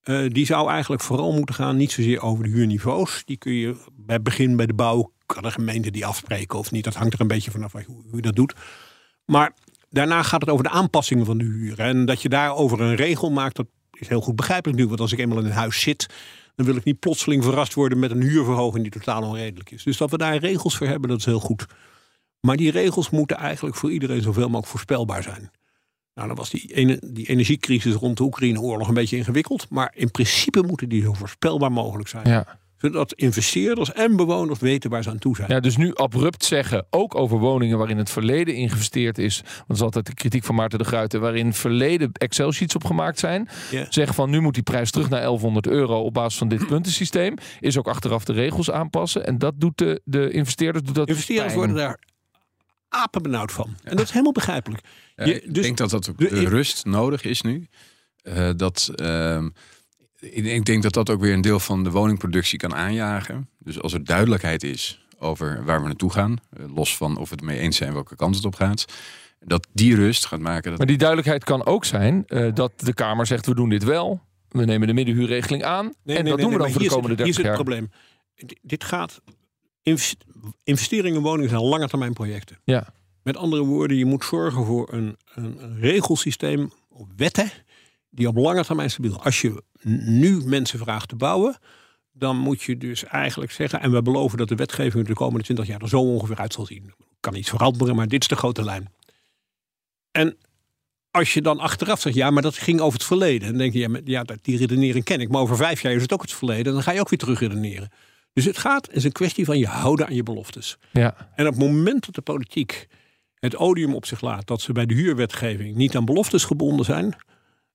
Uh, 0.04 0.30
die 0.30 0.45
zou 0.45 0.69
eigenlijk 0.69 1.02
vooral 1.02 1.34
moeten 1.34 1.56
gaan, 1.56 1.78
niet 1.78 1.91
zozeer 1.91 2.21
over 2.21 2.43
de 2.43 2.49
huurniveaus. 2.49 3.21
Die 3.26 3.38
kun 3.38 3.54
je 3.54 3.76
bij 3.93 4.21
begin 4.21 4.56
bij 4.56 4.65
de 4.65 4.73
bouw, 4.73 5.12
kan 5.26 5.43
de 5.43 5.52
gemeente 5.52 5.91
die 5.91 6.06
afspreken 6.06 6.60
of 6.60 6.71
niet. 6.71 6.84
Dat 6.84 6.95
hangt 6.95 7.13
er 7.13 7.21
een 7.21 7.28
beetje 7.28 7.52
vanaf 7.52 7.71
hoe, 7.71 7.84
hoe 7.86 8.15
je 8.15 8.21
dat 8.21 8.36
doet. 8.36 8.54
Maar 9.26 9.54
daarna 9.89 10.23
gaat 10.23 10.41
het 10.41 10.49
over 10.49 10.63
de 10.63 10.69
aanpassingen 10.69 11.26
van 11.26 11.38
de 11.38 11.43
huur. 11.43 11.80
En 11.80 12.06
dat 12.06 12.21
je 12.21 12.30
daarover 12.30 12.82
een 12.82 12.95
regel 12.95 13.32
maakt, 13.32 13.56
dat 13.56 13.67
is 13.91 14.08
heel 14.08 14.21
goed 14.21 14.36
begrijpelijk 14.36 14.80
nu. 14.80 14.88
Want 14.88 14.99
als 14.99 15.12
ik 15.12 15.19
eenmaal 15.19 15.39
in 15.39 15.45
een 15.45 15.52
huis 15.52 15.82
zit, 15.82 16.08
dan 16.56 16.65
wil 16.65 16.76
ik 16.76 16.84
niet 16.84 16.99
plotseling 16.99 17.43
verrast 17.43 17.73
worden 17.73 17.99
met 17.99 18.12
een 18.12 18.21
huurverhoging 18.21 18.84
die 18.84 18.91
totaal 18.91 19.23
onredelijk 19.23 19.71
is. 19.71 19.84
Dus 19.84 19.97
dat 19.97 20.12
we 20.12 20.17
daar 20.17 20.38
regels 20.38 20.78
voor 20.78 20.88
hebben, 20.88 21.10
dat 21.10 21.19
is 21.19 21.26
heel 21.26 21.39
goed. 21.39 21.65
Maar 22.47 22.58
die 22.58 22.71
regels 22.71 23.10
moeten 23.10 23.38
eigenlijk 23.38 23.75
voor 23.75 23.91
iedereen 23.91 24.21
zoveel 24.21 24.45
mogelijk 24.45 24.67
voorspelbaar 24.67 25.23
zijn. 25.23 25.51
Nou, 26.13 26.27
dan 26.27 26.38
was 26.38 26.49
die, 26.49 26.99
die 27.13 27.27
energiecrisis 27.27 27.93
rond 27.93 28.17
de 28.17 28.23
Oekraïne-oorlog 28.23 28.88
een 28.88 28.93
beetje 28.93 29.17
ingewikkeld. 29.17 29.69
Maar 29.69 29.93
in 29.95 30.12
principe 30.12 30.62
moeten 30.62 30.89
die 30.89 31.01
zo 31.01 31.13
voorspelbaar 31.13 31.71
mogelijk 31.71 32.10
zijn. 32.10 32.29
Ja. 32.29 32.60
Zodat 32.77 33.13
investeerders 33.13 33.91
en 33.91 34.15
bewoners 34.15 34.60
weten 34.60 34.89
waar 34.89 35.03
ze 35.03 35.10
aan 35.10 35.17
toe 35.19 35.36
zijn. 35.36 35.51
Ja, 35.51 35.60
dus 35.60 35.77
nu 35.77 35.95
abrupt 35.95 36.45
zeggen, 36.45 36.86
ook 36.89 37.15
over 37.15 37.38
woningen 37.38 37.77
waarin 37.77 37.97
het 37.97 38.10
verleden 38.10 38.53
geïnvesteerd 38.53 39.17
is. 39.17 39.41
Want 39.41 39.67
dat 39.67 39.77
is 39.77 39.84
altijd 39.84 40.06
de 40.06 40.13
kritiek 40.13 40.43
van 40.43 40.56
Maarten 40.56 40.79
de 40.79 40.86
Gruiten. 40.86 41.21
Waarin 41.21 41.53
verleden 41.53 42.12
Excel-sheets 42.13 42.75
op 42.75 42.84
gemaakt 42.84 43.19
zijn. 43.19 43.49
Ja. 43.71 43.86
Zeggen 43.89 44.15
van 44.15 44.29
nu 44.29 44.39
moet 44.39 44.53
die 44.53 44.63
prijs 44.63 44.91
terug 44.91 45.10
naar 45.10 45.21
1100 45.21 45.67
euro 45.67 45.99
op 46.01 46.13
basis 46.13 46.38
van 46.38 46.47
dit 46.47 46.67
puntensysteem. 46.67 47.36
Is 47.60 47.77
ook 47.77 47.88
achteraf 47.88 48.23
de 48.23 48.34
regels 48.34 48.71
aanpassen. 48.71 49.25
En 49.25 49.38
dat 49.38 49.53
doet 49.58 49.77
de, 49.77 50.01
de 50.03 50.32
investeerders. 50.32 50.86
Doet 50.86 50.95
dat 50.95 51.08
investeerders 51.08 51.53
worden 51.53 51.75
daar 51.75 51.99
apenbenauwd 52.93 53.51
van. 53.51 53.75
En 53.84 53.95
dat 53.95 54.06
is 54.06 54.12
helemaal 54.12 54.32
begrijpelijk. 54.32 54.84
ik 55.15 55.53
dus 55.53 55.63
denk 55.63 55.77
dat 55.77 55.89
dat 55.89 56.10
ook 56.10 56.17
de, 56.17 56.49
rust 56.49 56.86
nodig 56.86 57.23
is 57.23 57.41
nu. 57.41 57.67
Uh, 58.23 58.49
dat, 58.56 58.91
uh, 58.95 59.45
ik 60.19 60.65
denk 60.65 60.84
dat 60.84 60.93
dat 60.93 61.10
ook 61.10 61.21
weer 61.21 61.34
een 61.34 61.41
deel 61.41 61.60
van 61.60 61.84
de 61.84 61.91
woningproductie 61.91 62.60
kan 62.60 62.75
aanjagen. 62.75 63.49
Dus 63.60 63.82
als 63.82 63.93
er 63.93 64.03
duidelijkheid 64.03 64.63
is 64.63 65.06
over 65.17 65.63
waar 65.63 65.82
we 65.82 65.88
naartoe 65.88 66.12
gaan, 66.12 66.38
uh, 66.58 66.75
los 66.75 66.97
van 66.97 67.17
of 67.17 67.29
we 67.29 67.36
het 67.36 67.43
mee 67.43 67.60
eens 67.60 67.77
zijn 67.77 67.93
welke 67.93 68.15
kant 68.15 68.36
het 68.36 68.45
op 68.45 68.56
gaat, 68.56 68.86
dat 69.39 69.67
die 69.73 69.95
rust 69.95 70.25
gaat 70.25 70.39
maken. 70.39 70.69
Dat... 70.69 70.77
Maar 70.77 70.88
die 70.88 70.97
duidelijkheid 70.97 71.43
kan 71.43 71.65
ook 71.65 71.86
zijn 71.86 72.23
uh, 72.27 72.53
dat 72.53 72.71
de 72.75 72.93
Kamer 72.93 73.25
zegt 73.25 73.45
we 73.45 73.56
doen 73.56 73.69
dit 73.69 73.84
wel, 73.84 74.21
we 74.49 74.65
nemen 74.65 74.88
de 74.88 74.93
middenhuurregeling 74.93 75.63
aan 75.63 75.93
nee, 76.03 76.17
en 76.17 76.23
nee, 76.23 76.32
dat 76.32 76.41
doen 76.41 76.51
we 76.51 76.58
dan 76.58 76.71
voor 76.71 76.82
de 76.82 76.89
komende 76.89 77.15
30 77.15 77.36
jaar. 77.36 77.43
Hier 77.43 77.53
is 77.53 77.58
het 77.58 77.65
probleem. 77.65 77.91
Dit 78.62 78.84
gaat 78.84 79.21
investeringen 80.63 81.17
in 81.17 81.24
woningen 81.24 81.50
zijn 81.50 81.62
lange 81.62 81.88
termijn 81.88 82.13
projecten. 82.13 82.58
Ja. 82.63 82.93
Met 83.24 83.38
andere 83.38 83.63
woorden, 83.63 83.98
je 83.98 84.06
moet 84.06 84.26
zorgen 84.26 84.65
voor 84.65 84.93
een, 84.93 85.17
een, 85.34 85.80
regelsysteem 85.80 86.72
wetten 87.15 87.52
die 88.10 88.28
op 88.28 88.36
lange 88.36 88.65
termijn 88.65 88.89
stabiel. 88.89 89.24
Als 89.24 89.41
je 89.41 89.63
nu 90.06 90.41
mensen 90.46 90.80
vraagt 90.80 91.10
te 91.10 91.15
bouwen, 91.15 91.58
dan 92.12 92.38
moet 92.38 92.62
je 92.62 92.78
dus 92.78 93.04
eigenlijk 93.04 93.52
zeggen, 93.52 93.82
en 93.82 93.91
we 93.91 94.02
beloven 94.02 94.38
dat 94.38 94.48
de 94.48 94.56
wetgeving 94.56 95.08
de 95.08 95.13
komende 95.13 95.43
20 95.43 95.67
jaar 95.67 95.82
er 95.82 95.89
zo 95.89 96.00
ongeveer 96.00 96.38
uit 96.38 96.54
zal 96.54 96.65
zien. 96.65 96.93
Kan 97.19 97.36
iets 97.36 97.50
veranderen, 97.50 97.96
maar 97.96 98.08
dit 98.08 98.22
is 98.22 98.28
de 98.28 98.36
grote 98.36 98.63
lijn. 98.63 98.91
En 100.12 100.38
als 101.12 101.34
je 101.34 101.41
dan 101.41 101.60
achteraf 101.60 102.02
zegt, 102.02 102.15
ja, 102.15 102.30
maar 102.30 102.41
dat 102.41 102.58
ging 102.58 102.80
over 102.80 103.00
het 103.00 103.08
verleden. 103.08 103.48
Dan 103.48 103.58
denk 103.58 103.74
je, 103.74 103.80
ja, 103.80 104.00
ja 104.06 104.26
die 104.41 104.58
redenering 104.58 105.04
ken 105.04 105.19
ik. 105.19 105.30
Maar 105.30 105.41
over 105.41 105.56
vijf 105.56 105.82
jaar 105.82 105.93
is 105.93 106.02
het 106.02 106.13
ook 106.13 106.22
het 106.22 106.34
verleden. 106.34 106.74
Dan 106.74 106.84
ga 106.84 106.91
je 106.91 107.00
ook 107.00 107.10
weer 107.10 107.19
terug 107.19 107.39
redeneren. 107.39 107.91
Dus 108.34 108.46
het 108.46 108.58
gaat, 108.58 108.91
is 108.91 109.04
een 109.04 109.12
kwestie 109.12 109.46
van 109.46 109.58
je 109.58 109.67
houden 109.67 110.08
aan 110.08 110.15
je 110.15 110.24
beloftes. 110.24 110.78
Ja. 110.91 111.32
En 111.36 111.48
op 111.48 111.54
het 111.54 111.62
moment 111.62 112.06
dat 112.06 112.15
de 112.15 112.22
politiek 112.22 112.88
het 113.36 113.56
odium 113.56 113.96
op 113.96 114.06
zich 114.06 114.22
laat 114.22 114.48
dat 114.48 114.62
ze 114.62 114.72
bij 114.72 114.86
de 114.86 114.93
huurwetgeving 114.93 115.76
niet 115.76 115.96
aan 115.96 116.06
beloftes 116.06 116.43
gebonden 116.43 116.86
zijn, 116.86 117.15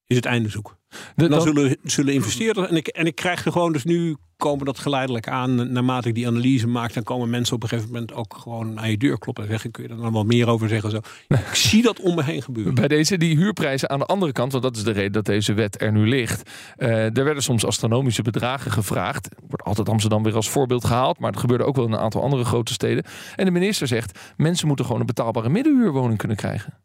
is 0.07 0.17
het 0.17 0.25
einde 0.25 0.49
zoek. 0.49 0.78
Dan, 1.17 1.43
zullen, 1.43 1.77
zullen 1.83 2.15
investeerders. 2.15 2.69
En 2.69 2.77
ik, 2.77 2.87
en 2.87 3.07
ik 3.07 3.15
krijg 3.15 3.45
er 3.45 3.53
gewoon 3.53 3.73
dus 3.73 3.85
nu 3.85 4.17
komen 4.39 4.65
dat 4.65 4.79
geleidelijk 4.79 5.29
aan. 5.29 5.73
Naarmate 5.73 6.09
ik 6.09 6.15
die 6.15 6.27
analyse 6.27 6.67
maak, 6.67 6.93
dan 6.93 7.03
komen 7.03 7.31
mensen 7.31 7.55
op 7.55 7.63
een 7.63 7.69
gegeven 7.69 7.93
moment 7.93 8.13
ook 8.13 8.37
gewoon 8.37 8.81
aan 8.81 8.91
je 8.91 8.97
deur 8.97 9.19
kloppen 9.19 9.45
en 9.45 9.51
zeggen: 9.51 9.71
Kun 9.71 9.83
je 9.83 9.89
er 9.89 9.97
dan 9.97 10.13
wat 10.13 10.27
meer 10.27 10.49
over 10.49 10.69
zeggen? 10.69 10.91
Zo. 10.91 11.01
Ik 11.29 11.55
zie 11.69 11.83
dat 11.83 12.01
om 12.01 12.15
me 12.15 12.23
heen 12.23 12.43
gebeuren. 12.43 12.75
Bij 12.75 12.89
deze 12.89 13.19
die 13.19 13.37
huurprijzen 13.37 13.91
aan 13.91 13.99
de 13.99 14.05
andere 14.05 14.33
kant, 14.33 14.53
want 14.53 14.65
dat 14.65 14.77
is 14.77 14.85
de 14.85 14.91
reden 14.91 15.13
dat 15.13 15.25
deze 15.25 15.53
wet 15.53 15.81
er 15.83 15.93
nu 15.93 16.09
ligt. 16.09 16.51
Uh, 16.77 17.17
er 17.17 17.25
werden 17.25 17.43
soms 17.43 17.65
astronomische 17.65 18.23
bedragen 18.23 18.71
gevraagd. 18.71 19.29
Wordt 19.49 19.65
altijd 19.65 19.89
Amsterdam 19.89 20.23
weer 20.23 20.35
als 20.35 20.49
voorbeeld 20.51 20.85
gehaald, 20.85 21.19
maar 21.19 21.31
het 21.31 21.41
gebeurde 21.41 21.65
ook 21.65 21.77
wel 21.77 21.85
in 21.85 21.93
een 21.93 21.99
aantal 21.99 22.23
andere 22.23 22.45
grote 22.45 22.73
steden. 22.73 23.05
En 23.37 23.45
de 23.45 23.51
minister 23.51 23.87
zegt: 23.87 24.19
mensen 24.37 24.67
moeten 24.67 24.85
gewoon 24.85 25.01
een 25.01 25.07
betaalbare 25.07 25.49
middenhuurwoning 25.49 26.19
kunnen 26.19 26.37
krijgen. 26.37 26.79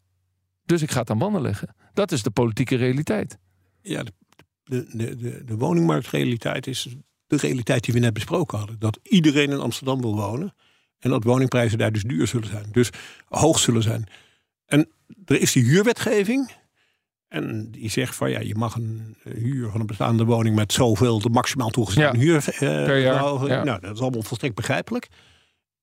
Dus 0.66 0.82
ik 0.82 0.90
ga 0.90 1.00
het 1.00 1.10
aan 1.10 1.18
banden 1.18 1.42
leggen. 1.42 1.74
Dat 1.94 2.12
is 2.12 2.22
de 2.22 2.30
politieke 2.30 2.76
realiteit. 2.76 3.38
Ja, 3.86 4.02
de, 4.64 4.86
de, 4.92 5.16
de, 5.16 5.44
de 5.44 5.56
woningmarktrealiteit 5.56 6.66
is 6.66 6.88
de 7.26 7.36
realiteit 7.36 7.84
die 7.84 7.94
we 7.94 8.00
net 8.00 8.12
besproken 8.12 8.58
hadden. 8.58 8.78
Dat 8.78 8.98
iedereen 9.02 9.50
in 9.50 9.60
Amsterdam 9.60 10.00
wil 10.00 10.16
wonen. 10.16 10.54
En 10.98 11.10
dat 11.10 11.24
woningprijzen 11.24 11.78
daar 11.78 11.92
dus 11.92 12.02
duur 12.02 12.26
zullen 12.26 12.48
zijn. 12.48 12.66
Dus 12.72 12.90
hoog 13.28 13.58
zullen 13.58 13.82
zijn. 13.82 14.06
En 14.66 14.88
er 15.24 15.40
is 15.40 15.52
die 15.52 15.64
huurwetgeving. 15.64 16.50
En 17.28 17.70
die 17.70 17.90
zegt 17.90 18.14
van 18.14 18.30
ja, 18.30 18.40
je 18.40 18.54
mag 18.54 18.74
een 18.74 19.16
huur 19.22 19.70
van 19.70 19.80
een 19.80 19.86
bestaande 19.86 20.24
woning 20.24 20.56
met 20.56 20.72
zoveel 20.72 21.20
de 21.20 21.28
maximaal 21.28 21.70
toegezegde 21.70 22.18
huur. 22.18 22.44
Uh, 22.48 22.58
per 22.58 22.98
jaar. 22.98 23.46
Ja. 23.46 23.64
Nou, 23.64 23.80
dat 23.80 23.94
is 23.94 24.00
allemaal 24.00 24.22
volstrekt 24.22 24.54
begrijpelijk. 24.54 25.08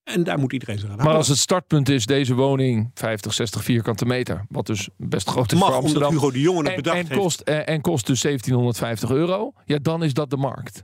En 0.03 0.23
daar 0.23 0.39
moet 0.39 0.53
iedereen 0.53 0.79
zich 0.79 0.89
aan 0.89 0.95
Maar 0.97 1.15
als 1.15 1.27
het 1.27 1.37
startpunt 1.37 1.89
is 1.89 2.05
deze 2.05 2.33
woning 2.33 2.91
50, 2.93 3.33
60 3.33 3.63
vierkante 3.63 4.05
meter, 4.05 4.45
wat 4.49 4.65
dus 4.65 4.89
best 4.97 5.29
groot 5.29 5.51
is 5.51 5.59
Mag, 5.59 5.67
voor 5.67 5.77
Amsterdam. 5.77 6.11
Hugo 6.11 6.31
de 6.31 6.41
Jonge 6.41 6.63
het 6.63 6.75
bedacht 6.75 7.09
en, 7.09 7.17
kost, 7.17 7.39
en, 7.39 7.67
en 7.67 7.81
kost 7.81 8.07
dus 8.07 8.21
1750 8.21 9.09
euro. 9.09 9.53
Ja, 9.65 9.77
dan 9.81 10.03
is 10.03 10.13
dat 10.13 10.29
de 10.29 10.37
markt. 10.37 10.83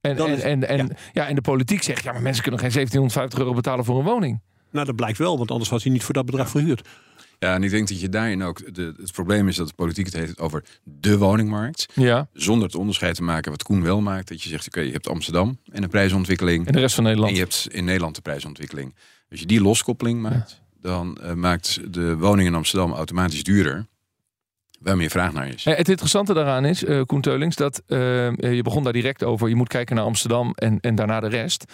En, 0.00 0.16
en, 0.16 0.40
en, 0.42 0.68
en, 0.68 0.96
ja. 1.12 1.26
en 1.26 1.34
de 1.34 1.40
politiek 1.40 1.82
zegt, 1.82 2.02
ja, 2.02 2.12
maar 2.12 2.22
mensen 2.22 2.42
kunnen 2.42 2.60
geen 2.60 2.72
1750 2.72 3.38
euro 3.38 3.52
betalen 3.54 3.84
voor 3.84 3.98
een 3.98 4.04
woning. 4.04 4.40
Nou, 4.70 4.86
dat 4.86 4.96
blijkt 4.96 5.18
wel, 5.18 5.38
want 5.38 5.50
anders 5.50 5.70
was 5.70 5.82
hij 5.82 5.92
niet 5.92 6.02
voor 6.02 6.14
dat 6.14 6.26
bedrag 6.26 6.48
verhuurd. 6.48 6.88
Ja, 7.38 7.54
en 7.54 7.62
ik 7.62 7.70
denk 7.70 7.88
dat 7.88 8.00
je 8.00 8.08
daarin 8.08 8.42
ook. 8.42 8.74
De, 8.74 8.94
het 9.00 9.12
probleem 9.12 9.48
is 9.48 9.56
dat 9.56 9.68
de 9.68 9.74
politiek 9.74 10.04
het 10.06 10.14
heeft 10.14 10.38
over 10.38 10.64
de 10.82 11.18
woningmarkt. 11.18 11.86
Ja. 11.94 12.28
Zonder 12.32 12.66
het 12.66 12.76
onderscheid 12.76 13.14
te 13.14 13.22
maken 13.22 13.50
wat 13.50 13.62
Koen 13.62 13.82
wel 13.82 14.00
maakt. 14.00 14.28
Dat 14.28 14.42
je 14.42 14.48
zegt: 14.48 14.66
oké, 14.66 14.80
je 14.80 14.92
hebt 14.92 15.08
Amsterdam 15.08 15.58
en 15.72 15.82
een 15.82 15.88
prijsontwikkeling. 15.88 16.66
En 16.66 16.72
de 16.72 16.78
rest 16.78 16.94
van 16.94 17.04
Nederland. 17.04 17.30
En 17.30 17.36
je 17.36 17.42
hebt 17.42 17.66
in 17.70 17.84
Nederland 17.84 18.14
de 18.14 18.20
prijsontwikkeling. 18.20 18.94
Als 19.30 19.40
je 19.40 19.46
die 19.46 19.60
loskoppeling 19.60 20.20
maakt, 20.20 20.60
dan 20.80 21.18
uh, 21.22 21.32
maakt 21.32 21.92
de 21.92 22.16
woning 22.16 22.48
in 22.48 22.54
Amsterdam 22.54 22.92
automatisch 22.92 23.42
duurder. 23.42 23.86
Waar 24.80 24.96
meer 24.96 25.10
vraag 25.10 25.32
naar 25.32 25.48
is. 25.48 25.64
Het 25.64 25.88
interessante 25.88 26.34
daaraan 26.34 26.64
is, 26.64 26.84
uh, 26.84 27.02
Koen 27.02 27.20
Teulings, 27.20 27.56
dat 27.56 27.82
uh, 27.86 27.98
je 28.36 28.60
begon 28.62 28.82
daar 28.82 28.92
direct 28.92 29.24
over. 29.24 29.48
Je 29.48 29.54
moet 29.54 29.68
kijken 29.68 29.96
naar 29.96 30.04
Amsterdam 30.04 30.52
en, 30.54 30.80
en 30.80 30.94
daarna 30.94 31.20
de 31.20 31.28
rest. 31.28 31.64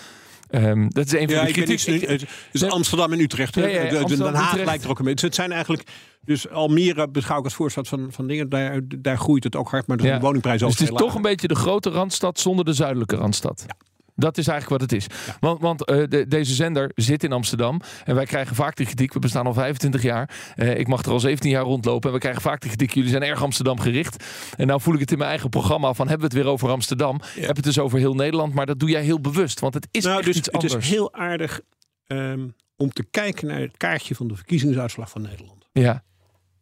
Um, 0.54 0.88
dat 0.90 1.06
is 1.06 1.12
een 1.12 1.30
van 1.30 1.46
de 1.46 1.52
kritiek. 1.52 2.26
Dus 2.52 2.64
Amsterdam 2.64 3.12
en 3.12 3.20
Utrecht. 3.20 3.54
Ja, 3.54 3.66
ja, 3.66 3.82
ja, 3.82 4.04
Den 4.04 4.34
Haag 4.34 4.64
lijkt 4.64 4.84
er 4.84 4.90
ook 4.90 4.98
een 4.98 5.04
beetje. 5.04 5.26
Het 5.26 5.34
zijn 5.34 5.52
eigenlijk. 5.52 5.82
Dus 6.24 6.48
Almere 6.48 7.08
beschouw 7.08 7.38
ik 7.38 7.44
als 7.44 7.54
voorstad 7.54 7.88
van, 7.88 8.06
van 8.10 8.26
dingen. 8.26 8.48
Daar, 8.48 8.80
daar 8.98 9.18
groeit 9.18 9.44
het 9.44 9.56
ook 9.56 9.70
hard, 9.70 9.86
maar 9.86 9.96
de 9.96 10.20
woningprijs 10.20 10.62
ook. 10.62 10.70
Dus 10.70 10.78
het 10.78 10.90
is 10.90 10.96
toch 10.96 11.14
een 11.14 11.22
beetje 11.22 11.48
de 11.48 11.54
grote 11.54 11.90
randstad 11.90 12.40
zonder 12.40 12.64
de 12.64 12.72
zuidelijke 12.72 13.16
randstad. 13.16 13.64
Ja. 13.66 13.76
Dat 14.14 14.38
is 14.38 14.46
eigenlijk 14.48 14.81
wat 14.81 14.90
het 14.90 15.00
is. 15.00 15.07
Want, 15.40 15.61
want 15.61 15.90
uh, 15.90 16.05
de, 16.09 16.27
deze 16.29 16.55
zender 16.55 16.90
zit 16.94 17.24
in 17.24 17.33
Amsterdam. 17.33 17.81
En 18.05 18.14
wij 18.14 18.24
krijgen 18.24 18.57
vaak 18.57 18.77
de 18.77 18.85
kritiek. 18.85 19.12
We 19.12 19.18
bestaan 19.18 19.46
al 19.46 19.55
25 19.55 20.03
jaar. 20.03 20.31
Uh, 20.57 20.79
ik 20.79 20.88
mag 20.88 21.03
er 21.03 21.11
al 21.11 21.20
17 21.20 21.50
jaar 21.50 21.62
rondlopen. 21.62 22.09
En 22.09 22.14
we 22.14 22.20
krijgen 22.20 22.42
vaak 22.42 22.61
de 22.61 22.66
kritiek. 22.66 22.94
Jullie 22.94 23.11
zijn 23.11 23.22
erg 23.22 23.42
Amsterdam 23.42 23.81
gericht. 23.81 24.24
En 24.57 24.66
nou 24.66 24.81
voel 24.81 24.94
ik 24.94 25.00
het 25.00 25.11
in 25.11 25.18
mijn 25.18 25.31
eigen 25.31 25.48
programma. 25.48 25.92
Van 25.92 26.09
hebben 26.09 26.29
we 26.29 26.35
het 26.35 26.44
weer 26.44 26.53
over 26.53 26.70
Amsterdam. 26.70 27.20
Ja. 27.35 27.46
Heb 27.46 27.57
het 27.57 27.64
dus 27.64 27.79
over 27.79 27.98
heel 27.98 28.14
Nederland. 28.14 28.55
Maar 28.55 28.66
dat 28.66 28.81
doe 28.81 28.90
jij 28.90 29.03
heel 29.03 29.20
bewust. 29.20 29.61
Want 29.61 29.74
het 29.74 29.88
is 29.90 30.05
nou, 30.05 30.22
dus, 30.22 30.37
iets 30.37 30.53
anders. 30.53 30.72
Het 30.72 30.83
is 30.83 30.88
heel 30.88 31.14
aardig 31.14 31.61
um, 32.07 32.55
om 32.77 32.92
te 32.92 33.05
kijken 33.11 33.48
naar 33.48 33.61
het 33.61 33.77
kaartje 33.77 34.14
van 34.14 34.29
de 34.29 34.35
verkiezingsuitslag 34.35 35.11
van 35.11 35.22
Nederland. 35.22 35.68
Ja. 35.72 36.05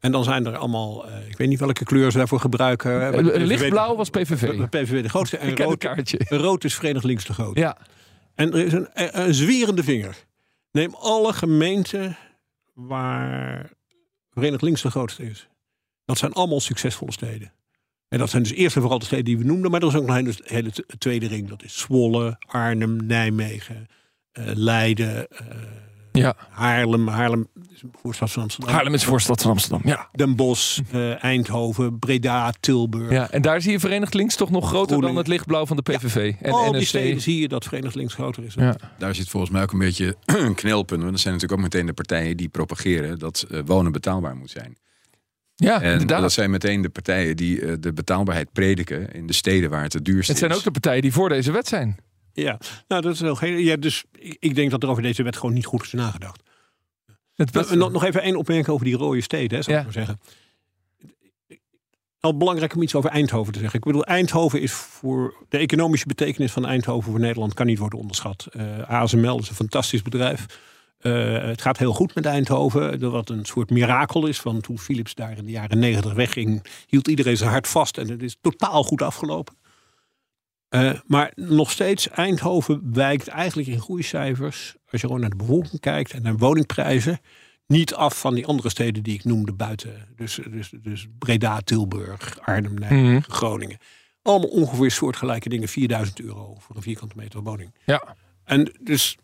En 0.03 0.12
dan 0.12 0.25
zijn 0.25 0.47
er 0.47 0.57
allemaal, 0.57 1.09
uh, 1.09 1.29
ik 1.29 1.37
weet 1.37 1.49
niet 1.49 1.59
welke 1.59 1.85
kleur 1.85 2.11
ze 2.11 2.19
daarvoor 2.19 2.41
gebruiken. 2.41 3.25
Lichtblauw 3.47 3.97
was 3.97 4.11
PVV. 4.11 4.69
PVV 4.69 5.03
de 5.03 5.09
grootste. 5.09 5.37
En 5.43 5.57
rood, 5.57 5.79
kaartje. 5.79 6.19
rood 6.29 6.65
is 6.65 6.75
Verenigd 6.75 7.05
Links 7.05 7.25
de 7.25 7.33
grootste. 7.33 7.61
Ja. 7.61 7.77
En 8.35 8.53
er 8.53 8.67
is 8.67 8.73
een, 8.73 8.88
een 8.95 9.35
zwerende 9.35 9.83
vinger. 9.83 10.17
Neem 10.71 10.95
alle 10.95 11.33
gemeenten 11.33 12.17
waar 12.75 13.71
Verenigd 14.31 14.62
Links 14.62 14.83
de 14.83 14.91
grootste 14.91 15.31
is. 15.31 15.49
Dat 16.05 16.19
zijn 16.19 16.33
allemaal 16.33 16.61
succesvolle 16.61 17.12
steden. 17.12 17.53
En 18.09 18.19
dat 18.19 18.31
zijn 18.31 18.43
dus 18.43 18.53
eerst 18.53 18.75
en 18.75 18.81
vooral 18.81 18.99
de 18.99 19.05
steden 19.05 19.25
die 19.25 19.38
we 19.38 19.45
noemden. 19.45 19.71
Maar 19.71 19.81
er 19.81 19.88
is 19.88 19.95
ook 19.95 20.07
nog 20.07 20.17
een 20.17 20.35
hele, 20.45 20.71
tweede 20.99 21.27
ring. 21.27 21.49
Dat 21.49 21.62
is 21.62 21.79
Zwolle, 21.79 22.37
Arnhem, 22.47 23.07
Nijmegen, 23.07 23.88
uh, 24.33 24.45
Leiden, 24.55 25.27
ja. 26.12 26.37
Haarlem. 26.51 27.09
Haarlem 27.09 27.48
is 27.72 27.83
voorstad 28.03 28.31
van 28.31 28.42
Amsterdam. 28.42 28.75
Haarlem 28.75 28.94
is 28.94 29.05
voorstad 29.05 29.42
van 29.42 29.51
Amsterdam, 29.51 29.81
ja. 29.85 30.09
Den 30.12 30.37
Bosch, 30.37 30.81
uh, 30.94 31.25
Eindhoven, 31.25 31.98
Breda, 31.98 32.53
Tilburg. 32.61 33.11
Ja, 33.11 33.31
en 33.31 33.42
daar 33.42 33.62
zie 33.62 33.72
je 33.72 33.81
Verenigd 33.81 34.14
Links 34.14 34.37
toch 34.37 34.51
nog 34.51 34.68
groter 34.68 35.01
dan 35.01 35.16
het 35.16 35.27
lichtblauw 35.27 35.66
van 35.66 35.77
de 35.77 35.83
PVV. 35.83 36.33
Ja, 36.40 36.46
en 36.46 36.53
al 36.53 36.72
die 36.72 36.87
steden 36.87 37.20
zie 37.20 37.40
je 37.40 37.48
dat 37.48 37.64
Verenigd 37.64 37.94
Links 37.94 38.14
groter 38.14 38.44
is. 38.44 38.55
Ja. 38.55 38.77
Daar 38.98 39.14
zit 39.14 39.29
volgens 39.29 39.53
mij 39.53 39.62
ook 39.62 39.72
een 39.72 39.79
beetje 39.79 40.16
een 40.25 40.55
knelpunt. 40.55 41.01
Want 41.01 41.12
dat 41.12 41.20
zijn 41.20 41.35
natuurlijk 41.35 41.61
ook 41.61 41.68
meteen 41.68 41.87
de 41.87 41.92
partijen 41.92 42.37
die 42.37 42.48
propageren 42.48 43.18
dat 43.18 43.46
wonen 43.64 43.92
betaalbaar 43.92 44.37
moet 44.37 44.51
zijn. 44.51 44.77
Ja, 45.55 45.83
en 45.83 45.92
inderdaad. 45.92 46.20
dat 46.20 46.33
zijn 46.33 46.51
meteen 46.51 46.83
de 46.83 46.88
partijen 46.88 47.37
die 47.37 47.61
uh, 47.61 47.72
de 47.81 47.92
betaalbaarheid 47.92 48.53
prediken 48.53 49.12
in 49.12 49.27
de 49.27 49.33
steden 49.33 49.70
waar 49.70 49.83
het 49.83 49.92
het 49.92 50.05
duurst 50.05 50.20
is. 50.20 50.29
Het 50.29 50.38
zijn 50.38 50.53
ook 50.53 50.62
de 50.62 50.70
partijen 50.70 51.03
die 51.03 51.12
voor 51.12 51.29
deze 51.29 51.53
wet 51.53 51.68
zijn. 51.68 51.96
Ja, 52.33 52.59
nou 52.88 53.03
dat 53.03 53.12
is 53.12 53.21
heel 53.21 53.35
geen. 53.35 53.59
Ja, 53.59 53.77
dus 53.77 54.05
ik 54.38 54.55
denk 54.55 54.71
dat 54.71 54.83
er 54.83 54.88
over 54.88 55.03
deze 55.03 55.23
wet 55.23 55.37
gewoon 55.37 55.55
niet 55.55 55.66
goed 55.66 55.83
is 55.83 55.92
nagedacht. 55.92 56.42
Het 57.35 57.75
nog, 57.75 57.92
nog 57.92 58.05
even 58.05 58.23
één 58.23 58.37
opmerking 58.37 58.68
over 58.68 58.87
die 58.87 58.97
rode 58.97 59.21
steden, 59.21 59.57
hè, 59.57 59.62
zou 59.62 59.77
ik 59.77 59.85
maar 59.85 59.92
zeggen. 59.92 60.21
Al 62.21 62.37
belangrijk 62.37 62.75
om 62.75 62.83
iets 62.83 62.95
over 62.95 63.11
Eindhoven 63.11 63.53
te 63.53 63.59
zeggen. 63.59 63.79
Ik 63.79 63.85
bedoel, 63.85 64.05
Eindhoven 64.05 64.61
is 64.61 64.73
voor 64.73 65.35
de 65.49 65.59
economische 65.59 66.07
betekenis 66.07 66.53
van 66.53 66.66
Eindhoven 66.66 67.11
voor 67.11 67.21
Nederland 67.21 67.55
kan 67.55 67.66
niet 67.66 67.79
worden 67.79 67.99
onderschat. 67.99 68.47
Uh, 68.53 68.79
eh, 68.79 68.88
ASML 68.88 69.38
is 69.38 69.49
een 69.49 69.55
fantastisch 69.55 70.03
bedrijf. 70.03 70.47
Uh, 71.01 71.42
het 71.42 71.62
gaat 71.62 71.79
heel 71.79 71.92
goed 71.92 72.14
met 72.14 72.27
Eindhoven. 72.27 73.11
Wat 73.11 73.31
een 73.31 73.45
soort 73.45 73.71
mirakel 73.71 74.27
is. 74.27 74.42
Want 74.42 74.62
toen 74.62 74.79
Philips 74.79 75.14
daar 75.14 75.37
in 75.37 75.45
de 75.45 75.51
jaren 75.51 75.79
negentig 75.79 76.12
wegging, 76.12 76.66
hield 76.87 77.09
iedereen 77.09 77.37
zijn 77.37 77.51
hart 77.51 77.68
vast. 77.68 77.99
En 77.99 78.09
het 78.09 78.23
is 78.23 78.37
totaal 78.40 78.85
goed 78.85 79.03
afgelopen. 79.03 79.55
Uh, 80.75 80.93
maar 81.07 81.33
nog 81.35 81.71
steeds, 81.71 82.09
Eindhoven 82.09 82.93
wijkt 82.93 83.29
eigenlijk 83.29 83.69
in 83.69 83.81
groeicijfers. 83.81 84.75
Als 84.91 85.01
je 85.01 85.07
gewoon 85.07 85.21
naar 85.21 85.31
de 85.31 85.37
bevolking 85.37 85.81
kijkt 85.81 86.13
en 86.13 86.23
naar 86.23 86.37
woningprijzen. 86.37 87.21
Niet 87.67 87.95
af 87.95 88.21
van 88.21 88.35
die 88.35 88.47
andere 88.47 88.69
steden 88.69 89.03
die 89.03 89.15
ik 89.15 89.25
noemde 89.25 89.53
buiten. 89.53 90.09
Dus, 90.17 90.41
dus, 90.51 90.73
dus 90.83 91.07
Breda, 91.19 91.61
Tilburg, 91.61 92.39
Arnhem, 92.41 92.75
Nijmegen, 92.75 93.13
mhm. 93.13 93.31
Groningen. 93.31 93.79
Allemaal 94.23 94.49
ongeveer 94.49 94.91
soortgelijke 94.91 95.49
dingen. 95.49 95.69
4000 95.69 96.21
euro 96.21 96.57
voor 96.59 96.77
een 96.77 96.83
vierkante 96.83 97.17
meter 97.17 97.43
woning. 97.43 97.75
Ja. 97.85 98.17
En 98.45 98.73
dus 98.81 99.17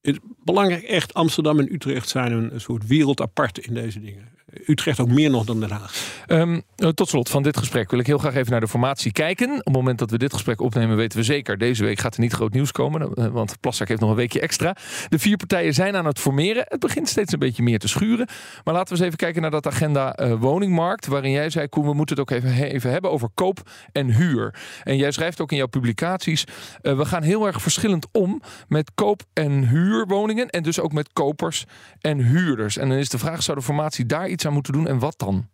het 0.00 0.18
belangrijk 0.44 0.82
echt, 0.82 1.14
Amsterdam 1.14 1.58
en 1.58 1.72
Utrecht 1.72 2.08
zijn 2.08 2.32
een, 2.32 2.60
soort 2.60 2.86
wereld 2.86 3.20
apart 3.20 3.58
in 3.58 3.74
deze 3.74 4.00
dingen. 4.00 4.28
Utrecht 4.66 5.00
ook 5.00 5.08
meer 5.08 5.30
nog 5.30 5.44
dan 5.44 5.60
Den 5.60 5.70
Haag. 5.70 6.22
Um, 6.26 6.62
tot 6.94 7.08
slot 7.08 7.28
van 7.28 7.42
dit 7.42 7.56
gesprek 7.56 7.90
wil 7.90 8.00
ik 8.00 8.06
heel 8.06 8.18
graag 8.18 8.34
even 8.34 8.50
naar 8.50 8.60
de 8.60 8.68
formatie 8.68 9.12
kijken. 9.12 9.50
Op 9.50 9.64
het 9.64 9.74
moment 9.74 9.98
dat 9.98 10.10
we 10.10 10.18
dit 10.18 10.32
gesprek 10.32 10.60
opnemen 10.60 10.96
weten 10.96 11.18
we 11.18 11.24
zeker... 11.24 11.58
deze 11.58 11.84
week 11.84 11.98
gaat 11.98 12.14
er 12.14 12.20
niet 12.20 12.32
groot 12.32 12.52
nieuws 12.52 12.72
komen, 12.72 13.14
eh, 13.14 13.26
want 13.26 13.60
Plassak 13.60 13.88
heeft 13.88 14.00
nog 14.00 14.10
een 14.10 14.16
weekje 14.16 14.40
extra. 14.40 14.76
De 15.08 15.18
vier 15.18 15.36
partijen 15.36 15.74
zijn 15.74 15.96
aan 15.96 16.06
het 16.06 16.18
formeren. 16.18 16.64
Het 16.68 16.80
begint 16.80 17.08
steeds 17.08 17.32
een 17.32 17.38
beetje 17.38 17.62
meer 17.62 17.78
te 17.78 17.88
schuren. 17.88 18.28
Maar 18.64 18.74
laten 18.74 18.88
we 18.88 18.94
eens 18.94 19.06
even 19.06 19.18
kijken 19.18 19.42
naar 19.42 19.50
dat 19.50 19.66
agenda 19.66 20.20
uh, 20.20 20.34
woningmarkt... 20.40 21.06
waarin 21.06 21.30
jij 21.30 21.50
zei, 21.50 21.68
Koen, 21.68 21.84
we 21.84 21.94
moeten 21.94 22.16
het 22.16 22.30
ook 22.30 22.36
even, 22.36 22.64
even 22.64 22.90
hebben 22.90 23.10
over 23.10 23.28
koop 23.34 23.70
en 23.92 24.10
huur. 24.10 24.54
En 24.82 24.96
jij 24.96 25.10
schrijft 25.10 25.40
ook 25.40 25.50
in 25.50 25.56
jouw 25.56 25.66
publicaties... 25.66 26.44
We 26.82 27.04
gaan 27.04 27.22
heel 27.22 27.46
erg 27.46 27.62
verschillend 27.62 28.06
om 28.12 28.42
met 28.68 28.90
koop- 28.94 29.22
en 29.32 29.68
huurwoningen... 29.68 30.50
en 30.50 30.62
dus 30.62 30.80
ook 30.80 30.92
met 30.92 31.12
kopers 31.12 31.64
en 32.00 32.18
huurders. 32.18 32.76
En 32.76 32.88
dan 32.88 32.98
is 32.98 33.08
de 33.08 33.18
vraag, 33.18 33.42
zou 33.42 33.58
de 33.58 33.64
formatie 33.64 34.06
daar 34.06 34.28
iets 34.28 34.43
aan 34.46 34.52
moeten 34.52 34.72
doen 34.72 34.88
en 34.88 34.98
wat 34.98 35.18
dan? 35.18 35.48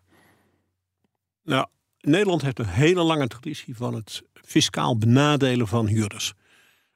Nou, 1.42 1.66
Nederland 2.00 2.42
heeft 2.42 2.58
een 2.58 2.66
hele 2.66 3.02
lange 3.02 3.26
traditie 3.26 3.76
van 3.76 3.94
het 3.94 4.22
fiscaal 4.32 4.98
benadelen 4.98 5.68
van 5.68 5.86
huurders. 5.86 6.32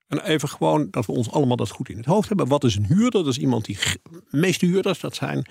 En 0.06 0.24
even 0.24 0.48
gewoon 0.48 0.88
dat 0.90 1.06
we 1.06 1.12
ons 1.12 1.30
allemaal 1.30 1.56
dat 1.56 1.70
goed 1.70 1.88
in 1.88 1.96
het 1.96 2.06
hoofd 2.06 2.28
hebben. 2.28 2.48
Wat 2.48 2.64
is 2.64 2.76
een 2.76 2.86
huurder? 2.86 3.24
Dat 3.24 3.32
is 3.32 3.38
iemand 3.38 3.64
die. 3.64 3.78
De 4.10 4.22
meeste 4.30 4.66
huurders, 4.66 5.00
dat 5.00 5.14
zijn 5.14 5.46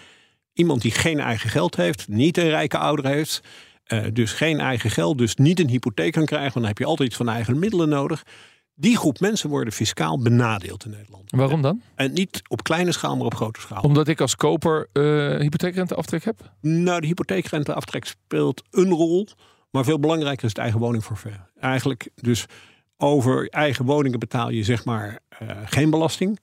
iemand 0.54 0.82
die 0.82 0.92
geen 0.92 1.20
eigen 1.20 1.50
geld 1.50 1.76
heeft, 1.76 2.08
niet 2.08 2.38
een 2.38 2.50
rijke 2.50 2.78
ouder 2.78 3.06
heeft. 3.06 3.42
Uh, 3.88 4.06
dus 4.14 4.32
geen 4.32 4.60
eigen 4.60 4.90
geld, 4.90 5.18
dus 5.18 5.36
niet 5.36 5.60
een 5.60 5.70
hypotheek 5.70 6.12
kan 6.12 6.26
krijgen. 6.26 6.54
Want 6.54 6.66
dan 6.66 6.68
heb 6.68 6.78
je 6.78 6.86
altijd 6.86 7.08
iets 7.08 7.18
van 7.18 7.30
eigen 7.30 7.60
middelen 7.60 7.90
nodig. 7.90 8.24
Die 8.76 8.98
groep 8.98 9.20
mensen 9.20 9.50
worden 9.50 9.74
fiscaal 9.74 10.20
benadeeld 10.20 10.86
in 10.86 10.92
Nederland. 10.92 11.32
Waarom 11.32 11.62
dan? 11.62 11.82
En 11.96 12.14
niet 12.14 12.42
op 12.48 12.64
kleine 12.64 12.92
schaal, 12.92 13.16
maar 13.16 13.26
op 13.26 13.36
grote 13.36 13.62
schaal. 13.62 13.82
Omdat 13.82 14.08
ik 14.08 14.22
als 14.22 14.36
koper 14.36 14.88
uh, 14.94 15.04
hypotheekrenteaftrek 15.40 16.24
heb? 16.24 16.52
Nou, 16.62 17.02
de 17.02 17.08
hypotheekrenteaftrek 17.08 18.06
speelt 18.06 18.64
een 18.72 18.90
rol. 18.90 19.28
Maar 19.72 19.84
veel 19.84 20.00
belangrijker 20.00 20.44
is 20.44 20.50
het 20.50 20.58
eigen 20.58 20.80
woningforfait. 20.80 21.40
Eigenlijk 21.60 22.10
dus 22.16 22.46
over 22.98 23.50
eigen 23.50 23.86
woningen 23.86 24.20
betaal 24.20 24.50
je 24.50 24.64
zeg 24.64 24.86
maar 24.86 25.20
uh, 25.42 25.50
geen 25.66 25.90
belasting. 25.90 26.40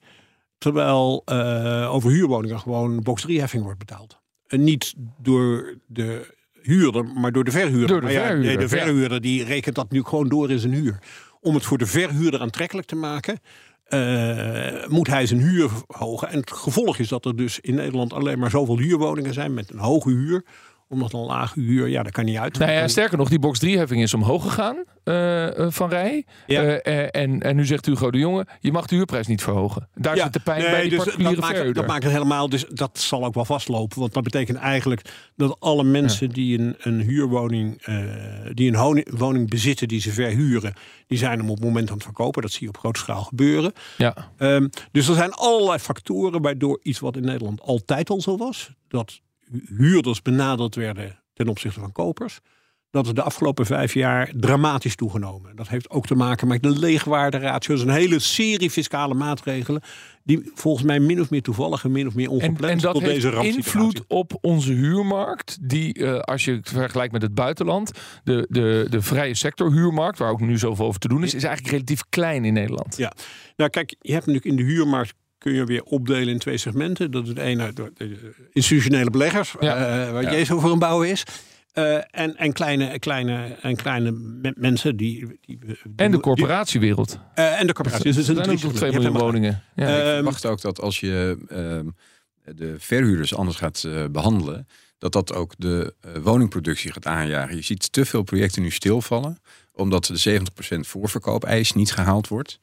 Terwijl 0.57 1.21
uh, 1.25 1.93
over 1.93 2.11
huurwoningen 2.11 2.59
gewoon 2.59 3.01
box 3.01 3.21
3 3.21 3.39
heffing 3.39 3.63
wordt 3.63 3.79
betaald. 3.79 4.19
En 4.47 4.63
niet 4.63 4.93
door 5.17 5.77
de 5.87 6.35
huurder, 6.61 7.05
maar 7.05 7.31
door 7.31 7.43
de 7.43 7.51
verhuurder. 7.51 7.87
Door 7.87 8.01
de 8.01 8.07
verhuurder. 8.07 8.51
Ja, 8.51 8.57
de 8.57 8.67
verhuurder 8.67 9.21
die 9.21 9.43
rekent 9.43 9.75
dat 9.75 9.91
nu 9.91 10.03
gewoon 10.03 10.29
door 10.29 10.49
in 10.51 10.59
zijn 10.59 10.73
huur 10.73 10.99
om 11.41 11.53
het 11.53 11.65
voor 11.65 11.77
de 11.77 11.85
verhuurder 11.85 12.41
aantrekkelijk 12.41 12.87
te 12.87 12.95
maken, 12.95 13.39
uh, 13.89 14.87
moet 14.87 15.07
hij 15.07 15.25
zijn 15.25 15.39
huur 15.39 15.69
verhogen. 15.69 16.29
En 16.29 16.39
het 16.39 16.51
gevolg 16.51 16.97
is 16.97 17.07
dat 17.07 17.25
er 17.25 17.35
dus 17.35 17.59
in 17.59 17.75
Nederland 17.75 18.13
alleen 18.13 18.39
maar 18.39 18.49
zoveel 18.49 18.77
huurwoningen 18.77 19.33
zijn 19.33 19.53
met 19.53 19.69
een 19.69 19.79
hoge 19.79 20.09
huur 20.09 20.43
omdat 20.91 21.13
een 21.13 21.19
lage 21.19 21.59
huur, 21.59 21.87
ja, 21.87 22.03
dat 22.03 22.11
kan 22.11 22.25
niet 22.25 22.37
uit. 22.37 22.57
Nou 22.57 22.71
ja, 22.71 22.87
sterker 22.87 23.17
nog, 23.17 23.29
die 23.29 23.39
box 23.39 23.65
3-heffing 23.65 24.01
is 24.01 24.13
omhoog 24.13 24.43
gegaan 24.43 24.83
uh, 25.05 25.47
van 25.69 25.89
Rij. 25.89 26.25
Ja. 26.47 26.63
Uh, 26.63 27.07
en, 27.11 27.41
en 27.41 27.55
nu 27.55 27.65
zegt 27.65 27.85
Hugo 27.85 28.11
de 28.11 28.17
Jonge, 28.17 28.47
je 28.59 28.71
mag 28.71 28.85
de 28.85 28.95
huurprijs 28.95 29.27
niet 29.27 29.41
verhogen. 29.41 29.87
Daar 29.95 30.17
zit 30.17 30.33
de 30.33 30.39
pijn 30.39 30.61
bij 30.61 30.81
die 30.81 30.89
dus 30.89 30.97
particuliere 30.97 31.35
dat 31.35 31.49
maakt, 31.51 31.75
dat 31.75 31.87
maakt 31.87 32.03
het 32.03 32.11
helemaal, 32.11 32.49
dus 32.49 32.65
dat 32.69 32.99
zal 32.99 33.25
ook 33.25 33.33
wel 33.33 33.45
vastlopen. 33.45 33.99
Want 33.99 34.13
dat 34.13 34.23
betekent 34.23 34.57
eigenlijk 34.57 35.01
dat 35.35 35.59
alle 35.59 35.83
mensen 35.83 36.29
die 36.29 36.59
een, 36.59 36.75
een 36.79 36.99
huurwoning, 36.99 37.87
uh, 37.87 38.03
die 38.53 38.75
een 38.75 39.05
woning 39.17 39.49
bezitten 39.49 39.87
die 39.87 40.01
ze 40.01 40.11
verhuren, 40.11 40.73
die 41.07 41.17
zijn 41.17 41.39
hem 41.39 41.49
op 41.49 41.55
het 41.55 41.65
moment 41.65 41.89
aan 41.89 41.95
het 41.95 42.03
verkopen. 42.03 42.41
Dat 42.41 42.51
zie 42.51 42.61
je 42.61 42.67
op 42.67 42.77
grote 42.77 42.99
schaal 42.99 43.23
gebeuren. 43.23 43.73
Ja. 43.97 44.31
Um, 44.37 44.69
dus 44.91 45.07
er 45.07 45.15
zijn 45.15 45.31
allerlei 45.31 45.79
factoren 45.79 46.41
waardoor 46.41 46.79
iets 46.83 46.99
wat 46.99 47.15
in 47.15 47.23
Nederland 47.25 47.61
altijd 47.61 48.09
al 48.09 48.21
zo 48.21 48.37
was, 48.37 48.71
dat 48.87 49.21
huurders 49.77 50.21
benaderd 50.21 50.75
werden 50.75 51.19
ten 51.33 51.47
opzichte 51.47 51.79
van 51.79 51.91
kopers. 51.91 52.39
Dat 52.91 53.05
is 53.05 53.13
de 53.13 53.21
afgelopen 53.21 53.65
vijf 53.65 53.93
jaar 53.93 54.31
dramatisch 54.35 54.95
toegenomen. 54.95 55.55
Dat 55.55 55.67
heeft 55.67 55.89
ook 55.89 56.05
te 56.05 56.15
maken 56.15 56.47
met 56.47 56.63
de 56.63 56.79
leegwaarderatio. 56.79 57.75
Is 57.75 57.81
een 57.81 57.89
hele 57.89 58.19
serie 58.19 58.69
fiscale 58.69 59.13
maatregelen. 59.13 59.81
die 60.23 60.51
volgens 60.53 60.85
mij 60.85 60.99
min 60.99 61.21
of 61.21 61.29
meer 61.29 61.41
toevallig 61.41 61.83
en 61.83 61.91
min 61.91 62.07
of 62.07 62.15
meer 62.15 62.29
ongepland 62.29 62.61
en, 62.61 62.69
en 62.69 62.77
dat 62.77 62.93
tot 62.93 63.01
heeft 63.01 63.21
deze 63.21 63.43
invloed 63.43 64.03
op 64.07 64.37
onze 64.41 64.73
huurmarkt. 64.73 65.57
Die, 65.61 65.99
uh, 65.99 66.19
als 66.19 66.45
je 66.45 66.51
het 66.51 66.69
vergelijkt 66.69 67.13
met 67.13 67.21
het 67.21 67.33
buitenland. 67.33 67.91
De, 68.23 68.45
de, 68.49 68.87
de 68.89 69.01
vrije 69.01 69.35
sector 69.35 69.71
huurmarkt, 69.71 70.17
waar 70.17 70.31
ook 70.31 70.41
nu 70.41 70.57
zoveel 70.57 70.85
over 70.85 70.99
te 70.99 71.07
doen 71.07 71.23
is. 71.23 71.33
is 71.33 71.43
eigenlijk 71.43 71.73
relatief 71.73 72.03
klein 72.09 72.45
in 72.45 72.53
Nederland. 72.53 72.97
Ja, 72.97 73.13
nou 73.55 73.69
kijk, 73.69 73.95
je 73.99 74.13
hebt 74.13 74.25
natuurlijk 74.25 74.59
in 74.59 74.65
de 74.65 74.71
huurmarkt 74.71 75.13
kun 75.41 75.53
je 75.53 75.63
weer 75.63 75.83
opdelen 75.83 76.27
in 76.27 76.39
twee 76.39 76.57
segmenten. 76.57 77.11
Dat 77.11 77.23
is 77.23 77.29
het 77.29 77.37
ene, 77.37 77.73
de 77.73 78.31
institutionele 78.51 79.09
beleggers, 79.09 79.55
ja. 79.59 80.05
uh, 80.05 80.11
waar 80.11 80.21
ja. 80.21 80.31
Jezus 80.31 80.59
voor 80.59 80.71
een 80.71 80.79
bouwen 80.79 81.09
is. 81.09 81.23
Uh, 81.73 81.95
en, 81.95 82.37
en, 82.37 82.53
kleine, 82.53 82.99
kleine, 82.99 83.57
en 83.61 83.75
kleine 83.75 84.11
mensen 84.55 84.97
die. 84.97 85.39
die, 85.41 85.59
en 85.95 86.11
de 86.11 86.19
corporatiewereld. 86.19 87.19
Uh, 87.35 87.59
en 87.59 87.67
de 87.67 87.73
corporatie. 87.73 88.03
Dus 88.03 88.17
er 88.17 88.23
zijn 88.23 88.49
ook 88.49 88.61
nog 88.61 88.73
2 88.73 88.91
miljoen 88.91 89.17
woningen. 89.17 89.63
Ja. 89.75 89.87
Uh, 89.87 90.07
ik 90.07 90.13
verwacht 90.13 90.45
ook 90.45 90.61
dat 90.61 90.81
als 90.81 90.99
je 90.99 91.37
ehm, 91.47 91.87
de 92.55 92.75
verhuurders 92.77 93.35
anders 93.35 93.57
gaat 93.57 93.87
behandelen, 94.11 94.67
dat 94.97 95.11
dat 95.11 95.33
ook 95.33 95.53
de 95.57 95.93
woningproductie 96.21 96.91
gaat 96.91 97.05
aanjagen. 97.05 97.55
Je 97.55 97.61
ziet 97.61 97.91
te 97.91 98.05
veel 98.05 98.23
projecten 98.23 98.61
nu 98.61 98.71
stilvallen, 98.71 99.37
omdat 99.73 100.05
de 100.05 100.41
70% 100.75 100.79
voorverkoopeis 100.79 101.73
niet 101.73 101.91
gehaald 101.91 102.27
wordt. 102.27 102.59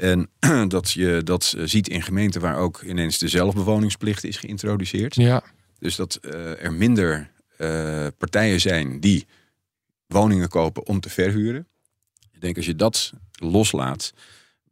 En 0.00 0.30
dat 0.68 0.90
je 0.90 1.20
dat 1.24 1.54
eh, 1.56 1.64
ziet 1.64 1.88
in 1.88 2.02
gemeenten 2.02 2.40
waar 2.40 2.56
ook 2.56 2.82
ineens 2.82 3.18
de 3.18 3.28
zelfbewoningsplicht 3.28 4.24
is 4.24 4.36
geïntroduceerd. 4.36 5.14
Ja. 5.14 5.42
Dus 5.78 5.96
dat 5.96 6.18
uh, 6.22 6.64
er 6.64 6.72
minder 6.72 7.30
uh, 7.58 8.06
partijen 8.18 8.60
zijn 8.60 9.00
die 9.00 9.26
woningen 10.06 10.48
kopen 10.48 10.86
om 10.86 11.00
te 11.00 11.10
verhuren. 11.10 11.66
Ik 12.32 12.40
denk 12.40 12.56
als 12.56 12.66
je 12.66 12.76
dat 12.76 13.12
loslaat, 13.32 14.12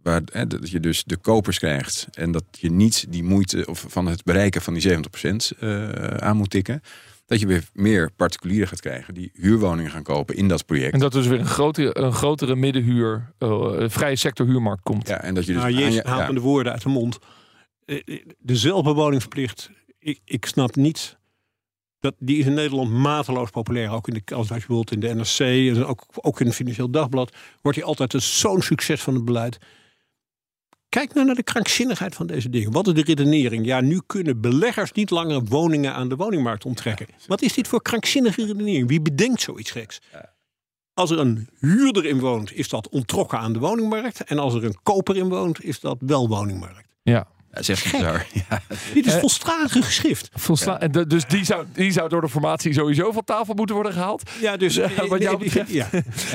waar, 0.02 0.22
hè, 0.32 0.46
dat 0.46 0.70
je 0.70 0.80
dus 0.80 1.04
de 1.04 1.16
kopers 1.16 1.58
krijgt 1.58 2.06
en 2.12 2.32
dat 2.32 2.44
je 2.50 2.70
niet 2.70 3.06
die 3.08 3.22
moeite 3.22 3.66
of 3.66 3.84
van 3.88 4.06
het 4.06 4.24
bereiken 4.24 4.62
van 4.62 4.74
die 4.74 4.96
70% 4.96 5.58
uh, 5.60 5.88
aan 6.04 6.36
moet 6.36 6.50
tikken. 6.50 6.82
Dat 7.28 7.40
je 7.40 7.46
weer 7.46 7.68
meer 7.72 8.10
particulieren 8.16 8.68
gaat 8.68 8.80
krijgen 8.80 9.14
die 9.14 9.30
huurwoningen 9.32 9.90
gaan 9.90 10.02
kopen 10.02 10.36
in 10.36 10.48
dat 10.48 10.66
project. 10.66 10.92
En 10.92 10.98
dat 10.98 11.12
dus 11.12 11.26
weer 11.26 11.38
een 11.38 11.46
grotere, 11.46 11.98
een 11.98 12.12
grotere 12.12 12.56
middenhuur, 12.56 13.32
uh, 13.38 13.88
vrije 13.88 14.16
sector 14.16 14.46
huurmarkt 14.46 14.82
komt. 14.82 15.08
Ja, 15.08 15.22
en 15.22 15.34
dat 15.34 15.46
je 15.46 15.52
dus. 15.52 15.62
Nou, 15.62 15.74
Jezus 15.74 16.02
haalt 16.02 16.34
de 16.34 16.40
woorden 16.40 16.72
uit 16.72 16.82
de 16.82 16.88
mond. 16.88 17.18
De 18.38 18.56
zelfbewoningsplicht, 18.56 19.70
ik, 19.98 20.20
ik 20.24 20.46
snap 20.46 20.76
niet 20.76 21.18
dat, 22.00 22.14
die 22.18 22.38
is 22.38 22.46
in 22.46 22.54
Nederland 22.54 22.90
mateloos 22.90 23.50
populair. 23.50 23.90
Ook 23.90 24.08
in 24.08 24.22
de, 24.24 24.34
als 24.34 24.48
je 24.48 24.54
bijvoorbeeld 24.54 24.92
in 24.92 25.00
de 25.00 25.14
NRC 25.14 25.38
en 25.76 25.84
ook, 25.84 26.06
ook 26.14 26.40
in 26.40 26.46
het 26.46 26.54
Financieel 26.54 26.90
Dagblad 26.90 27.36
wordt 27.62 27.78
hij 27.78 27.86
altijd 27.86 28.12
zo'n 28.22 28.62
succes 28.62 29.00
van 29.00 29.14
het 29.14 29.24
beleid. 29.24 29.58
Kijk 30.88 31.14
nou 31.14 31.26
naar 31.26 31.34
de 31.34 31.42
krankzinnigheid 31.42 32.14
van 32.14 32.26
deze 32.26 32.48
dingen. 32.48 32.72
Wat 32.72 32.86
is 32.86 32.94
de 32.94 33.02
redenering? 33.02 33.66
Ja, 33.66 33.80
nu 33.80 34.00
kunnen 34.06 34.40
beleggers 34.40 34.92
niet 34.92 35.10
langer 35.10 35.44
woningen 35.44 35.94
aan 35.94 36.08
de 36.08 36.16
woningmarkt 36.16 36.64
onttrekken. 36.64 37.06
Wat 37.26 37.42
is 37.42 37.52
dit 37.52 37.68
voor 37.68 37.82
krankzinnige 37.82 38.46
redenering? 38.46 38.88
Wie 38.88 39.00
bedenkt 39.00 39.40
zoiets 39.40 39.70
geks? 39.70 40.00
Als 40.94 41.10
er 41.10 41.18
een 41.18 41.48
huurder 41.58 42.04
in 42.04 42.20
woont, 42.20 42.52
is 42.52 42.68
dat 42.68 42.88
ontrokken 42.88 43.38
aan 43.38 43.52
de 43.52 43.58
woningmarkt. 43.58 44.24
En 44.24 44.38
als 44.38 44.54
er 44.54 44.64
een 44.64 44.78
koper 44.82 45.16
in 45.16 45.28
woont, 45.28 45.64
is 45.64 45.80
dat 45.80 45.96
wel 46.00 46.28
woningmarkt. 46.28 46.88
Ja. 47.02 47.26
Ja, 47.52 47.62
zeg 47.62 47.90
Ja. 47.92 48.62
Dit 48.94 49.06
is 49.06 49.14
volslagen 49.14 49.82
geschrift. 49.82 50.30
Volstra 50.34 50.80
ja. 50.80 51.04
Dus 51.04 51.26
die 51.26 51.44
zou, 51.44 51.66
die 51.72 51.92
zou 51.92 52.08
door 52.08 52.20
de 52.20 52.28
formatie 52.28 52.72
sowieso 52.72 53.12
van 53.12 53.24
tafel 53.24 53.54
moeten 53.54 53.74
worden 53.74 53.92
gehaald. 53.92 54.30
Ja, 54.40 54.56
dus 54.56 54.76
wat 55.08 55.22
jou 55.22 55.38
betreft. 55.38 55.70
Ja. 55.70 55.88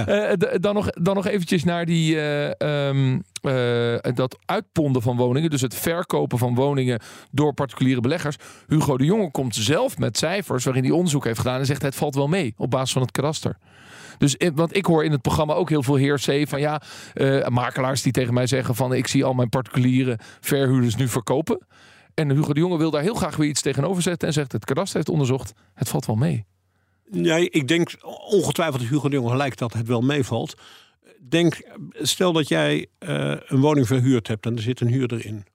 Uh, 0.07 0.33
dan, 0.59 0.73
nog, 0.73 0.89
dan 0.89 1.15
nog 1.15 1.27
eventjes 1.27 1.63
naar 1.63 1.85
die, 1.85 2.15
uh, 2.15 2.87
um, 2.87 3.23
uh, 3.43 4.15
dat 4.15 4.37
uitponden 4.45 5.01
van 5.01 5.17
woningen. 5.17 5.49
Dus 5.49 5.61
het 5.61 5.75
verkopen 5.75 6.37
van 6.37 6.55
woningen 6.55 6.99
door 7.31 7.53
particuliere 7.53 8.01
beleggers. 8.01 8.35
Hugo 8.67 8.97
de 8.97 9.05
Jonge 9.05 9.31
komt 9.31 9.55
zelf 9.55 9.97
met 9.97 10.17
cijfers 10.17 10.63
waarin 10.63 10.83
hij 10.83 10.91
onderzoek 10.91 11.23
heeft 11.23 11.39
gedaan 11.39 11.59
en 11.59 11.65
zegt 11.65 11.81
het 11.81 11.95
valt 11.95 12.15
wel 12.15 12.27
mee 12.27 12.53
op 12.57 12.69
basis 12.69 12.91
van 12.91 13.01
het 13.01 13.11
kadaster. 13.11 13.57
Dus 14.17 14.35
want 14.55 14.75
ik 14.75 14.85
hoor 14.85 15.03
in 15.03 15.11
het 15.11 15.21
programma 15.21 15.53
ook 15.53 15.69
heel 15.69 15.83
veel 15.83 15.95
heer 15.95 16.47
van 16.47 16.59
ja, 16.59 16.81
uh, 17.13 17.47
makelaars 17.47 18.01
die 18.01 18.11
tegen 18.11 18.33
mij 18.33 18.47
zeggen 18.47 18.75
van 18.75 18.93
ik 18.93 19.07
zie 19.07 19.23
al 19.23 19.33
mijn 19.33 19.49
particuliere 19.49 20.19
verhuurders 20.39 20.95
nu 20.95 21.07
verkopen. 21.07 21.67
En 22.13 22.31
Hugo 22.31 22.53
de 22.53 22.59
Jonge 22.59 22.77
wil 22.77 22.91
daar 22.91 23.01
heel 23.01 23.13
graag 23.13 23.35
weer 23.35 23.49
iets 23.49 23.61
tegenover 23.61 24.01
zetten 24.01 24.27
en 24.27 24.33
zegt 24.33 24.51
het 24.51 24.65
kadaster 24.65 24.95
heeft 24.95 25.09
onderzocht, 25.09 25.53
het 25.73 25.89
valt 25.89 26.05
wel 26.05 26.15
mee. 26.15 26.45
Nee, 27.09 27.49
ik 27.49 27.67
denk 27.67 27.91
ongetwijfeld 28.29 28.81
dat 28.81 28.89
Hugo 28.89 29.09
de 29.09 29.15
Jonge 29.15 29.29
gelijk 29.29 29.57
dat 29.57 29.73
het 29.73 29.87
wel 29.87 30.01
meevalt. 30.01 30.55
Denk, 31.29 31.61
stel 31.93 32.33
dat 32.33 32.47
jij 32.47 32.87
uh, 32.99 33.35
een 33.45 33.59
woning 33.59 33.87
verhuurd 33.87 34.27
hebt 34.27 34.45
en 34.45 34.55
er 34.55 34.61
zit 34.61 34.79
een 34.79 34.87
huurder 34.87 35.25
in 35.25 35.45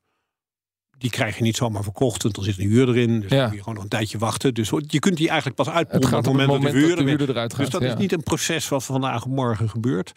die 0.99 1.11
krijg 1.11 1.37
je 1.37 1.43
niet 1.43 1.57
zomaar 1.57 1.83
verkocht. 1.83 2.23
Want 2.23 2.37
er 2.37 2.45
zit 2.45 2.59
een 2.59 2.69
huur 2.69 2.89
erin. 2.89 3.21
Dus 3.21 3.31
ja. 3.31 3.37
dan 3.37 3.47
moet 3.47 3.55
je 3.55 3.59
gewoon 3.59 3.75
nog 3.75 3.83
een 3.83 3.89
tijdje 3.89 4.19
wachten. 4.19 4.55
Dus 4.55 4.71
je 4.87 4.99
kunt 4.99 5.17
die 5.17 5.29
eigenlijk 5.29 5.57
pas 5.57 5.69
uitponden 5.69 6.09
op 6.09 6.25
het 6.25 6.35
moment, 6.35 6.63
dat 6.63 6.73
de 6.73 6.79
huurder, 6.79 7.19
de 7.19 7.29
eruit 7.29 7.55
gaat. 7.55 7.61
Dus 7.61 7.71
dat 7.71 7.83
is 7.83 7.95
niet 7.95 8.13
een 8.13 8.23
proces 8.23 8.69
wat 8.69 8.85
vandaag 8.85 9.25
of 9.25 9.31
morgen 9.31 9.69
gebeurt. 9.69 10.13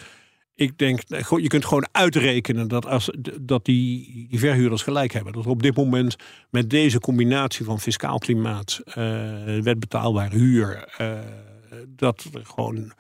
Ik 0.56 0.78
denk, 0.78 1.02
je 1.38 1.48
kunt 1.48 1.66
gewoon 1.66 1.88
uitrekenen 1.92 2.68
dat, 2.68 2.86
als, 2.86 3.10
dat 3.42 3.66
die, 3.66 4.28
die 4.30 4.40
verhuurders 4.40 4.82
gelijk 4.82 5.14
hebben. 5.14 5.34
Dat 5.34 5.46
er 5.46 5.50
op 5.50 5.64
dit 5.64 5.76
moment 5.76 6.16
met 6.50 6.70
deze 6.70 7.00
combinatie 7.00 7.66
van 7.66 7.80
fiscaal 7.80 8.18
klimaat, 8.18 8.82
uh, 8.86 8.94
wetbetaalbare 9.62 10.36
huur, 10.36 10.96
uh, 11.02 11.14
dat 11.88 12.26
er 12.34 12.46
gewoon 12.46 12.92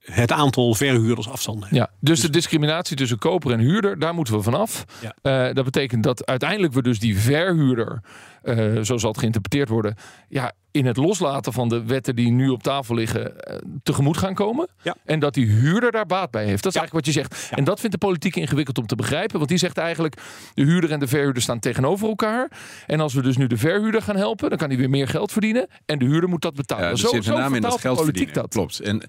het 0.00 0.32
aantal 0.32 0.74
verhuurders 0.74 1.28
afstand 1.28 1.66
Ja, 1.70 1.90
dus, 2.00 2.20
de 2.20 2.30
discriminatie 2.30 2.96
tussen 2.96 3.18
koper 3.18 3.52
en 3.52 3.58
huurder, 3.58 3.98
daar 3.98 4.14
moeten 4.14 4.34
we 4.34 4.42
vanaf. 4.42 4.84
Ja. 5.00 5.48
Uh, 5.48 5.54
dat 5.54 5.64
betekent 5.64 6.02
dat 6.02 6.26
uiteindelijk 6.26 6.72
we 6.72 6.82
dus 6.82 7.00
die 7.00 7.18
verhuurder, 7.18 8.00
uh, 8.44 8.82
zo 8.82 8.98
zal 8.98 9.10
het 9.10 9.18
geïnterpreteerd 9.18 9.68
worden, 9.68 9.94
ja, 10.28 10.52
in 10.70 10.86
het 10.86 10.96
loslaten 10.96 11.52
van 11.52 11.68
de 11.68 11.84
wetten 11.84 12.16
die 12.16 12.30
nu 12.30 12.48
op 12.48 12.62
tafel 12.62 12.94
liggen 12.94 13.34
uh, 13.50 13.56
tegemoet 13.82 14.16
gaan 14.16 14.34
komen. 14.34 14.68
Ja. 14.82 14.96
En 15.04 15.18
dat 15.18 15.34
die 15.34 15.46
huurder 15.46 15.90
daar 15.90 16.06
baat 16.06 16.30
bij 16.30 16.44
heeft. 16.44 16.62
Dat 16.62 16.74
is 16.74 16.78
eigenlijk 16.80 17.06
wat 17.06 17.14
je 17.14 17.20
zegt. 17.20 17.50
En 17.58 17.64
dat 17.64 17.80
vindt 17.80 18.00
de 18.00 18.06
politiek 18.06 18.36
ingewikkeld 18.36 18.78
om 18.78 18.86
te 18.86 18.96
begrijpen. 18.96 19.36
Want 19.36 19.48
die 19.48 19.58
zegt 19.58 19.78
eigenlijk, 19.78 20.16
de 20.54 20.62
huurder 20.62 20.92
en 20.92 21.00
de 21.00 21.06
verhuurder 21.06 21.42
staan 21.42 21.58
tegenover 21.58 22.08
elkaar. 22.08 22.50
En 22.86 23.00
als 23.00 23.14
we 23.14 23.22
dus 23.22 23.36
nu 23.36 23.46
de 23.46 23.56
verhuurder 23.56 24.02
gaan 24.02 24.16
helpen, 24.16 24.48
dan 24.48 24.58
kan 24.58 24.68
hij 24.68 24.78
weer 24.78 24.90
meer 24.90 25.08
geld 25.08 25.32
verdienen. 25.32 25.66
En 25.86 25.98
de 25.98 26.04
huurder 26.04 26.28
moet 26.28 26.42
dat 26.42 26.54
betalen. 26.54 26.84
Ja, 26.84 26.90
dus 26.90 27.00
zo, 27.00 27.20
zo 27.20 27.52
in 27.52 27.62
dat 27.62 27.80
geld 27.80 27.98
politiek 27.98 28.34
dat. 28.34 28.48
Klopt. 28.48 28.80
En 28.80 29.02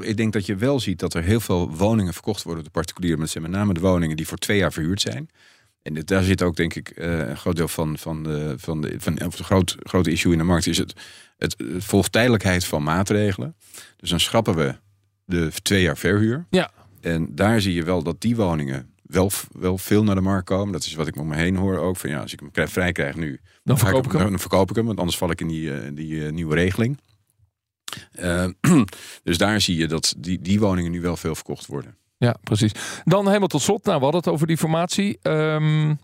ik 0.00 0.16
denk 0.16 0.32
dat 0.32 0.46
je 0.46 0.56
wel 0.56 0.80
ziet 0.80 0.98
dat 0.98 1.14
er 1.14 1.22
heel 1.22 1.40
veel 1.40 1.70
woningen 1.70 2.12
verkocht 2.12 2.42
worden 2.42 2.62
door 2.62 2.72
particulieren. 2.72 3.18
Met 3.18 3.34
met 3.40 3.50
name 3.50 3.74
de 3.74 3.80
woningen 3.80 4.16
die 4.16 4.26
voor 4.26 4.38
twee 4.38 4.58
jaar 4.58 4.72
verhuurd 4.72 5.00
zijn. 5.00 5.28
En 5.86 5.94
daar 6.04 6.22
zit 6.22 6.42
ook, 6.42 6.56
denk 6.56 6.74
ik, 6.74 6.88
eh, 6.88 7.18
een 7.18 7.36
groot 7.36 7.56
deel 7.56 7.68
van, 7.68 7.98
van, 7.98 8.22
de, 8.22 8.54
van, 8.56 8.80
de, 8.80 8.94
van 8.98 9.26
of 9.26 9.36
de 9.36 9.44
groot, 9.44 9.76
grote 9.82 10.10
issue 10.10 10.32
in 10.32 10.38
de 10.38 10.44
markt 10.44 10.66
is 10.66 10.78
het, 10.78 10.92
het, 11.36 11.54
het 11.58 11.84
volgtijdelijkheid 11.84 12.64
van 12.64 12.82
maatregelen. 12.82 13.56
Dus 13.96 14.10
dan 14.10 14.20
schrappen 14.20 14.54
we 14.54 14.74
de 15.24 15.50
twee 15.62 15.82
jaar 15.82 15.96
verhuur. 15.96 16.46
Ja. 16.50 16.70
En 17.00 17.34
daar 17.34 17.60
zie 17.60 17.74
je 17.74 17.84
wel 17.84 18.02
dat 18.02 18.20
die 18.20 18.36
woningen 18.36 18.94
wel, 19.02 19.30
wel 19.52 19.78
veel 19.78 20.04
naar 20.04 20.14
de 20.14 20.20
markt 20.20 20.46
komen. 20.46 20.72
Dat 20.72 20.84
is 20.84 20.94
wat 20.94 21.06
ik 21.06 21.16
om 21.16 21.26
me 21.26 21.36
heen 21.36 21.56
hoor 21.56 21.78
ook. 21.78 21.96
Van 21.96 22.10
ja, 22.10 22.20
als 22.20 22.32
ik 22.32 22.40
hem 22.52 22.68
vrij 22.68 22.92
krijg 22.92 23.16
nu, 23.16 23.40
dan 23.64 23.78
verkoop 23.78 24.04
ik, 24.04 24.12
hem. 24.12 24.30
Dan 24.30 24.38
verkoop 24.38 24.70
ik 24.70 24.76
hem, 24.76 24.86
want 24.86 24.98
anders 24.98 25.18
val 25.18 25.30
ik 25.30 25.40
in 25.40 25.48
die, 25.48 25.70
uh, 25.70 25.78
die 25.92 26.10
uh, 26.10 26.30
nieuwe 26.30 26.54
regeling. 26.54 26.98
Uh, 28.20 28.46
dus 29.22 29.38
daar 29.38 29.60
zie 29.60 29.76
je 29.76 29.86
dat 29.86 30.14
die, 30.18 30.40
die 30.40 30.60
woningen 30.60 30.90
nu 30.90 31.00
wel 31.00 31.16
veel 31.16 31.34
verkocht 31.34 31.66
worden. 31.66 31.96
Ja, 32.18 32.36
precies. 32.42 32.72
Dan 33.04 33.26
helemaal 33.26 33.48
tot 33.48 33.62
slot. 33.62 33.84
Nou, 33.84 33.96
we 33.96 34.02
hadden 34.02 34.20
het 34.20 34.32
over 34.32 34.46
die 34.46 34.56
formatie. 34.56 35.18
Um, 35.22 35.98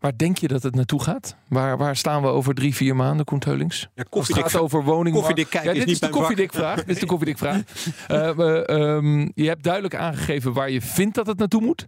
waar 0.00 0.16
denk 0.16 0.38
je 0.38 0.48
dat 0.48 0.62
het 0.62 0.74
naartoe 0.74 1.02
gaat? 1.02 1.36
Waar, 1.48 1.76
waar 1.76 1.96
staan 1.96 2.22
we 2.22 2.28
over 2.28 2.54
drie, 2.54 2.74
vier 2.74 2.96
maanden, 2.96 3.26
Koen 3.26 3.38
Teulings? 3.38 3.88
Ja, 3.94 4.04
het 4.10 4.32
gaat 4.32 4.56
over 4.56 4.84
woning. 4.84 5.16
Koffiedik 5.16 5.52
ja, 5.52 5.72
dit 5.72 5.88
is, 5.88 6.00
de 6.00 6.08
koffiedik 6.08 6.52
vraag. 6.52 6.76
dit 6.76 6.94
is 6.94 7.00
de 7.06 7.06
koffiedik 7.06 7.38
vraag. 7.38 7.62
uh, 8.10 8.62
um, 8.66 9.32
je 9.34 9.46
hebt 9.46 9.62
duidelijk 9.62 9.94
aangegeven 9.94 10.52
waar 10.52 10.70
je 10.70 10.80
vindt 10.80 11.14
dat 11.14 11.26
het 11.26 11.38
naartoe 11.38 11.60
moet. 11.60 11.86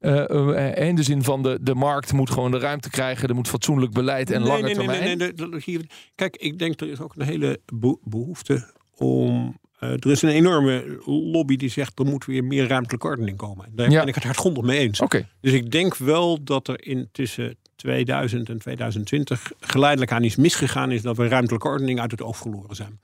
Uh, 0.00 0.76
in 0.76 0.94
de 0.94 1.02
zin 1.02 1.22
van 1.22 1.42
de, 1.42 1.58
de 1.62 1.74
markt 1.74 2.12
moet 2.12 2.30
gewoon 2.30 2.50
de 2.50 2.58
ruimte 2.58 2.90
krijgen. 2.90 3.28
Er 3.28 3.34
moet 3.34 3.48
fatsoenlijk 3.48 3.92
beleid 3.92 4.30
en 4.30 4.40
nee, 4.40 4.48
lange 4.48 4.62
nee, 4.62 4.74
termijn. 4.74 5.02
Nee, 5.02 5.16
nee, 5.16 5.48
nee, 5.66 5.86
Kijk, 6.14 6.36
ik 6.36 6.58
denk 6.58 6.80
er 6.80 6.90
is 6.90 7.00
ook 7.00 7.14
een 7.16 7.26
hele 7.26 7.60
behoefte 8.02 8.72
om 8.96 9.58
uh, 9.84 9.90
er 9.90 10.10
is 10.10 10.22
een 10.22 10.28
enorme 10.28 11.00
lobby 11.06 11.56
die 11.56 11.70
zegt 11.70 11.98
er 11.98 12.04
moet 12.04 12.24
weer 12.24 12.44
meer 12.44 12.68
ruimtelijke 12.68 13.06
ordening 13.06 13.36
komen. 13.36 13.66
Daar 13.72 13.90
ja. 13.90 13.98
ben 13.98 14.08
ik 14.08 14.14
het 14.14 14.24
hardgrondig 14.24 14.64
mee 14.64 14.78
eens. 14.78 15.00
Okay. 15.00 15.26
Dus 15.40 15.52
ik 15.52 15.70
denk 15.70 15.96
wel 15.96 16.44
dat 16.44 16.68
er 16.68 16.86
in 16.86 17.08
tussen 17.12 17.56
2000 17.76 18.48
en 18.48 18.58
2020 18.58 19.52
geleidelijk 19.60 20.12
aan 20.12 20.22
iets 20.22 20.36
misgegaan 20.36 20.92
is 20.92 21.02
dat 21.02 21.16
we 21.16 21.28
ruimtelijke 21.28 21.68
ordening 21.68 22.00
uit 22.00 22.10
het 22.10 22.22
oog 22.22 22.36
verloren 22.36 22.76
zijn. 22.76 23.00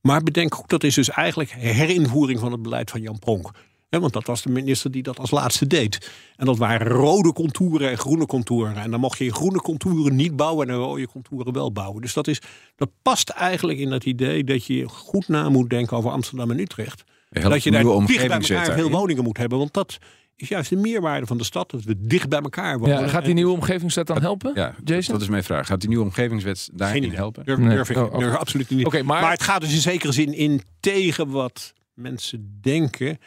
Maar 0.00 0.22
bedenk 0.22 0.58
ook, 0.58 0.68
dat 0.68 0.84
is 0.84 0.94
dus 0.94 1.10
eigenlijk 1.10 1.50
herinvoering 1.50 2.40
van 2.40 2.52
het 2.52 2.62
beleid 2.62 2.90
van 2.90 3.00
Jan 3.00 3.18
Pronk 3.18 3.50
want 3.88 4.12
dat 4.12 4.26
was 4.26 4.42
de 4.42 4.50
minister 4.50 4.90
die 4.90 5.02
dat 5.02 5.18
als 5.18 5.30
laatste 5.30 5.66
deed. 5.66 6.10
En 6.36 6.46
dat 6.46 6.58
waren 6.58 6.86
rode 6.86 7.32
contouren 7.32 7.90
en 7.90 7.98
groene 7.98 8.26
contouren. 8.26 8.76
En 8.76 8.90
dan 8.90 9.00
mocht 9.00 9.18
je 9.18 9.24
in 9.24 9.34
groene 9.34 9.60
contouren 9.60 10.16
niet 10.16 10.36
bouwen 10.36 10.68
en 10.68 10.74
in 10.74 10.80
rode 10.80 11.06
contouren 11.06 11.52
wel 11.52 11.72
bouwen. 11.72 12.02
Dus 12.02 12.12
dat, 12.12 12.26
is, 12.26 12.40
dat 12.76 12.90
past 13.02 13.28
eigenlijk 13.28 13.78
in 13.78 13.90
dat 13.90 14.04
idee 14.04 14.44
dat 14.44 14.64
je 14.64 14.88
goed 14.88 15.28
na 15.28 15.48
moet 15.48 15.70
denken 15.70 15.96
over 15.96 16.10
Amsterdam 16.10 16.50
en 16.50 16.58
Utrecht. 16.58 17.04
dat 17.30 17.62
je 17.62 17.70
daar 17.70 17.84
dicht 18.06 18.26
bij 18.26 18.40
elkaar 18.40 18.74
veel 18.74 18.90
woningen 18.90 19.24
moet 19.24 19.36
hebben. 19.36 19.58
Want 19.58 19.72
dat 19.72 19.98
is 20.36 20.48
juist 20.48 20.70
de 20.70 20.76
meerwaarde 20.76 21.26
van 21.26 21.38
de 21.38 21.44
stad. 21.44 21.70
Dat 21.70 21.84
we 21.84 21.94
dicht 21.98 22.28
bij 22.28 22.40
elkaar 22.40 22.78
wonen. 22.78 23.00
Ja, 23.00 23.08
gaat 23.08 23.24
die 23.24 23.34
nieuwe 23.34 23.52
omgevingswet 23.52 24.06
dan 24.06 24.20
helpen? 24.20 24.50
Ja, 24.54 24.74
Jason? 24.84 25.12
dat 25.12 25.22
is 25.22 25.28
mijn 25.28 25.44
vraag. 25.44 25.66
Gaat 25.66 25.80
die 25.80 25.88
nieuwe 25.88 26.04
omgevingswet 26.04 26.70
daarin 26.72 27.12
helpen? 27.12 27.44
Durf, 27.44 27.58
durf 27.58 27.90
ik 27.90 27.96
oh, 27.96 28.18
durf 28.18 28.34
absoluut 28.34 28.70
niet. 28.70 28.86
Okay, 28.86 29.02
maar... 29.02 29.20
maar 29.20 29.30
het 29.30 29.42
gaat 29.42 29.60
dus 29.60 29.72
in 29.72 29.80
zekere 29.80 30.12
zin 30.12 30.34
in 30.34 30.62
tegen 30.80 31.30
wat 31.30 31.72
mensen 31.94 32.58
denken 32.60 33.18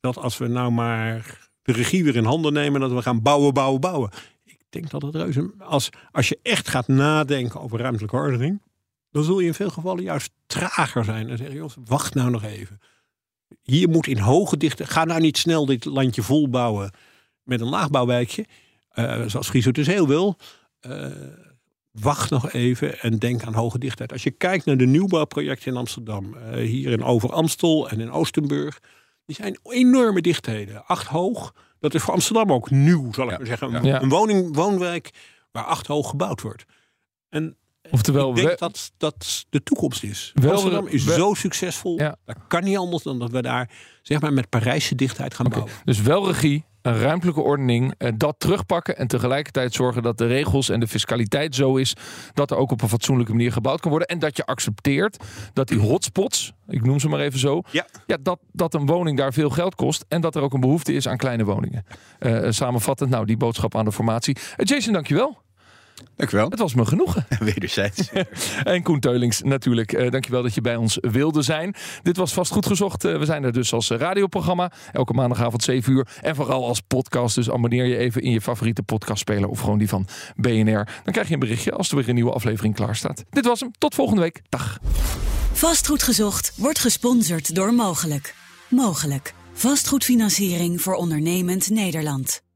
dat 0.00 0.16
als 0.16 0.38
we 0.38 0.46
nou 0.46 0.70
maar 0.70 1.48
de 1.62 1.72
regie 1.72 2.04
weer 2.04 2.16
in 2.16 2.24
handen 2.24 2.52
nemen, 2.52 2.80
dat 2.80 2.92
we 2.92 3.02
gaan 3.02 3.22
bouwen, 3.22 3.54
bouwen, 3.54 3.80
bouwen. 3.80 4.10
Ik 4.44 4.58
denk 4.68 4.90
dat 4.90 5.02
het 5.02 5.14
reuze. 5.14 5.54
Als, 5.58 5.88
als 6.12 6.28
je 6.28 6.38
echt 6.42 6.68
gaat 6.68 6.88
nadenken 6.88 7.60
over 7.60 7.78
ruimtelijke 7.78 8.16
ordening, 8.16 8.62
dan 9.10 9.24
zul 9.24 9.40
je 9.40 9.46
in 9.46 9.54
veel 9.54 9.70
gevallen 9.70 10.02
juist 10.02 10.32
trager 10.46 11.04
zijn. 11.04 11.28
En 11.28 11.36
zeggen, 11.36 11.56
jongens, 11.56 11.76
wacht 11.84 12.14
nou 12.14 12.30
nog 12.30 12.44
even. 12.44 12.80
Hier 13.62 13.88
moet 13.88 14.06
in 14.06 14.18
hoge 14.18 14.56
dichte. 14.56 14.86
Ga 14.86 15.04
nou 15.04 15.20
niet 15.20 15.38
snel 15.38 15.66
dit 15.66 15.84
landje 15.84 16.22
volbouwen 16.22 16.92
met 17.42 17.60
een 17.60 17.68
laagbouwwijkje. 17.68 18.46
Uh, 18.94 19.26
zoals 19.26 19.48
Friso 19.48 19.70
dus 19.70 19.86
heel 19.86 20.06
wil. 20.06 20.36
Uh, 20.86 21.06
wacht 21.90 22.30
nog 22.30 22.52
even 22.52 23.00
en 23.00 23.18
denk 23.18 23.42
aan 23.42 23.54
hoge 23.54 23.78
dichtheid. 23.78 24.12
Als 24.12 24.22
je 24.22 24.30
kijkt 24.30 24.64
naar 24.64 24.76
de 24.76 24.86
nieuwbouwprojecten 24.86 25.72
in 25.72 25.76
Amsterdam, 25.76 26.34
uh, 26.34 26.54
hier 26.54 26.90
in 26.90 27.04
Over 27.04 27.32
Amstel 27.32 27.88
en 27.88 28.00
in 28.00 28.10
Oostenburg 28.10 28.80
die 29.30 29.42
zijn 29.42 29.58
enorme 29.62 30.20
dichtheden. 30.20 30.86
Acht 30.86 31.06
hoog. 31.06 31.54
Dat 31.80 31.94
is 31.94 32.02
voor 32.02 32.14
Amsterdam 32.14 32.52
ook 32.52 32.70
nieuw, 32.70 33.12
zal 33.12 33.30
ik 33.30 33.38
maar 33.38 33.46
zeggen. 33.46 34.02
Een 34.02 34.08
woning, 34.08 34.54
woonwijk 34.56 35.10
waar 35.52 35.64
acht 35.64 35.86
hoog 35.86 36.08
gebouwd 36.08 36.40
wordt. 36.40 36.64
En 37.28 37.56
Oftewel, 37.90 38.30
ik 38.30 38.36
denk 38.36 38.58
dat 38.58 38.92
dat 38.96 39.46
de 39.50 39.62
toekomst 39.62 40.02
is. 40.02 40.32
Amsterdam 40.48 40.86
is 40.86 41.04
zo 41.04 41.34
succesvol. 41.34 41.96
Dat 41.96 42.36
kan 42.48 42.64
niet 42.64 42.76
anders 42.76 43.02
dan 43.02 43.18
dat 43.18 43.30
we 43.30 43.42
daar 43.42 43.70
zeg 44.02 44.20
maar 44.20 44.32
met 44.32 44.48
Parijse 44.48 44.94
dichtheid 44.94 45.34
gaan 45.34 45.48
bouwen. 45.48 45.72
Dus 45.84 46.00
wel 46.00 46.26
regie 46.26 46.64
een 46.82 46.98
ruimtelijke 46.98 47.40
ordening, 47.40 47.94
eh, 47.98 48.12
dat 48.16 48.34
terugpakken 48.38 48.96
en 48.96 49.06
tegelijkertijd 49.06 49.74
zorgen 49.74 50.02
dat 50.02 50.18
de 50.18 50.26
regels 50.26 50.68
en 50.68 50.80
de 50.80 50.86
fiscaliteit 50.86 51.54
zo 51.54 51.76
is 51.76 51.94
dat 52.34 52.50
er 52.50 52.56
ook 52.56 52.70
op 52.70 52.82
een 52.82 52.88
fatsoenlijke 52.88 53.32
manier 53.32 53.52
gebouwd 53.52 53.80
kan 53.80 53.90
worden. 53.90 54.08
En 54.08 54.18
dat 54.18 54.36
je 54.36 54.46
accepteert 54.46 55.24
dat 55.52 55.68
die 55.68 55.78
hotspots, 55.78 56.52
ik 56.68 56.84
noem 56.84 57.00
ze 57.00 57.08
maar 57.08 57.20
even 57.20 57.38
zo, 57.38 57.62
ja. 57.70 57.86
Ja, 58.06 58.16
dat, 58.22 58.38
dat 58.52 58.74
een 58.74 58.86
woning 58.86 59.16
daar 59.16 59.32
veel 59.32 59.50
geld 59.50 59.74
kost 59.74 60.04
en 60.08 60.20
dat 60.20 60.34
er 60.34 60.42
ook 60.42 60.52
een 60.52 60.60
behoefte 60.60 60.92
is 60.92 61.08
aan 61.08 61.16
kleine 61.16 61.44
woningen. 61.44 61.84
Uh, 62.20 62.46
samenvattend, 62.50 63.10
nou, 63.10 63.26
die 63.26 63.36
boodschap 63.36 63.76
aan 63.76 63.84
de 63.84 63.92
formatie. 63.92 64.36
Uh, 64.36 64.66
Jason, 64.66 64.92
dankjewel. 64.92 65.38
Dankjewel. 66.16 66.50
Het 66.50 66.58
was 66.58 66.74
me 66.74 66.86
genoegen. 66.86 67.26
Wederzijds. 67.38 68.10
en 68.62 68.82
Koen 68.82 69.00
Teulings 69.00 69.42
natuurlijk. 69.42 69.92
Uh, 69.92 70.10
dankjewel 70.10 70.42
dat 70.42 70.54
je 70.54 70.60
bij 70.60 70.76
ons 70.76 70.98
wilde 71.00 71.42
zijn. 71.42 71.74
Dit 72.02 72.16
was 72.16 72.32
vast 72.32 72.52
goed 72.52 72.66
gezocht. 72.66 73.04
Uh, 73.04 73.18
we 73.18 73.24
zijn 73.24 73.44
er 73.44 73.52
dus 73.52 73.72
als 73.72 73.90
radioprogramma. 73.90 74.72
Elke 74.92 75.12
maandagavond 75.12 75.62
7 75.62 75.92
uur. 75.92 76.06
En 76.20 76.34
vooral 76.34 76.66
als 76.66 76.80
podcast. 76.80 77.34
Dus 77.34 77.50
abonneer 77.50 77.84
je 77.84 77.96
even 77.96 78.22
in 78.22 78.30
je 78.30 78.40
favoriete 78.40 78.82
podcastspeler. 78.82 79.48
Of 79.48 79.60
gewoon 79.60 79.78
die 79.78 79.88
van 79.88 80.06
BNR. 80.36 80.88
Dan 81.04 81.12
krijg 81.12 81.28
je 81.28 81.34
een 81.34 81.40
berichtje 81.40 81.72
als 81.72 81.90
er 81.90 81.96
weer 81.96 82.08
een 82.08 82.14
nieuwe 82.14 82.32
aflevering 82.32 82.74
klaar 82.74 82.96
staat. 82.96 83.24
Dit 83.30 83.44
was 83.44 83.60
hem. 83.60 83.70
Tot 83.78 83.94
volgende 83.94 84.20
week. 84.20 84.42
Dag. 84.48 84.78
Vastgoed 85.52 86.02
gezocht 86.02 86.52
wordt 86.56 86.78
gesponsord 86.78 87.54
door 87.54 87.74
Mogelijk. 87.74 88.34
Mogelijk. 88.68 89.34
Vastgoedfinanciering 89.52 90.80
voor 90.80 90.94
ondernemend 90.94 91.70
Nederland. 91.70 92.49